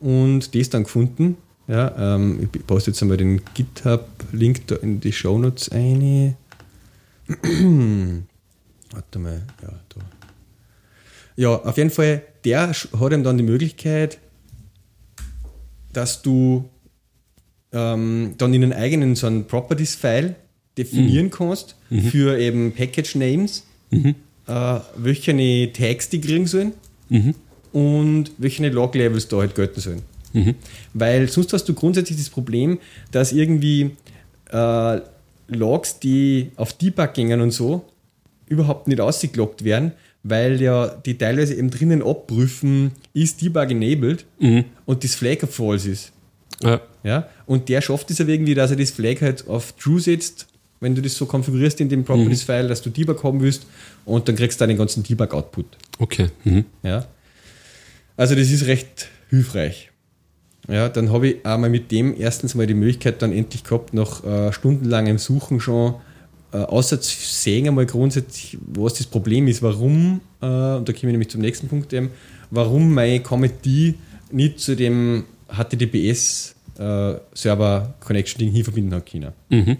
und 0.00 0.52
das 0.52 0.68
dann 0.68 0.82
gefunden. 0.82 1.36
Ja, 1.68 2.16
ähm, 2.16 2.48
ich 2.52 2.66
poste 2.66 2.90
jetzt 2.90 3.02
einmal 3.02 3.18
den 3.18 3.40
GitHub-Link 3.54 4.66
da 4.66 4.74
in 4.76 4.98
die 4.98 5.12
Shownotes 5.12 5.68
ein. 5.68 6.34
Warte 8.90 9.18
mal, 9.20 9.42
ja, 9.62 9.68
da. 9.68 10.00
Ja, 11.36 11.54
auf 11.54 11.76
jeden 11.76 11.90
Fall, 11.90 12.22
der 12.44 12.72
hat 12.72 13.12
ihm 13.12 13.22
dann 13.22 13.38
die 13.38 13.44
Möglichkeit, 13.44 14.18
dass 15.92 16.20
du 16.20 16.68
ähm, 17.74 18.34
dann 18.38 18.54
in 18.54 18.62
einen 18.62 18.72
eigenen 18.72 19.14
so 19.16 19.26
einen 19.26 19.44
Properties-File 19.46 20.36
definieren 20.78 21.30
kannst 21.30 21.76
für 22.10 22.38
eben 22.38 22.72
Package-Names, 22.72 23.64
äh, 24.46 24.80
welche 24.96 25.72
Tags 25.72 26.08
die 26.08 26.20
kriegen 26.20 26.46
sollen 26.46 26.72
und 27.72 28.30
welche 28.38 28.68
Log-Levels 28.68 29.28
da 29.28 29.38
halt 29.38 29.54
gelten 29.54 29.80
sollen. 29.80 30.02
Weil 30.94 31.28
sonst 31.28 31.52
hast 31.52 31.64
du 31.68 31.74
grundsätzlich 31.74 32.18
das 32.18 32.28
Problem, 32.30 32.78
dass 33.12 33.32
irgendwie 33.32 33.90
äh, 34.50 35.00
Logs, 35.48 36.00
die 36.00 36.50
auf 36.56 36.72
Debug 36.72 37.12
gingen 37.14 37.40
und 37.40 37.50
so, 37.52 37.84
überhaupt 38.48 38.88
nicht 38.88 39.00
ausgeloggt 39.00 39.62
werden, 39.64 39.92
weil 40.24 40.60
ja 40.60 40.88
die 40.88 41.16
teilweise 41.18 41.54
eben 41.54 41.70
drinnen 41.70 42.02
abprüfen, 42.02 42.92
ist 43.12 43.42
Debug 43.42 43.70
enabled 43.70 44.24
und 44.86 45.04
das 45.04 45.14
Flag 45.14 45.38
false 45.48 45.90
ist. 45.90 46.12
Ja. 46.62 46.80
Ja? 47.02 47.28
Und 47.46 47.68
der 47.68 47.80
schafft 47.80 48.10
es 48.10 48.18
ja 48.18 48.26
irgendwie, 48.26 48.54
dass 48.54 48.70
er 48.70 48.76
das 48.76 48.90
Flag 48.90 49.20
halt 49.20 49.46
auf 49.48 49.72
True 49.72 50.00
setzt, 50.00 50.46
wenn 50.80 50.94
du 50.94 51.02
das 51.02 51.16
so 51.16 51.26
konfigurierst 51.26 51.80
in 51.80 51.88
dem 51.88 52.04
Properties-File, 52.04 52.68
dass 52.68 52.82
du 52.82 52.90
Debug 52.90 53.22
haben 53.24 53.40
willst 53.40 53.66
und 54.04 54.28
dann 54.28 54.36
kriegst 54.36 54.60
du 54.60 54.62
dann 54.62 54.68
den 54.68 54.78
ganzen 54.78 55.02
Debug-Output. 55.02 55.66
Okay. 55.98 56.28
Mhm. 56.44 56.64
Ja? 56.82 57.06
Also 58.16 58.34
das 58.34 58.50
ist 58.50 58.66
recht 58.66 59.08
hilfreich. 59.30 59.90
Ja, 60.68 60.88
dann 60.88 61.12
habe 61.12 61.28
ich 61.28 61.46
einmal 61.46 61.68
mit 61.68 61.90
dem 61.90 62.18
erstens 62.18 62.54
mal 62.54 62.66
die 62.66 62.74
Möglichkeit 62.74 63.20
dann 63.20 63.32
endlich 63.32 63.64
gehabt, 63.64 63.92
nach 63.92 64.24
äh, 64.24 64.52
stundenlangem 64.52 65.18
Suchen 65.18 65.60
schon 65.60 65.96
äh, 66.52 66.58
außer 66.58 67.00
zu 67.00 67.16
sehen 67.16 67.68
einmal 67.68 67.84
grundsätzlich, 67.84 68.58
was 68.66 68.94
das 68.94 69.06
Problem 69.06 69.46
ist, 69.48 69.60
warum, 69.62 70.20
äh, 70.40 70.46
und 70.46 70.88
da 70.88 70.92
komme 70.92 70.94
ich 70.94 71.02
nämlich 71.02 71.28
zum 71.28 71.42
nächsten 71.42 71.68
Punkt 71.68 71.92
eben, 71.92 72.10
warum 72.50 72.94
meine 72.94 73.20
Comedy 73.20 73.94
nicht 74.30 74.60
zu 74.60 74.74
dem 74.74 75.24
HTTPS 75.56 76.54
äh, 76.78 77.14
Server 77.34 77.94
Connection 78.00 78.38
Ding 78.38 78.50
hier 78.50 78.64
verbinden 78.64 78.94
hat 78.94 79.06
China. 79.06 79.32
Mhm. 79.48 79.76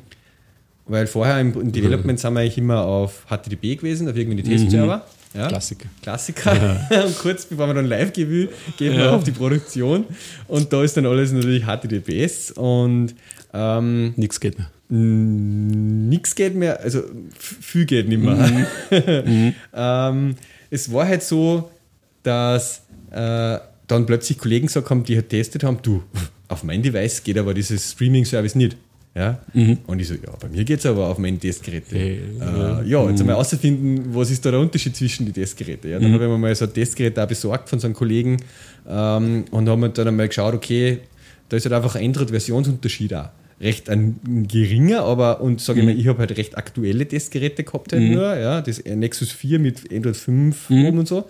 Weil 0.87 1.07
vorher 1.07 1.41
im, 1.41 1.59
im 1.61 1.73
Development 1.73 2.19
sind 2.21 2.35
wir 2.35 2.41
eigentlich 2.41 2.59
immer 2.59 2.85
auf 2.85 3.27
HTTP 3.29 3.77
gewesen, 3.79 4.09
auf 4.09 4.17
irgendeine 4.17 4.43
Testserver. 4.43 5.05
Ja. 5.33 5.49
Klassiker. 5.49 5.89
Klassiker. 6.03 6.81
Und 7.07 7.19
kurz 7.19 7.47
bevor 7.47 7.67
wir 7.67 7.75
dann 7.75 7.87
live 7.87 8.13
gehen, 8.13 8.49
gehen 8.77 8.97
wir 8.97 9.13
auf 9.13 9.25
die 9.25 9.33
Produktion. 9.33 10.05
Und 10.47 10.73
da 10.73 10.83
ist 10.85 10.97
dann 10.97 11.07
alles 11.07 11.33
natürlich 11.33 11.65
HTTPS 11.65 12.53
und 12.53 13.15
ähm, 13.53 14.15
Nichts 14.17 14.39
geht 14.39 14.59
mehr. 14.59 14.71
nichts 14.89 16.35
geht 16.35 16.55
mehr, 16.55 16.81
also 16.81 17.03
viel 17.39 17.85
geht 17.85 18.09
nicht 18.09 18.23
mehr. 18.23 18.67
ähm, 19.75 20.37
es 20.71 20.93
war 20.93 21.07
halt 21.09 21.23
so, 21.23 21.71
dass 22.23 22.83
äh, 23.11 23.59
dann 23.87 24.07
plötzlich 24.07 24.39
Kollegen 24.39 24.67
gesagt 24.67 24.91
haben, 24.91 25.05
die 25.05 25.17
halt 25.17 25.29
testet 25.29 25.65
haben, 25.65 25.79
du, 25.83 26.03
auf 26.49 26.63
mein 26.65 26.83
Device 26.83 27.23
geht 27.23 27.39
aber 27.39 27.55
dieses 27.55 27.93
Streaming-Service 27.93 28.55
nicht. 28.55 28.77
Ja? 29.15 29.39
Und 29.87 30.01
ich 30.01 30.09
so, 30.09 30.15
ja, 30.15 30.33
bei 30.41 30.49
mir 30.49 30.65
geht 30.65 30.81
es 30.81 30.87
aber 30.87 31.09
auf 31.09 31.19
meine 31.19 31.39
Testgeräte. 31.39 31.97
Äh, 31.97 32.19
äh, 32.41 32.89
ja, 32.89 33.09
jetzt 33.09 33.21
einmal 33.21 33.37
herausfinden, 33.37 34.13
was 34.13 34.31
ist 34.31 34.45
da 34.45 34.51
der 34.51 34.61
Unterschied 34.61 34.97
zwischen 34.97 35.25
den 35.25 35.35
Testgeräten. 35.35 35.91
Ja, 35.91 36.01
dann 36.01 36.13
habe 36.13 36.25
ich 36.25 36.31
mir 36.31 36.39
mal 36.39 36.55
so 36.55 36.65
ein 36.65 36.75
Testgerät 36.75 37.19
auch 37.19 37.29
besorgt 37.29 37.69
von 37.69 37.79
so 37.79 37.87
einem 37.87 37.95
Kollegen 37.95 38.39
ähm, 38.89 39.45
und 39.53 39.69
haben 39.69 39.93
dann 39.93 40.09
einmal 40.09 40.27
geschaut, 40.27 40.55
okay, 40.55 40.99
da 41.49 41.57
ist 41.57 41.65
halt 41.65 41.75
einfach 41.75 41.95
ein 41.95 42.07
Android-Versionsunterschied 42.07 43.15
auch. 43.15 43.29
Recht 43.61 43.89
ein, 43.89 44.17
ein 44.27 44.49
geringer, 44.49 45.03
aber 45.05 45.41
und 45.41 45.61
sage 45.61 45.79
ich 45.79 45.87
mal, 45.87 45.97
ich 45.97 46.09
habe 46.09 46.19
halt 46.19 46.37
recht 46.37 46.59
aktuelle 46.59 47.07
Testgeräte 47.07 47.63
gehabt 47.63 47.93
halt 47.93 48.03
nur, 48.03 48.37
ja, 48.37 48.61
das 48.61 48.85
Nexus 48.85 49.31
4 49.31 49.61
mit 49.61 49.93
Android 49.93 50.17
5 50.17 50.71
oben 50.71 50.99
und 50.99 51.07
so. 51.07 51.29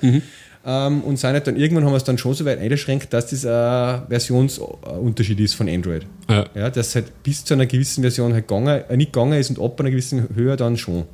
Ähm, 0.67 1.03
und 1.03 1.19
sind 1.19 1.31
halt 1.31 1.47
dann 1.47 1.57
irgendwann 1.57 1.85
haben 1.85 1.93
wir 1.93 1.99
es 1.99 2.05
dann 2.05 2.17
schon 2.17 2.33
so 2.33 2.45
weit 2.47 2.59
eingeschränkt, 2.59 3.13
dass 3.13 3.27
das 3.27 3.45
ein 3.45 4.09
Versionsunterschied 4.09 5.39
ist 5.41 5.55
von 5.55 5.69
Android. 5.69 6.07
Ja. 6.29 6.47
Ja, 6.55 6.71
dass 6.71 6.95
halt 6.95 7.23
bis 7.23 7.45
zu 7.45 7.55
einer 7.55 7.67
gewissen 7.67 8.03
Version 8.03 8.33
halt 8.33 8.49
gegangen, 8.49 8.83
äh, 8.89 8.97
nicht 8.97 9.13
gegangen 9.13 9.39
ist 9.39 9.51
und 9.51 9.61
ab 9.61 9.79
einer 9.81 9.91
gewissen 9.91 10.29
Höhe 10.35 10.57
dann 10.57 10.79
schon. 10.79 11.05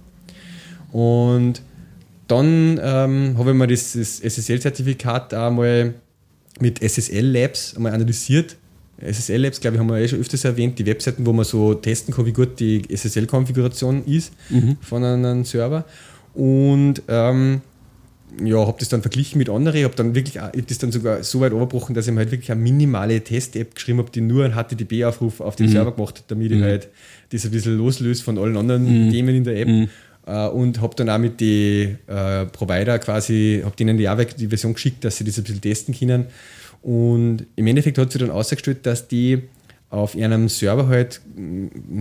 Und 0.93 1.63
dann 2.29 2.79
ähm, 2.83 3.35
habe 3.39 3.51
ich 3.51 3.57
mir 3.57 3.67
das, 3.67 3.95
das 3.95 4.21
SSL-Zertifikat 4.21 5.35
auch 5.35 5.51
mal 5.51 5.95
mit 6.61 6.81
SSL 6.81 7.27
Labs 7.27 7.75
einmal 7.75 7.93
analysiert. 7.93 8.57
SSL 9.01 9.43
Labs, 9.43 9.61
glaube 9.61 9.77
ich, 9.77 9.81
haben 9.81 9.89
wir 9.89 9.97
eh 9.97 10.07
schon 10.07 10.21
öfters 10.21 10.45
erwähnt, 10.45 10.79
die 10.79 10.87
Webseiten, 10.87 11.27
wo 11.27 11.33
man 11.33 11.45
so 11.45 11.75
testen 11.75 12.15
kann, 12.15 12.27
wie 12.27 12.33
gut 12.33 12.61
die 12.61 12.83
SSL-Konfiguration 12.89 14.05
ist 14.05 14.33
von 14.81 15.03
einem 15.03 15.45
Server. 15.45 15.85
Und 16.35 17.03
ähm, 17.09 17.63
ja, 18.45 18.59
habe 18.67 18.77
das 18.79 18.89
dann 18.89 19.03
verglichen 19.03 19.39
mit 19.39 19.49
anderen, 19.51 19.83
habe 19.85 19.95
dann 19.97 20.15
wirklich, 20.15 20.37
ich 20.37 20.41
hab 20.43 20.67
das 20.69 20.79
dann 20.79 20.93
sogar 20.93 21.23
so 21.23 21.41
weit 21.41 21.53
überbrochen, 21.53 21.95
dass 21.95 22.07
ich 22.07 22.13
mir 22.13 22.21
halt 22.21 22.31
wirklich 22.31 22.51
eine 22.53 22.61
minimale 22.61 23.21
Test-App 23.23 23.75
geschrieben 23.75 23.99
habe, 23.99 24.11
die 24.11 24.21
nur 24.21 24.45
einen 24.45 24.55
HTTP-Aufruf 24.55 25.41
auf 25.41 25.57
den 25.57 25.67
Server 25.73 25.93
gemacht 25.93 26.19
hat, 26.19 26.25
damit 26.29 26.53
ich 26.53 26.63
halt 26.63 26.89
das 27.31 27.45
ein 27.45 27.51
bisschen 27.51 27.77
loslöse 27.77 28.23
von 28.23 28.39
allen 28.39 28.57
anderen 28.57 29.11
Themen 29.11 29.35
in 29.35 29.45
der 29.45 29.57
App. 29.61 29.69
Äh, 30.27 30.49
und 30.49 30.81
habe 30.81 30.95
dann 30.97 31.09
auch 31.11 31.19
mit 31.19 31.41
den 31.41 31.99
äh, 32.07 32.47
Provider 32.47 32.99
quasi, 32.99 33.63
habe 33.65 33.75
denen 33.77 33.97
die 33.99 34.09
auch 34.09 34.19
weg- 34.19 34.37
die 34.37 34.49
Version 34.49 34.75
geschickt, 34.75 35.05
dass 35.05 35.17
sie 35.17 35.25
das 35.25 35.39
ein 35.39 35.45
bisschen 35.45 35.61
testen 35.61 35.95
können. 35.99 36.27
Und 36.83 37.47
im 37.57 37.67
Endeffekt 37.67 37.99
hat 37.99 38.13
sich 38.13 38.21
dann 38.21 38.31
ausgestellt, 38.31 38.85
dass 38.85 39.09
die 39.09 39.43
auf 39.91 40.15
ihrem 40.15 40.49
Server 40.49 40.87
halt 40.89 41.21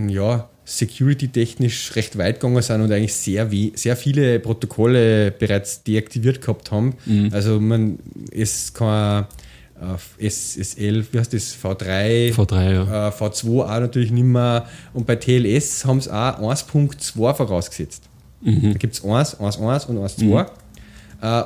ja, 0.08 0.48
security-technisch 0.70 1.96
recht 1.96 2.16
weit 2.16 2.40
gegangen 2.40 2.62
sind 2.62 2.80
und 2.80 2.92
eigentlich 2.92 3.14
sehr, 3.14 3.50
we 3.50 3.72
sehr 3.74 3.96
viele 3.96 4.38
Protokolle 4.38 5.32
bereits 5.32 5.82
deaktiviert 5.82 6.40
gehabt 6.40 6.70
haben. 6.70 6.94
Also 7.32 7.60
man, 7.60 7.98
es 8.30 8.72
kann 8.72 9.26
auf 9.80 10.16
SSL, 10.18 11.04
wie 11.10 11.18
heißt 11.18 11.32
das, 11.32 11.56
V3, 11.56 12.34
V3, 12.34 12.72
ja. 12.72 13.08
äh, 13.08 13.10
V2 13.10 13.62
auch 13.62 13.80
natürlich 13.80 14.10
nicht 14.12 14.24
mehr. 14.24 14.66
Und 14.92 15.06
bei 15.06 15.16
TLS 15.16 15.84
haben 15.84 16.00
sie 16.00 16.12
auch 16.12 16.38
1.2 16.38 17.34
vorausgesetzt. 17.34 18.04
Da 18.72 18.78
gibt 18.78 18.94
es 18.94 19.04
1, 19.04 19.38
1.1 19.38 19.86
und 19.86 19.98
1.2. 19.98 20.40
Äh, 20.42 20.46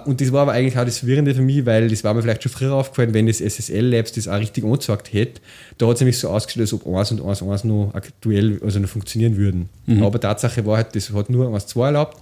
und 0.05 0.21
das 0.21 0.31
war 0.31 0.43
aber 0.43 0.53
eigentlich 0.53 0.79
auch 0.79 0.85
das 0.85 0.99
Verwirrende 0.99 1.35
für 1.35 1.43
mich, 1.43 1.67
weil 1.67 1.89
das 1.89 2.05
war 2.05 2.15
mir 2.15 2.23
vielleicht 2.23 2.45
schon 2.45 2.53
früher 2.53 2.75
aufgefallen, 2.75 3.13
wenn 3.13 3.27
das 3.27 3.41
SSL 3.41 3.87
Labs 3.87 4.13
das 4.13 4.29
auch 4.29 4.39
richtig 4.39 4.63
angezeigt 4.63 5.13
hätte. 5.13 5.41
Da 5.79 5.89
hat 5.89 5.95
es 5.95 6.01
nämlich 6.01 6.17
so 6.19 6.29
ausgestellt, 6.29 6.73
als 6.73 6.73
ob 6.73 6.87
1 6.87 7.11
und 7.13 7.21
1.1 7.21 7.67
noch 7.67 7.93
aktuell, 7.93 8.61
also 8.63 8.79
noch 8.79 8.89
funktionieren 8.89 9.37
würden. 9.37 9.69
Aber 10.05 10.21
Tatsache 10.21 10.65
war 10.65 10.77
halt, 10.77 10.95
das 10.95 11.13
hat 11.13 11.29
nur 11.29 11.49
1.2 11.49 11.87
erlaubt. 11.87 12.19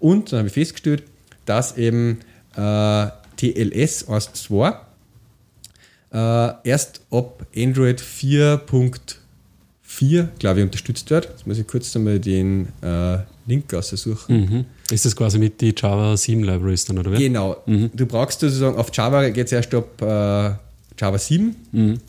Und 0.00 0.32
dann 0.32 0.40
habe 0.40 0.48
ich 0.48 0.54
festgestellt, 0.54 1.04
dass 1.44 1.76
eben 1.76 2.18
äh, 2.56 3.06
TLS 3.36 4.08
1.2 4.08 4.74
äh, 6.12 6.68
erst 6.68 7.02
ab 7.10 7.46
Android 7.54 8.00
4.4, 8.00 10.28
glaube 10.38 10.58
ich, 10.58 10.64
unterstützt 10.64 11.08
wird. 11.10 11.26
Jetzt 11.26 11.46
muss 11.46 11.58
ich 11.58 11.66
kurz 11.68 11.94
einmal 11.94 12.18
den 12.18 12.66
äh, 12.82 13.18
Link 13.46 13.72
raussuchen. 13.72 14.40
Mhm. 14.40 14.64
Ist 14.90 15.04
das 15.04 15.16
quasi 15.16 15.38
mit 15.38 15.60
die 15.60 15.74
Java 15.76 16.16
7 16.16 16.44
Libraries 16.44 16.84
dann, 16.84 16.98
oder? 16.98 17.10
Genau. 17.12 17.56
Du 17.66 18.06
brauchst 18.06 18.40
sozusagen, 18.40 18.76
auf 18.76 18.90
Java 18.92 19.28
geht 19.30 19.46
es 19.46 19.52
erst 19.52 19.74
ab 19.74 20.00
äh, 20.00 20.54
Java 20.98 21.18
7. 21.18 22.00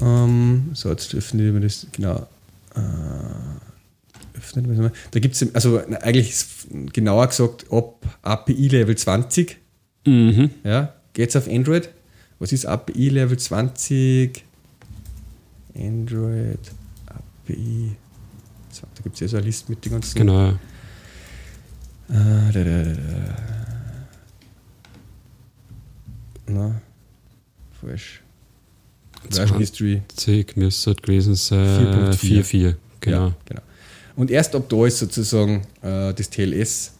Ähm, 0.00 0.70
so, 0.74 0.90
jetzt 0.90 1.14
öffnen 1.14 1.54
wir 1.54 1.60
das, 1.60 1.86
genau. 1.92 2.26
Äh, 2.74 4.38
öffnen 4.38 4.64
wir 4.68 4.74
das 4.74 4.82
mal. 4.82 4.92
Da 5.12 5.20
gibt 5.20 5.34
es, 5.40 5.54
also 5.54 5.80
eigentlich 6.00 6.30
ist 6.30 6.66
genauer 6.92 7.28
gesagt, 7.28 7.66
ab 7.70 8.04
API 8.22 8.68
Level 8.68 8.96
20 8.96 9.58
Mhm. 10.06 10.50
ja, 10.64 10.92
geht 11.14 11.30
es 11.30 11.36
auf 11.36 11.48
Android. 11.48 11.88
Was 12.38 12.52
ist 12.52 12.66
API 12.66 13.08
Level 13.08 13.38
20? 13.38 14.44
Android, 15.74 16.58
API. 17.06 17.92
So, 18.70 18.82
da 18.94 19.02
gibt 19.02 19.14
es 19.14 19.20
ja 19.20 19.28
so 19.28 19.36
eine 19.38 19.46
Liste 19.46 19.70
mit 19.70 19.82
den 19.84 19.92
ganzen. 19.92 20.18
Genau, 20.18 20.52
ja. 22.08 22.14
Ah, 22.14 22.52
da, 22.52 22.64
da, 22.64 22.82
da. 22.82 22.94
Na, 26.46 26.80
falsch. 27.80 28.20
Version 29.30 29.58
History 29.58 30.02
20 30.16 30.56
müsste 30.56 30.94
gewesen 30.94 31.34
sein. 31.34 32.12
4.4. 32.12 32.42
4.4. 32.42 32.74
Genau. 33.00 33.28
Ja, 33.28 33.34
genau. 33.46 33.62
Und 34.16 34.30
erst 34.30 34.54
ab 34.54 34.68
da 34.68 34.86
ist 34.86 34.98
sozusagen 34.98 35.62
äh, 35.82 36.12
das 36.12 36.30
TLS 36.30 36.92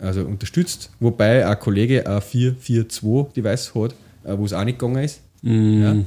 also 0.00 0.22
unterstützt, 0.22 0.90
wobei 0.98 1.46
ein 1.46 1.58
Kollege 1.58 2.06
ein 2.06 2.22
442 2.22 3.34
Device 3.34 3.74
hat, 3.74 3.94
äh, 4.24 4.36
wo 4.36 4.46
es 4.46 4.52
auch 4.52 4.64
nicht 4.64 4.78
gegangen 4.78 5.04
ist. 5.04 5.20
Mhm. 5.42 6.06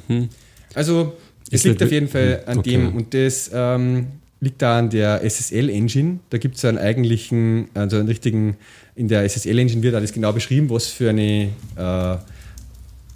Also 0.73 1.13
es 1.47 1.53
Ist 1.53 1.65
liegt 1.65 1.83
auf 1.83 1.91
jeden 1.91 2.07
Fall 2.07 2.43
an 2.47 2.57
okay. 2.59 2.71
dem 2.71 2.95
und 2.95 3.13
das 3.13 3.51
ähm, 3.53 4.07
liegt 4.43 4.61
da 4.61 4.77
an 4.79 4.89
der 4.89 5.23
SSL-Engine. 5.23 6.19
Da 6.29 6.37
gibt 6.37 6.57
es 6.57 6.65
einen 6.65 6.77
eigentlichen, 6.77 7.69
also 7.73 7.97
einen 7.97 8.07
richtigen, 8.07 8.57
in 8.95 9.07
der 9.07 9.23
SSL-Engine 9.23 9.81
wird 9.81 9.95
alles 9.95 10.11
genau 10.11 10.33
beschrieben, 10.33 10.69
was 10.69 10.87
für 10.87 11.09
eine 11.09 11.49
äh, 11.75 12.17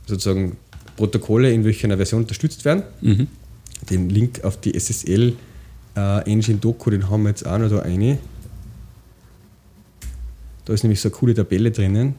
sozusagen 0.05 0.55
Protokolle 0.95 1.51
in 1.51 1.65
welcher 1.65 1.95
Version 1.95 2.21
unterstützt 2.21 2.63
werden. 2.63 2.83
Mhm. 3.01 3.27
Den 3.89 4.09
Link 4.09 4.43
auf 4.43 4.59
die 4.59 4.73
SSL 4.79 5.33
äh, 5.95 6.23
den 6.23 7.09
haben 7.09 7.23
wir 7.23 7.29
jetzt 7.29 7.45
auch 7.45 7.57
noch 7.57 7.69
da 7.69 7.79
eine. 7.79 8.17
Da 10.65 10.73
ist 10.73 10.83
nämlich 10.83 11.01
so 11.01 11.09
eine 11.09 11.15
coole 11.15 11.33
Tabelle 11.33 11.71
drinnen. 11.71 12.15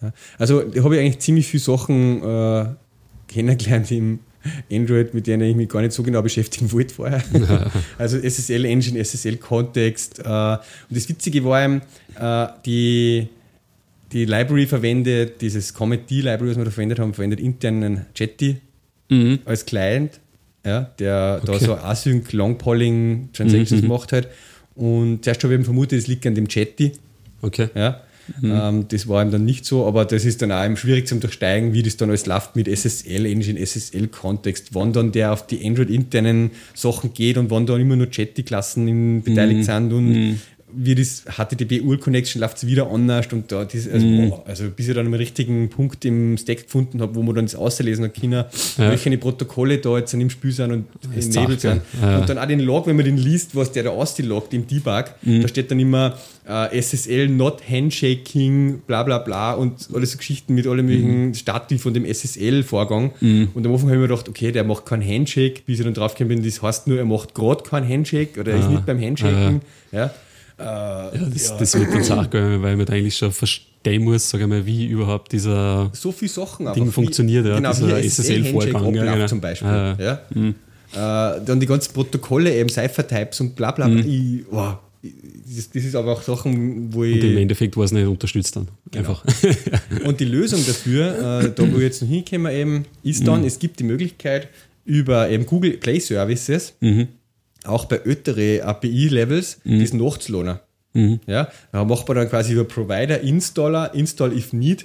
Ja, 0.00 0.12
also 0.38 0.62
da 0.62 0.82
habe 0.82 0.96
ich 0.96 1.00
eigentlich 1.00 1.18
ziemlich 1.18 1.46
viele 1.46 1.62
Sachen 1.62 2.22
äh, 2.22 2.66
kennengelernt 3.28 3.90
im 3.90 4.20
Android, 4.70 5.14
mit 5.14 5.26
denen 5.26 5.42
ich 5.50 5.56
mich 5.56 5.68
gar 5.68 5.80
nicht 5.82 5.92
so 5.92 6.02
genau 6.02 6.22
beschäftigen 6.22 6.70
wollte 6.72 6.94
vorher. 6.94 7.22
also 7.98 8.18
SSL 8.18 8.64
Engine, 8.64 8.98
SSL 9.04 9.36
Kontext. 9.36 10.18
Äh, 10.18 10.22
und 10.22 10.58
das 10.90 11.08
Witzige 11.08 11.44
war 11.44 11.64
eben, 11.64 11.82
äh, 12.18 12.46
die, 12.66 13.28
die 14.12 14.24
Library 14.24 14.66
verwendet, 14.66 15.40
dieses 15.40 15.72
Comet 15.74 16.10
D 16.10 16.16
Library, 16.20 16.50
was 16.50 16.56
wir 16.58 16.64
da 16.64 16.70
verwendet 16.70 16.98
haben, 16.98 17.14
verwendet 17.14 17.40
intern 17.40 17.82
einen 17.82 18.06
Jetty 18.14 18.56
Mhm. 19.08 19.40
als 19.44 19.66
Client, 19.66 20.20
ja, 20.64 20.90
der 20.98 21.40
da 21.40 21.52
Okay. 21.52 21.64
so 21.66 21.74
Async 21.74 22.32
Long 22.32 22.56
Polling 22.56 23.28
Transactions 23.34 23.82
macht 23.82 24.12
halt. 24.12 24.28
Und 24.74 25.22
zuerst 25.24 25.42
habe 25.44 25.52
ich 25.52 25.56
eben 25.56 25.64
vermutet, 25.64 25.98
es 25.98 26.06
liegt 26.06 26.26
an 26.26 26.34
dem 26.34 26.46
Jetty. 26.48 26.92
Okay. 27.42 27.68
Ja. 27.74 28.00
Ähm, 28.42 28.86
das 28.88 29.08
war 29.08 29.22
ihm 29.24 29.30
dann 29.30 29.44
nicht 29.44 29.64
so, 29.64 29.86
aber 29.86 30.04
das 30.04 30.24
ist 30.24 30.42
dann 30.42 30.52
auch 30.52 30.64
eben 30.64 30.76
schwierig 30.76 31.06
zum 31.08 31.20
Durchsteigen, 31.20 31.72
wie 31.72 31.82
das 31.82 31.96
dann 31.96 32.08
alles 32.10 32.26
läuft 32.26 32.56
mit 32.56 32.68
SSL-Engine, 32.68 33.58
SSL-Kontext, 33.64 34.74
wann 34.74 34.92
dann 34.92 35.12
der 35.12 35.32
auf 35.32 35.46
die 35.46 35.64
Android-internen 35.66 36.50
Sachen 36.74 37.12
geht 37.14 37.36
und 37.36 37.50
wann 37.50 37.66
da 37.66 37.76
immer 37.76 37.96
nur 37.96 38.08
Jetty-Klassen 38.10 38.88
in- 38.88 39.22
beteiligt 39.22 39.64
sind 39.64 39.92
und 39.92 40.38
wie 40.74 40.94
das 40.94 41.24
HTTP-URL-Connection 41.26 42.40
läuft 42.40 42.56
es 42.58 42.66
wieder 42.66 42.90
anders 42.90 43.26
und 43.32 43.50
da, 43.52 43.64
das, 43.64 43.88
also, 43.88 44.06
Mhm. 44.06 44.30
boah, 44.30 44.42
also 44.46 44.64
bis 44.70 44.88
ich 44.88 44.94
dann 44.94 45.06
einen 45.06 45.14
richtigen 45.14 45.68
Punkt 45.68 46.04
im 46.04 46.36
Stack 46.36 46.64
gefunden 46.64 47.00
habe, 47.00 47.14
wo 47.14 47.22
man 47.22 47.34
dann 47.34 47.44
das 47.46 47.54
auslesen 47.54 48.12
kann, 48.12 48.32
Ja. 48.32 48.46
welche 48.78 49.16
Potenziale 49.18 49.78
da 49.78 49.98
jetzt 49.98 50.14
im 50.14 50.30
Spiel 50.30 50.52
sind 50.52 50.72
und 50.72 50.86
ist 51.16 51.34
enabled 51.36 51.60
sind. 51.60 51.82
Ja. 52.00 52.18
Und 52.18 52.28
dann 52.28 52.38
auch 52.38 52.46
den 52.46 52.60
Log, 52.60 52.86
wenn 52.86 52.96
man 52.96 53.04
den 53.04 53.16
liest, 53.16 53.54
was 53.56 53.72
der 53.72 53.82
da 53.84 53.90
ausloggt 53.90 54.52
im 54.54 54.66
Debug, 54.66 55.04
Mhm. 55.22 55.42
da 55.42 55.48
steht 55.48 55.70
dann 55.70 55.80
immer 55.80 56.16
äh, 56.44 56.76
SSL 56.76 57.28
not 57.28 57.62
handshaking, 57.70 58.80
bla 58.86 59.04
bla 59.04 59.18
bla 59.18 59.52
und 59.54 59.88
alle 59.94 60.04
so 60.06 60.18
Geschichten 60.18 60.54
mit 60.54 60.66
allen 60.66 60.84
möglichen 60.84 61.26
Mhm. 61.28 61.34
Stati 61.34 61.78
von 61.78 61.94
dem 61.94 62.04
SSL-Vorgang. 62.04 63.12
Und 63.54 63.64
am 63.66 63.72
Anfang 63.72 63.88
habe 63.90 63.94
ich 63.94 64.00
mir 64.00 64.08
gedacht, 64.08 64.28
okay, 64.28 64.50
der 64.50 64.64
macht 64.64 64.84
keinen 64.86 65.06
Handshake, 65.08 65.62
bis 65.66 65.78
ich 65.78 65.84
dann 65.84 65.94
drauf 65.94 66.14
gekommen 66.14 66.36
bin, 66.40 66.44
das 66.44 66.60
heißt 66.60 66.88
nur, 66.88 66.98
er 66.98 67.04
macht 67.04 67.34
gerade 67.34 67.62
keinen 67.62 67.88
Handshake 67.88 68.40
oder 68.40 68.52
er 68.52 68.58
ist 68.58 68.64
Ah. 68.66 68.70
nicht 68.70 68.86
beim 68.86 69.00
Handshaken. 69.00 69.60
Ja. 69.92 70.10
Äh, 70.58 70.62
Ja, 70.62 71.10
das, 71.32 71.56
das 71.56 71.78
wird 71.78 71.94
dann 71.94 72.04
Sache, 72.04 72.62
weil 72.62 72.76
man 72.76 72.86
da 72.86 72.92
eigentlich 72.92 73.16
schon 73.16 73.32
verstehen 73.32 74.04
muss, 74.04 74.28
sage 74.30 74.44
ich 74.44 74.48
mal, 74.50 74.64
wie 74.66 74.86
überhaupt 74.86 75.32
dieser 75.32 75.90
so 75.92 76.12
viele 76.12 76.30
Sachen 76.30 76.72
Ding 76.74 76.90
funktioniert, 76.92 77.46
ja, 77.46 77.56
genau, 77.56 77.72
dieser 77.72 77.98
wie 78.02 78.06
SSL-Vorgang, 78.08 78.94
ja, 78.94 79.14
genau. 79.14 79.26
zum 79.26 79.40
Beispiel. 79.40 79.68
Ah, 79.68 79.96
ja. 80.00 80.20
Äh, 80.94 81.40
dann 81.44 81.58
die 81.58 81.66
ganzen 81.66 81.92
Protokolle, 81.94 82.54
eben 82.54 82.68
Cypher-Types 82.68 83.40
und 83.40 83.56
bla 83.56 83.70
bla. 83.72 83.88
bla. 83.88 84.00
Ich, 84.04 84.44
wow, 84.50 84.76
ich- 85.02 85.12
das, 85.56 85.70
das 85.70 85.84
ist 85.84 85.94
aber 85.96 86.12
auch 86.12 86.22
Sachen, 86.22 86.92
wo 86.94 87.00
Und 87.00 87.08
im 87.12 87.32
ich. 87.32 87.36
Endeffekt 87.42 87.76
war 87.76 87.84
es 87.84 87.92
nicht 87.92 88.06
unterstützt 88.06 88.54
dann. 88.56 88.68
Genau. 88.90 89.08
Einfach. 89.10 89.24
Und 90.04 90.20
die 90.20 90.24
Lösung 90.26 90.64
dafür, 90.66 91.40
äh, 91.44 91.50
da 91.54 91.62
wo 91.72 91.76
ich 91.76 91.82
jetzt 91.82 92.02
noch 92.02 92.08
hinkommen, 92.08 92.52
eben, 92.52 92.84
ist 93.02 93.26
dann, 93.26 93.44
es 93.44 93.58
gibt 93.58 93.80
die 93.80 93.84
Möglichkeit, 93.84 94.48
über 94.84 95.28
eben 95.28 95.44
Google 95.46 95.72
Play 95.72 95.98
Services, 95.98 96.74
auch 97.64 97.84
bei 97.86 97.96
älteren 97.96 98.62
API-Levels, 98.62 99.58
das 99.64 99.92
nachzuladen. 99.92 100.58
Ja, 101.26 101.48
da 101.72 101.84
macht 101.84 102.06
man 102.08 102.18
dann 102.18 102.28
quasi 102.28 102.52
über 102.52 102.64
Provider 102.64 103.20
Installer, 103.20 103.94
Install 103.94 104.32
if 104.36 104.52
need, 104.52 104.84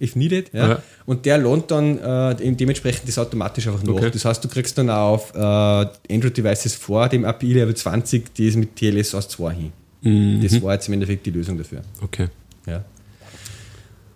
if 0.00 0.16
needed, 0.16 0.50
ja. 0.54 0.68
Ja. 0.68 0.82
Und 1.04 1.26
der 1.26 1.36
lohnt 1.38 1.70
dann 1.70 1.98
äh, 1.98 2.34
dem- 2.34 2.56
dementsprechend 2.56 3.06
das 3.08 3.18
automatisch 3.18 3.66
einfach 3.68 3.82
nach. 3.82 3.92
Okay. 3.94 4.10
Das 4.10 4.24
heißt, 4.24 4.42
du 4.42 4.48
kriegst 4.48 4.78
dann 4.78 4.88
auch 4.90 5.12
auf 5.14 5.34
äh, 5.34 6.14
Android-Devices 6.14 6.74
vor 6.76 7.08
dem 7.10 7.24
API 7.26 7.52
Level 7.52 7.74
20 7.74 8.34
das 8.34 8.56
mit 8.56 8.74
TLS 8.76 9.14
aus 9.14 9.28
2 9.28 9.52
hin. 9.54 9.72
Das 10.42 10.60
war 10.62 10.72
jetzt 10.74 10.88
im 10.88 10.94
Endeffekt 10.94 11.26
die 11.26 11.30
Lösung 11.30 11.58
dafür. 11.58 11.82
Okay. 12.02 12.28
Ja. 12.66 12.82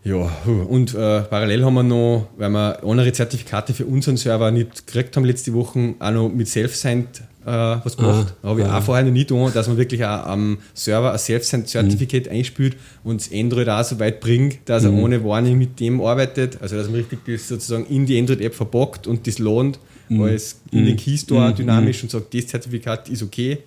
Ja, 0.02 0.30
und 0.68 0.94
äh, 0.94 1.20
parallel 1.22 1.64
haben 1.64 1.74
wir 1.74 1.82
noch, 1.82 2.28
weil 2.36 2.48
wir 2.50 2.82
andere 2.84 3.12
Zertifikate 3.12 3.74
für 3.74 3.86
unseren 3.86 4.16
Server 4.16 4.50
nicht 4.52 4.86
gekriegt 4.86 5.16
haben 5.16 5.24
letzte 5.24 5.52
Woche, 5.52 5.94
auch 5.98 6.10
noch 6.12 6.28
mit 6.28 6.46
Self-Signed 6.48 7.22
äh, 7.46 7.78
was 7.84 7.96
gemacht. 7.96 8.34
Ah, 8.42 8.48
habe 8.48 8.62
ich 8.62 8.66
ah. 8.66 8.78
auch 8.78 8.82
vorher 8.82 9.04
noch 9.04 9.12
nicht 9.12 9.28
getan, 9.28 9.52
dass 9.54 9.68
man 9.68 9.76
wirklich 9.76 10.04
auch 10.04 10.26
am 10.26 10.58
Server 10.74 11.12
ein 11.12 11.18
Self-Signed-Zertifikat 11.18 12.28
einspielt 12.28 12.76
und 13.04 13.20
das 13.20 13.32
Android 13.32 13.68
auch 13.68 13.84
so 13.84 14.00
weit 14.00 14.20
bringt, 14.20 14.58
dass 14.64 14.84
er 14.84 14.92
ohne 14.92 15.24
Warning 15.24 15.56
mit 15.56 15.78
dem 15.78 16.00
arbeitet. 16.00 16.58
Also, 16.60 16.76
dass 16.76 16.88
man 16.88 16.96
richtig 16.96 17.20
das 17.24 17.46
sozusagen 17.46 17.86
in 17.86 18.04
die 18.04 18.18
Android-App 18.18 18.54
verbockt 18.54 19.06
und 19.06 19.26
das 19.28 19.38
lohnt, 19.38 19.78
alles 20.10 20.60
in 20.72 20.86
den 20.86 20.96
Keystore 20.96 21.54
dynamisch 21.54 22.02
und 22.02 22.10
sagt, 22.10 22.34
das 22.34 22.48
Zertifikat 22.48 23.08
ist 23.08 23.22
okay. 23.22 23.58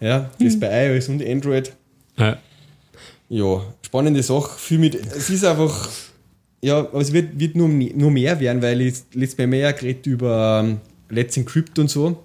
Ja, 0.00 0.30
das 0.40 0.58
bei 0.58 0.88
iOS 0.88 1.08
und 1.08 1.24
Android. 1.24 1.72
Ja. 2.18 2.38
Ja, 3.28 3.62
spannende 3.82 4.22
Sache. 4.22 4.58
Viel 4.58 4.78
mit, 4.78 4.94
es 4.94 5.30
ist 5.30 5.44
einfach, 5.44 5.88
ja, 6.62 6.78
aber 6.78 7.00
es 7.00 7.12
wird, 7.12 7.38
wird 7.38 7.56
nur, 7.56 7.68
nur 7.68 8.10
mehr 8.10 8.38
werden, 8.38 8.60
weil 8.60 8.80
ich 8.80 8.94
letztes 9.12 9.38
Mal 9.38 9.46
mehr 9.46 9.72
geredet 9.72 10.06
über 10.06 10.78
Let's 11.10 11.36
Encrypt 11.36 11.78
und 11.78 11.88
so. 11.90 12.22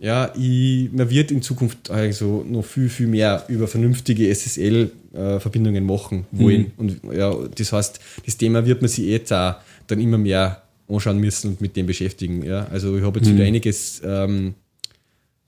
Ja, 0.00 0.32
ich, 0.36 0.90
man 0.92 1.10
wird 1.10 1.30
in 1.30 1.42
Zukunft 1.42 1.90
also 1.90 2.44
noch 2.48 2.64
viel, 2.64 2.88
viel 2.88 3.06
mehr 3.08 3.44
über 3.48 3.66
vernünftige 3.68 4.32
SSL-Verbindungen 4.34 5.84
machen 5.84 6.26
wollen. 6.32 6.72
Und 6.76 7.00
ja, 7.12 7.34
das 7.54 7.72
heißt, 7.72 8.00
das 8.24 8.36
Thema 8.36 8.64
wird 8.64 8.82
man 8.82 8.88
sich 8.88 9.06
jetzt 9.06 9.32
auch 9.32 9.56
dann 9.88 10.00
immer 10.00 10.18
mehr 10.18 10.62
anschauen 10.88 11.18
müssen 11.18 11.50
und 11.50 11.60
mit 11.60 11.76
dem 11.76 11.86
beschäftigen. 11.86 12.44
Ja, 12.44 12.66
also 12.70 12.96
ich 12.96 13.02
habe 13.04 13.18
jetzt 13.18 13.28
wieder 13.34 13.44
einiges 13.44 14.00
ähm, 14.04 14.54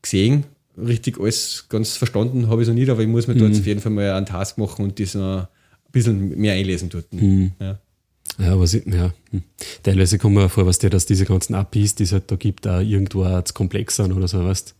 gesehen. 0.02 0.44
Richtig 0.76 1.20
alles 1.20 1.66
ganz 1.68 1.96
verstanden 1.96 2.48
habe 2.48 2.62
ich 2.62 2.68
es 2.68 2.72
noch 2.72 2.78
nicht, 2.78 2.88
aber 2.90 3.02
ich 3.02 3.08
muss 3.08 3.26
mir 3.26 3.34
da 3.34 3.44
jetzt 3.46 3.60
auf 3.60 3.66
jeden 3.66 3.80
Fall 3.80 3.92
mal 3.92 4.10
einen 4.12 4.26
Task 4.26 4.56
machen 4.58 4.84
und 4.84 4.98
das 4.98 5.14
noch 5.14 5.40
ein 5.42 5.48
bisschen 5.92 6.38
mehr 6.38 6.54
einlesen 6.54 6.88
dort. 6.88 7.06
Ja. 7.60 7.78
Ja, 8.42 8.58
was 8.58 8.74
ich, 8.74 8.84
ja. 8.86 9.12
hm. 9.30 9.42
Teilweise 9.82 10.18
kommt 10.18 10.34
mir 10.34 10.48
vor, 10.48 10.66
was 10.66 10.78
der, 10.78 10.90
dass 10.90 11.06
diese 11.06 11.24
ganzen 11.24 11.54
APIs, 11.54 11.94
die 11.94 12.02
es 12.02 12.12
halt 12.12 12.30
da 12.30 12.36
gibt, 12.36 12.66
auch 12.66 12.80
irgendwo 12.80 13.24
auch 13.24 13.42
zu 13.44 13.54
komplex 13.54 13.96
sind 13.96 14.12
oder 14.12 14.26
so, 14.26 14.44
weißt 14.44 14.74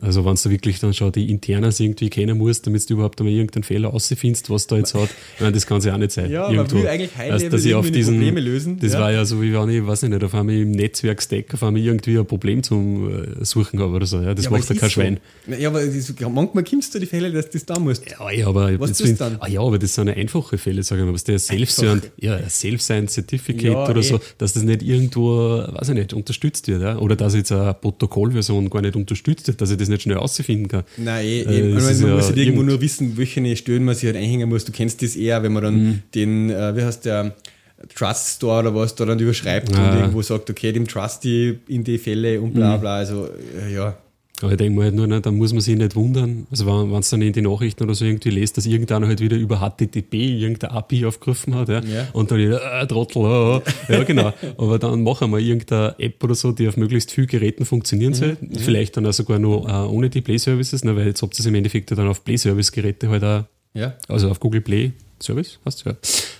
Also, 0.00 0.24
wenn 0.24 0.34
du 0.34 0.50
wirklich 0.50 0.78
dann 0.78 0.94
schon 0.94 1.12
die 1.12 1.30
Internas 1.30 1.80
irgendwie 1.80 2.10
kennen 2.10 2.38
musst, 2.38 2.66
damit 2.66 2.88
du 2.88 2.94
überhaupt 2.94 3.20
einmal 3.20 3.34
irgendeinen 3.34 3.64
Fehler 3.64 3.88
rausfindest, 3.88 4.50
was 4.50 4.66
da 4.66 4.76
jetzt 4.76 4.94
hat, 4.94 5.08
ich 5.34 5.40
meine, 5.40 5.52
das 5.52 5.66
kann 5.66 5.78
es 5.78 5.84
ja 5.84 5.94
auch 5.94 5.98
nicht 5.98 6.12
sein. 6.12 6.30
Ja, 6.30 6.46
man 6.46 6.54
Irgendwo. 6.54 6.78
will 6.78 6.88
eigentlich 6.88 7.10
level 7.16 7.50
dass 7.50 7.64
ich 7.64 7.74
auf 7.74 7.90
diesen, 7.90 8.14
Probleme 8.14 8.40
lösen, 8.40 8.78
Das 8.78 8.92
ja. 8.92 9.00
war 9.00 9.12
ja 9.12 9.24
so, 9.24 9.42
wie 9.42 9.52
wenn 9.52 9.68
ich, 9.68 9.86
weiß 9.86 10.04
ich 10.04 10.08
nicht, 10.08 10.24
auf 10.24 10.34
einmal 10.34 10.54
im 10.54 10.70
Netzwerk-Stack 10.70 11.54
auf 11.54 11.62
einmal 11.62 11.82
irgendwie 11.82 12.18
ein 12.18 12.26
Problem 12.26 12.62
zum 12.62 13.40
äh, 13.40 13.44
Suchen 13.44 13.80
habe 13.80 13.94
oder 13.94 14.06
so. 14.06 14.20
Ja, 14.20 14.34
das 14.34 14.46
aber 14.46 14.58
macht 14.58 14.68
ja 14.70 14.76
kein 14.76 14.88
so. 14.88 14.94
Schwein. 14.94 15.20
Ja, 15.58 15.68
aber 15.68 15.84
das, 15.84 16.14
manchmal 16.18 16.64
kommst 16.64 16.94
du 16.94 16.98
die 16.98 17.06
Fälle, 17.06 17.30
dass 17.30 17.46
du 17.46 17.52
das 17.52 17.66
da 17.66 17.78
musst. 17.78 18.04
Ja, 18.10 18.30
ja, 18.30 18.46
aber 18.46 18.78
Was 18.80 18.98
das 18.98 19.14
dann? 19.16 19.36
Ah, 19.40 19.48
ja, 19.48 19.60
aber 19.60 19.78
das 19.78 19.94
sind 19.94 20.08
ja 20.08 20.14
einfache 20.14 20.58
Fälle, 20.58 20.82
sagen 20.82 21.02
wir 21.02 21.06
mal. 21.06 21.14
Was 21.14 21.24
der 21.24 21.38
Self-Signed, 21.38 22.10
ja, 22.18 22.48
Self-Signed 22.48 23.10
Certificate 23.10 23.72
Ja, 23.72 23.88
oder 23.88 24.00
eh. 24.00 24.02
so, 24.02 24.20
dass 24.38 24.54
das 24.54 24.62
nicht 24.62 24.82
irgendwo, 24.82 25.64
weiß 25.66 25.90
ich 25.90 25.94
nicht, 25.94 26.14
unterstützt 26.14 26.68
wird. 26.68 26.82
Ja? 26.82 26.98
Oder 26.98 27.16
dass 27.16 27.34
jetzt 27.34 27.52
eine 27.52 27.74
Protokollversion 27.74 28.70
gar 28.70 28.82
nicht 28.82 28.96
unterstützt 28.96 29.48
wird, 29.48 29.60
dass 29.60 29.70
ich 29.70 29.76
das 29.76 29.89
nicht 29.90 30.02
schnell 30.02 30.16
rausfinden 30.16 30.68
kann. 30.68 30.84
Nein, 30.96 31.24
eh, 31.26 31.40
Äh, 31.42 31.58
eben. 31.58 31.74
man 31.74 32.00
ja 32.00 32.14
muss 32.14 32.26
halt 32.26 32.36
irgendwo 32.36 32.60
irgend- 32.60 32.66
nur 32.72 32.80
wissen, 32.80 33.16
welche 33.16 33.56
Stellen 33.56 33.84
man 33.84 33.94
sich 33.94 34.06
halt 34.06 34.16
einhängen 34.16 34.48
muss. 34.48 34.64
Du 34.64 34.72
kennst 34.72 35.02
das 35.02 35.16
eher, 35.16 35.42
wenn 35.42 35.52
man 35.52 35.62
dann 35.62 35.74
Mhm. 35.84 36.02
den, 36.14 36.50
äh, 36.50 36.76
wie 36.76 36.82
heißt 36.82 37.04
der, 37.04 37.34
Trust 37.94 38.36
Store 38.36 38.60
oder 38.60 38.74
was 38.74 38.94
da 38.94 39.06
dann 39.06 39.18
überschreibt 39.18 39.74
Ah. 39.74 39.90
und 39.92 39.98
irgendwo 40.00 40.20
sagt, 40.22 40.50
okay, 40.50 40.70
dem 40.70 40.86
trust 40.86 41.24
ich 41.24 41.54
in 41.66 41.82
die 41.82 41.96
Fälle 41.96 42.38
und 42.40 42.50
Mhm. 42.50 42.54
bla 42.58 42.76
bla. 42.76 42.96
Also, 42.96 43.26
äh, 43.58 43.74
ja. 43.74 43.96
Aber 44.42 44.52
ich 44.52 44.58
denke 44.58 44.76
mal 44.76 44.84
halt 44.84 44.94
nur, 44.94 45.06
ne, 45.06 45.20
da 45.20 45.30
muss 45.30 45.52
man 45.52 45.60
sich 45.60 45.76
nicht 45.76 45.94
wundern, 45.96 46.46
also 46.50 46.66
wenn 46.66 46.98
es 46.98 47.10
dann 47.10 47.20
in 47.22 47.32
die 47.32 47.42
Nachrichten 47.42 47.84
oder 47.84 47.94
so 47.94 48.04
irgendwie 48.04 48.30
lest, 48.30 48.56
dass 48.56 48.64
irgendeiner 48.66 49.06
halt 49.06 49.20
wieder 49.20 49.36
über 49.36 49.58
HTTP 49.60 50.14
irgendeine 50.14 50.72
API 50.72 51.04
aufgerufen 51.06 51.54
hat 51.54 51.68
ja, 51.68 51.80
Ja. 51.80 52.08
und 52.12 52.30
dann 52.30 52.38
wieder, 52.38 52.80
äh, 52.80 52.86
Trottel, 52.86 53.22
äh. 53.88 53.92
ja 53.92 54.04
genau, 54.04 54.32
aber 54.56 54.78
dann 54.78 55.02
machen 55.02 55.30
wir 55.30 55.38
irgendeine 55.38 55.94
App 55.98 56.22
oder 56.24 56.34
so, 56.34 56.52
die 56.52 56.68
auf 56.68 56.76
möglichst 56.76 57.10
vielen 57.12 57.26
Geräten 57.26 57.64
funktionieren 57.64 58.14
soll, 58.14 58.36
vielleicht 58.58 58.96
dann 58.96 59.06
auch 59.06 59.12
sogar 59.12 59.38
noch 59.38 59.68
äh, 59.68 59.72
ohne 59.92 60.08
die 60.10 60.20
Play-Services, 60.22 60.84
ne, 60.84 60.96
weil 60.96 61.06
jetzt 61.08 61.22
habt 61.22 61.34
ihr 61.36 61.40
es 61.40 61.46
im 61.46 61.54
Endeffekt 61.54 61.90
ja 61.90 61.96
dann 61.96 62.08
auf 62.08 62.24
Play-Service-Geräte 62.24 63.08
halt 63.10 63.24
auch, 63.24 63.44
Ja. 63.74 63.94
also 64.08 64.30
auf 64.30 64.40
Google 64.40 64.60
Play 64.62 64.92
Service, 65.22 65.58
hast 65.64 65.84
du 65.84 65.90
ja, 65.90 65.96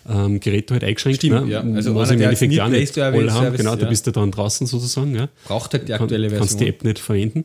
ähm, 0.08 0.40
Geräte 0.40 0.74
halt 0.74 0.84
eingeschränkt, 0.84 1.18
Stimmt, 1.18 1.46
ne, 1.46 1.52
ja. 1.52 1.60
Also 1.60 1.94
was 1.94 2.10
im 2.10 2.20
Endeffekt 2.20 2.58
auch 2.60 2.68
nicht 2.68 2.98
alle 2.98 3.32
haben, 3.32 3.42
Service, 3.44 3.58
genau, 3.58 3.76
da 3.76 3.82
ja. 3.82 3.88
bist 3.88 4.06
du 4.06 4.10
dann 4.10 4.30
draußen 4.30 4.66
sozusagen, 4.66 5.14
ja 5.14 5.28
Braucht 5.44 5.72
halt 5.72 5.88
die 5.88 5.92
kann, 5.92 6.02
aktuelle 6.02 6.28
kannst 6.30 6.60
die 6.60 6.64
Version. 6.64 6.74
App 6.74 6.84
nicht 6.84 6.98
verwenden. 6.98 7.44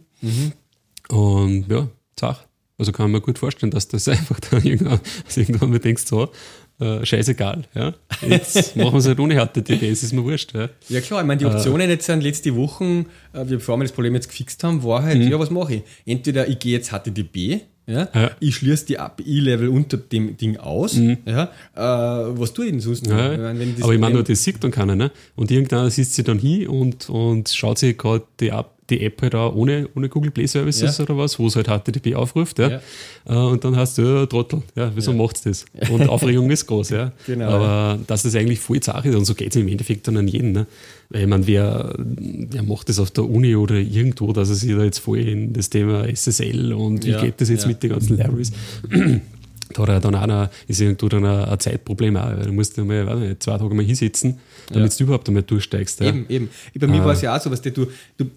Und 1.09 1.65
ja, 1.69 1.87
zach. 2.15 2.45
Also 2.77 2.91
kann 2.91 3.11
man 3.11 3.21
gut 3.21 3.39
vorstellen, 3.39 3.71
dass 3.71 3.87
das 3.87 4.07
einfach 4.07 4.39
dann 4.39 4.63
irgendwann, 4.63 4.99
dass 5.25 5.37
irgendwann 5.37 5.69
mal 5.69 5.79
denkst, 5.79 6.03
so, 6.05 6.29
äh, 6.79 7.05
scheißegal, 7.05 7.63
ja. 7.73 7.93
Jetzt 8.27 8.75
machen 8.75 8.93
wir 8.93 8.99
es 8.99 9.07
halt 9.07 9.19
ohne 9.19 9.35
HTTP, 9.35 9.83
es 9.83 10.03
ist 10.03 10.11
mir 10.11 10.23
wurscht, 10.23 10.53
ja. 10.53 10.69
Ja 10.89 10.99
klar, 10.99 11.21
ich 11.21 11.27
meine, 11.27 11.39
die 11.39 11.45
Optionen 11.45 11.89
jetzt 11.89 12.05
sind 12.05 12.21
letzte 12.21 12.53
Wochen, 12.55 13.05
äh, 13.33 13.45
bevor 13.45 13.77
wir 13.77 13.83
das 13.83 13.93
Problem 13.93 14.13
jetzt 14.15 14.27
gefixt 14.27 14.61
haben, 14.63 14.83
war 14.83 15.03
halt, 15.03 15.21
ja, 15.21 15.39
was 15.39 15.49
mache 15.49 15.75
ich? 15.75 15.83
Entweder 16.05 16.47
ich 16.49 16.59
gehe 16.59 16.73
jetzt 16.73 16.91
HTTP, 16.91 17.61
ja, 17.87 18.07
Ja. 18.13 18.31
ich 18.39 18.55
schließe 18.55 18.85
die 18.87 18.97
API-Level 18.99 19.67
unter 19.69 19.97
dem 19.97 20.35
Ding 20.37 20.57
aus, 20.57 20.95
ja, 20.97 21.43
äh, 21.75 21.79
was 21.79 22.53
tue 22.53 22.65
ich 22.65 22.71
denn 22.71 22.79
sonst 22.79 23.07
noch? 23.07 23.17
Ja, 23.17 23.33
Ich 23.33 23.39
meine, 23.39 23.65
aber 23.81 23.93
ich 23.93 23.99
meine, 23.99 24.13
nur, 24.15 24.23
das 24.23 24.43
sieht 24.43 24.63
dann 24.63 24.71
keiner, 24.71 24.95
ne? 24.95 25.11
Und 25.35 25.51
irgendeiner 25.51 25.89
sitzt 25.89 26.13
sich 26.15 26.25
dann 26.25 26.39
hin 26.39 26.67
und, 26.67 27.09
und 27.09 27.49
schaut 27.49 27.77
sich 27.77 27.97
gerade 27.97 28.23
die, 28.39 28.49
App- 28.49 28.71
die 28.89 29.01
App 29.03 29.19
halt 29.23 29.33
auch 29.33 29.55
ohne, 29.55 29.89
ohne 29.95 30.09
Google 30.09 30.29
Play 30.31 30.45
Services 30.45 30.97
Ja. 30.99 31.03
oder 31.05 31.17
was, 31.17 31.39
wo 31.39 31.47
es 31.47 31.55
halt 31.55 31.67
HTTP 31.67 32.13
aufruft, 32.15 32.59
ja. 32.59 32.69
Ja. 32.69 32.81
Äh, 33.27 33.33
Und 33.51 33.63
dann 33.63 33.75
hast 33.75 33.97
du, 33.97 34.03
ja, 34.03 34.25
Trottel, 34.27 34.61
ja, 34.75 34.91
wieso 34.95 35.11
macht's 35.13 35.41
das? 35.41 35.65
Und 35.91 36.07
Aufregung 36.07 36.49
ist 36.51 36.67
groß, 36.67 36.89
ja. 36.91 37.11
Genau, 37.25 37.49
Aber 37.49 37.99
dass 38.07 38.23
das 38.23 38.35
eigentlich 38.35 38.59
voll 38.59 38.81
Sache 38.83 39.09
ist 39.09 39.15
und 39.15 39.25
so 39.25 39.33
geht's 39.33 39.55
im 39.55 39.67
Endeffekt 39.67 40.07
dann 40.07 40.17
an 40.17 40.27
jeden, 40.27 40.51
ne? 40.51 40.67
Weil 41.09 41.21
ich 41.21 41.27
meine, 41.27 41.45
wer, 41.47 41.93
wer 41.97 42.63
macht 42.63 42.89
das 42.89 42.99
auf 42.99 43.11
der 43.11 43.25
Uni 43.25 43.55
oder 43.55 43.75
irgendwo, 43.75 44.33
dass 44.33 44.49
er 44.49 44.55
sich 44.55 44.71
da 44.75 44.83
jetzt 44.83 44.99
voll 44.99 45.19
in 45.19 45.53
das 45.53 45.69
Thema 45.69 46.05
SSL 46.07 46.73
und 46.73 47.05
wie 47.05 47.11
Ja, 47.11 47.21
geht 47.21 47.39
das 47.41 47.49
jetzt 47.49 47.63
ja. 47.63 47.67
mit 47.69 47.83
den 47.83 47.91
ganzen 47.91 48.17
Libraries? 48.17 48.51
Da 49.73 49.81
hat 49.81 49.89
er 49.89 49.99
dann 49.99 50.15
auch 50.15 50.27
noch, 50.27 50.49
ist 50.67 50.79
irgendwo 50.79 51.09
dann 51.09 51.25
ein, 51.25 51.45
ein 51.49 51.59
Zeitproblem 51.59 52.15
auch. 52.17 52.31
Du 52.43 52.53
musst 52.53 52.77
einmal, 52.79 53.05
weiß 53.07 53.19
nicht, 53.19 53.43
zwei 53.43 53.57
Tage 53.57 53.73
mal 53.73 53.83
hinsitzen, 53.83 54.37
damit 54.71 54.91
Ja. 54.93 54.97
du 54.99 55.03
überhaupt 55.05 55.27
einmal 55.27 55.41
durchsteigst. 55.43 55.99
Ja. 55.99 56.07
Eben, 56.09 56.25
eben. 56.29 56.49
Bei 56.79 56.85
mir 56.87 57.01
Ah. 57.01 57.05
war 57.05 57.13
es 57.13 57.21
ja 57.21 57.35
auch 57.35 57.41
so, 57.41 57.49
was 57.51 57.61
du, 57.61 57.71
du, 57.71 57.87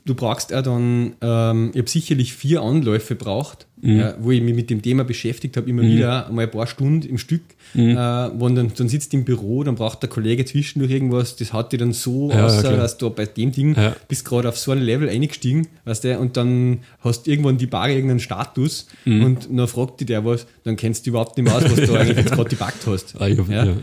du 0.05 0.15
brauchst 0.15 0.51
ja 0.51 0.63
dann, 0.63 1.13
ähm, 1.21 1.71
ich 1.75 1.79
habe 1.79 1.89
sicherlich 1.91 2.33
vier 2.33 2.63
Anläufe 2.63 3.15
braucht, 3.15 3.67
ja, 3.83 4.15
wo 4.21 4.31
ich 4.33 4.43
mich 4.43 4.55
mit 4.55 4.71
dem 4.71 4.83
Thema 4.83 5.05
beschäftigt 5.05 5.57
habe, 5.57 5.69
immer 5.71 5.83
wieder 5.83 6.27
einmal 6.29 6.47
ein 6.47 6.51
paar 6.51 6.67
Stunden 6.67 7.09
im 7.09 7.17
Stück. 7.19 7.43
Äh, 7.75 7.95
wo 7.95 8.49
dann, 8.49 8.73
dann 8.77 8.89
sitzt 8.89 9.13
im 9.15 9.25
Büro, 9.25 9.63
dann 9.63 9.75
braucht 9.75 10.03
der 10.03 10.09
Kollege 10.09 10.45
zwischendurch 10.47 10.91
irgendwas, 10.91 11.37
das 11.37 11.53
hat 11.53 11.71
dir 11.73 11.77
dann 11.79 11.93
so 11.93 12.31
Ja, 12.31 12.47
außer, 12.47 12.61
klar. 12.63 12.77
dass 12.79 12.97
du 12.97 13.11
bei 13.11 13.27
dem 13.27 13.53
Ding 13.53 13.75
Ja. 13.77 13.95
bist 14.09 14.25
gerade 14.25 14.49
auf 14.49 14.59
so 14.59 14.73
ein 14.73 14.81
Level 14.81 15.09
eingestiegen, 15.09 15.69
weißt 15.85 16.05
du, 16.05 16.19
und 16.19 16.37
dann 16.39 16.79
hast 17.01 17.27
du 17.27 17.31
irgendwann 17.31 17.59
die 17.59 17.67
Bar 17.67 17.91
irgendeinen 17.91 18.21
Status 18.21 18.87
Mhm. 19.05 19.23
und 19.25 19.49
dann 19.53 19.69
fragt 19.69 20.01
dich 20.01 20.07
der 20.07 20.25
was, 20.25 20.47
dann 20.65 20.77
kennst 20.77 21.05
du 21.07 21.11
überhaupt 21.11 21.37
nicht 21.37 21.45
mehr 21.47 21.57
aus, 21.57 21.65
was 21.65 21.75
du 21.87 21.95
eigentlich 21.99 22.17
jetzt 22.17 22.33
gerade 22.33 22.49
gebackt 22.49 22.87
hast. 22.87 23.15
Ah, 23.21 23.27
ja, 23.27 23.45
Ja. 23.49 23.65
ja, 23.65 23.75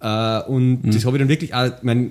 ja. 0.00 0.40
Äh, 0.42 0.48
und 0.50 0.82
das 0.94 1.04
habe 1.06 1.16
ich 1.16 1.20
dann 1.22 1.28
wirklich, 1.30 1.54
auch, 1.54 1.64
ich 1.66 1.72
mein, 1.82 2.10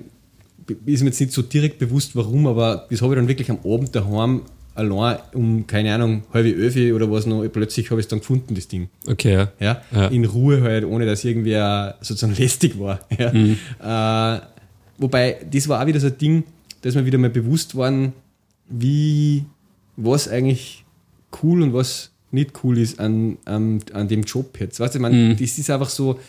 ist 0.86 1.00
mir 1.02 1.08
jetzt 1.10 1.20
nicht 1.20 1.32
so 1.32 1.42
direkt 1.42 1.78
bewusst, 1.78 2.14
warum, 2.16 2.46
aber 2.48 2.86
das 2.90 3.02
habe 3.02 3.14
ich 3.14 3.18
dann 3.18 3.28
wirklich 3.28 3.50
am 3.50 3.58
Abend 3.64 3.94
daheim 3.94 4.42
allein 4.80 5.18
um, 5.34 5.66
keine 5.66 5.94
Ahnung, 5.94 6.22
halbe 6.32 6.50
Öfe 6.50 6.94
oder 6.94 7.10
was 7.10 7.26
noch, 7.26 7.44
plötzlich 7.48 7.90
habe 7.90 8.00
ich 8.00 8.06
es 8.06 8.08
dann 8.08 8.20
gefunden, 8.20 8.54
das 8.54 8.66
Ding. 8.68 8.88
Okay, 9.06 9.32
ja. 9.34 9.52
Ja? 9.60 9.82
Ja. 9.92 10.06
In 10.08 10.24
Ruhe 10.24 10.62
halt, 10.62 10.84
ohne 10.84 11.06
dass 11.06 11.24
irgendwer 11.24 11.96
sozusagen 12.00 12.34
lästig 12.38 12.78
war. 12.78 13.00
Ja? 13.18 13.32
Mhm. 13.32 13.56
Äh, 13.82 14.40
wobei, 14.98 15.36
das 15.50 15.68
war 15.68 15.82
auch 15.82 15.86
wieder 15.86 16.00
so 16.00 16.06
ein 16.08 16.18
Ding, 16.18 16.44
da 16.82 16.88
ist 16.88 16.94
mir 16.94 17.04
wieder 17.06 17.18
mal 17.18 17.30
bewusst 17.30 17.74
worden, 17.74 18.12
wie, 18.68 19.44
was 19.96 20.28
eigentlich 20.28 20.84
cool 21.42 21.62
und 21.62 21.72
was 21.74 22.10
nicht 22.30 22.52
cool 22.62 22.78
ist 22.78 22.98
an, 23.00 23.38
an, 23.44 23.80
an 23.92 24.08
dem 24.08 24.22
Job 24.22 24.58
jetzt. 24.60 24.78
Weißt 24.80 24.94
du, 24.94 24.98
ich 24.98 25.02
meine, 25.02 25.16
Mhm. 25.16 25.36
das 25.36 25.58
ist 25.58 25.68
einfach 25.70 25.88
so, 25.90 26.20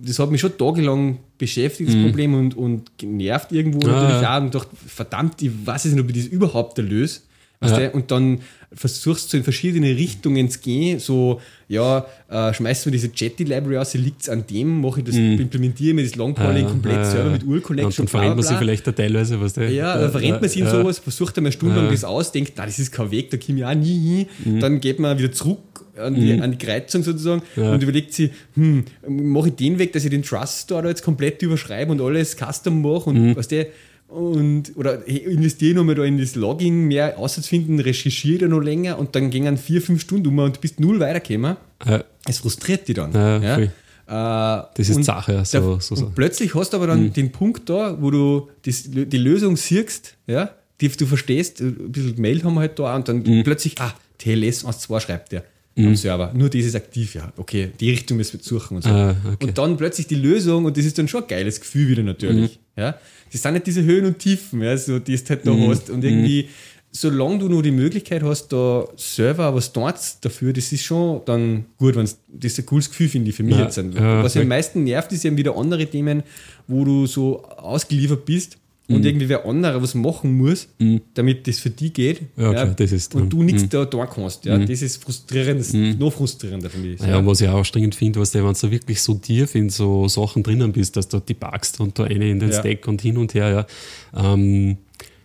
das 0.00 0.18
hat 0.20 0.30
mich 0.30 0.40
schon 0.40 0.56
tagelang 0.56 1.18
beschäftigt, 1.38 1.90
das 1.92 2.00
Problem, 2.00 2.34
und, 2.34 2.56
und 2.56 2.96
genervt 2.96 3.50
irgendwo 3.50 3.78
Mhm. 3.80 3.92
Ah, 3.92 4.02
natürlich 4.02 4.22
ja. 4.22 4.38
auch 4.38 4.42
und 4.42 4.54
dachte, 4.54 4.76
verdammt, 4.86 5.42
ich 5.42 5.50
weiß 5.66 5.84
jetzt 5.84 5.94
nicht, 5.94 6.02
ob 6.04 6.10
ich 6.10 6.16
das 6.24 6.26
überhaupt 6.32 6.78
erlöse. 6.78 7.20
Weißt 7.62 7.76
Ja. 7.78 7.88
du? 7.88 7.94
Und 7.94 8.10
dann 8.10 8.40
versuchst 8.74 9.32
du 9.32 9.36
in 9.36 9.44
verschiedene 9.44 9.88
Richtungen 9.96 10.48
zu 10.50 10.58
gehen, 10.60 10.98
so, 10.98 11.40
ja, 11.68 12.06
äh, 12.30 12.52
schmeißt 12.54 12.86
mir 12.86 12.92
diese 12.92 13.10
Jetty 13.14 13.44
Library 13.44 13.76
aus, 13.78 13.92
liegt 13.94 14.22
es 14.22 14.28
an 14.30 14.44
dem, 14.46 14.80
mache 14.80 15.00
ich 15.00 15.06
das, 15.06 15.14
implementiere 15.16 15.94
mir 15.94 16.04
das 16.04 16.16
Longcalling 16.16 16.62
Mhm. 16.62 16.68
Ah, 16.68 16.70
komplett 16.70 16.96
ah, 16.98 17.04
selber 17.04 17.30
mit 17.30 17.42
Und 17.44 17.48
Ur-Connection, 17.50 18.06
dann 18.06 18.08
verrennt 18.08 18.36
man 18.36 18.44
sich 18.44 18.56
vielleicht 18.56 18.86
da 18.86 18.92
teilweise, 18.92 19.40
was 19.40 19.52
der. 19.52 19.70
ja, 19.70 19.96
dann 19.98 20.10
verrennt 20.10 20.40
man 20.40 20.48
sich 20.50 20.60
in 20.60 20.68
sowas, 20.68 20.98
versucht 20.98 21.36
einmal 21.36 21.52
stundenlang 21.52 21.86
Ja. 21.86 21.92
das 21.92 22.04
aus, 22.04 22.32
denkt, 22.32 22.52
na, 22.56 22.64
das 22.66 22.78
ist 22.78 22.92
kein 22.92 23.10
Weg, 23.10 23.30
da 23.30 23.36
komme 23.36 23.58
ich 23.58 23.64
auch 23.64 23.74
nie 23.74 24.26
hin. 24.44 24.54
Mhm. 24.54 24.60
Dann 24.60 24.80
geht 24.80 24.98
man 24.98 25.18
wieder 25.18 25.32
zurück 25.32 25.58
an 25.98 26.14
die, 26.14 26.32
an 26.40 26.50
die 26.52 26.58
Kreuzung 26.58 27.02
sozusagen 27.02 27.42
Ja. 27.56 27.74
und 27.74 27.82
überlegt 27.82 28.14
sich, 28.14 28.30
hm, 28.54 28.84
mache 29.06 29.48
ich 29.48 29.54
den 29.56 29.78
Weg, 29.78 29.92
dass 29.92 30.04
ich 30.04 30.10
den 30.10 30.22
Trust 30.22 30.62
Store 30.62 30.82
da 30.82 30.88
jetzt 30.88 31.02
komplett 31.02 31.42
überschreibe 31.42 31.92
und 31.92 32.00
alles 32.00 32.34
custom 32.38 32.80
mache 32.80 33.10
und 33.10 33.22
Mhm. 33.28 33.36
was 33.36 33.48
der 33.48 33.66
und 34.12 34.72
oder 34.76 35.06
investiere 35.08 35.74
nochmal 35.74 35.94
da 35.94 36.04
in 36.04 36.18
das 36.18 36.34
Login 36.34 36.86
mehr 36.88 37.18
auszufinden, 37.18 37.80
recherchiere 37.80 38.40
da 38.40 38.48
noch 38.48 38.60
länger 38.60 38.98
und 38.98 39.14
dann 39.16 39.30
gehen 39.30 39.56
vier, 39.56 39.80
fünf 39.82 40.00
Stunden 40.02 40.28
um 40.28 40.38
und 40.38 40.56
du 40.56 40.60
bist 40.60 40.78
null 40.80 41.00
weitergekommen. 41.00 41.56
Ja, 41.86 42.04
Es 42.28 42.38
frustriert 42.38 42.86
dich 42.88 42.94
dann. 42.96 43.12
Ja, 43.12 43.54
voll. 43.54 43.64
Äh, 43.64 44.68
Das 44.76 44.88
ist 44.88 44.96
und 44.96 45.02
Sache, 45.04 45.32
ja, 45.32 45.44
so- 45.44 45.78
so- 45.80 45.94
so. 45.94 46.06
Und 46.06 46.14
plötzlich 46.14 46.54
hast 46.54 46.72
du 46.72 46.76
aber 46.76 46.88
dann 46.88 47.12
den 47.12 47.32
Punkt 47.32 47.68
da, 47.70 47.96
wo 48.00 48.10
du 48.10 48.48
das, 48.66 48.84
die 48.90 49.16
Lösung 49.18 49.56
siehst, 49.56 50.16
ja, 50.26 50.50
die 50.80 50.88
du 50.88 51.06
verstehst, 51.06 51.60
ein 51.60 51.90
bisschen 51.92 52.20
Mail 52.20 52.42
haben 52.42 52.54
wir 52.54 52.60
halt 52.60 52.78
da 52.78 52.94
und 52.96 53.08
dann 53.08 53.22
plötzlich, 53.44 53.80
ah, 53.80 53.94
TLS 54.18 54.64
1.2 54.64 55.00
schreibt 55.00 55.32
der 55.32 55.44
am 55.76 55.96
Server. 55.96 56.32
Nur 56.34 56.48
das 56.50 56.64
ist 56.64 56.74
aktiv, 56.74 57.14
ja. 57.14 57.32
Okay, 57.36 57.70
die 57.80 57.90
Richtung 57.90 58.16
müssen 58.18 58.38
wir 58.38 58.44
suchen 58.44 58.76
und 58.76 58.82
so. 58.84 58.90
Ah, 58.90 59.16
okay. 59.32 59.46
Und 59.46 59.58
dann 59.58 59.76
plötzlich 59.76 60.06
die 60.06 60.14
Lösung 60.16 60.64
und 60.64 60.76
das 60.76 60.84
ist 60.84 60.98
dann 60.98 61.08
schon 61.08 61.22
ein 61.22 61.28
geiles 61.28 61.60
Gefühl 61.60 61.88
wieder 61.88 62.02
natürlich. 62.02 62.58
Ja. 62.76 62.96
Das 63.32 63.42
sind 63.42 63.54
nicht 63.54 63.66
diese 63.66 63.82
Höhen 63.82 64.04
und 64.06 64.18
Tiefen, 64.18 64.62
ja, 64.62 64.76
so, 64.76 64.98
die 64.98 65.16
du 65.16 65.28
halt 65.30 65.46
da 65.46 65.54
hast. 65.68 65.88
Und 65.90 66.04
irgendwie, 66.04 66.48
solange 66.90 67.38
du 67.38 67.48
nur 67.48 67.62
die 67.62 67.70
Möglichkeit 67.70 68.22
hast, 68.22 68.48
da 68.48 68.86
selber 68.96 69.54
was 69.54 69.72
dort 69.72 69.98
dafür, 70.24 70.52
das 70.52 70.70
ist 70.72 70.84
schon 70.84 71.22
dann 71.24 71.64
gut, 71.78 71.96
wenn 71.96 72.04
das 72.04 72.16
ist 72.42 72.58
ein 72.58 72.66
cooles 72.66 72.90
Gefühl, 72.90 73.08
finde 73.08 73.30
ich, 73.30 73.36
für 73.36 73.42
mich 73.42 73.56
Ja, 73.56 73.62
jetzt. 73.64 73.76
ja, 73.78 74.22
was 74.22 74.34
voll. 74.34 74.42
am 74.42 74.48
meisten 74.48 74.84
nervt, 74.84 75.12
ist 75.12 75.24
eben 75.24 75.36
wieder 75.38 75.56
andere 75.56 75.86
Themen, 75.86 76.22
wo 76.66 76.84
du 76.84 77.06
so 77.06 77.42
ausgeliefert 77.44 78.24
bist 78.26 78.58
Mhm. 78.88 78.96
und 78.96 79.06
irgendwie 79.06 79.28
wer 79.28 79.46
anderer 79.46 79.80
was 79.80 79.94
machen 79.94 80.36
muss, 80.36 80.68
damit 81.14 81.46
das 81.46 81.58
für 81.60 81.70
die 81.70 81.92
geht. 81.92 82.22
Ja, 82.36 82.50
klar, 82.52 82.66
das 82.76 82.90
ist 82.92 83.14
Mhm. 83.14 83.22
und 83.22 83.30
du 83.32 83.42
nichts 83.44 83.68
da 83.68 83.84
tun 83.84 84.06
kannst. 84.12 84.44
Ja, 84.44 84.58
Das 84.58 84.82
ist 84.82 85.02
frustrierend, 85.02 85.60
das 85.60 85.68
ist 85.72 85.98
noch 86.00 86.12
frustrierender 86.12 86.68
für 86.68 86.78
mich. 86.78 87.00
Ja, 87.00 87.18
und 87.18 87.26
was 87.26 87.40
ich 87.40 87.48
auch 87.48 87.58
anstrengend 87.58 87.94
finde, 87.94 88.18
was 88.20 88.34
wenn 88.34 88.42
du 88.44 88.70
wirklich 88.70 89.00
so 89.00 89.14
tief 89.14 89.54
in 89.54 89.70
so 89.70 90.08
Sachen 90.08 90.42
drinnen 90.42 90.72
bist, 90.72 90.96
dass 90.96 91.08
du 91.08 91.20
die 91.20 91.34
packst 91.34 91.78
und 91.80 91.98
da 91.98 92.04
eine 92.04 92.28
in 92.30 92.40
den 92.40 92.50
Ja. 92.50 92.58
Stack 92.60 92.88
und 92.88 93.00
hin 93.02 93.16
und 93.18 93.34
her, 93.34 93.66
ja. 94.14 94.32
Ähm, 94.34 94.78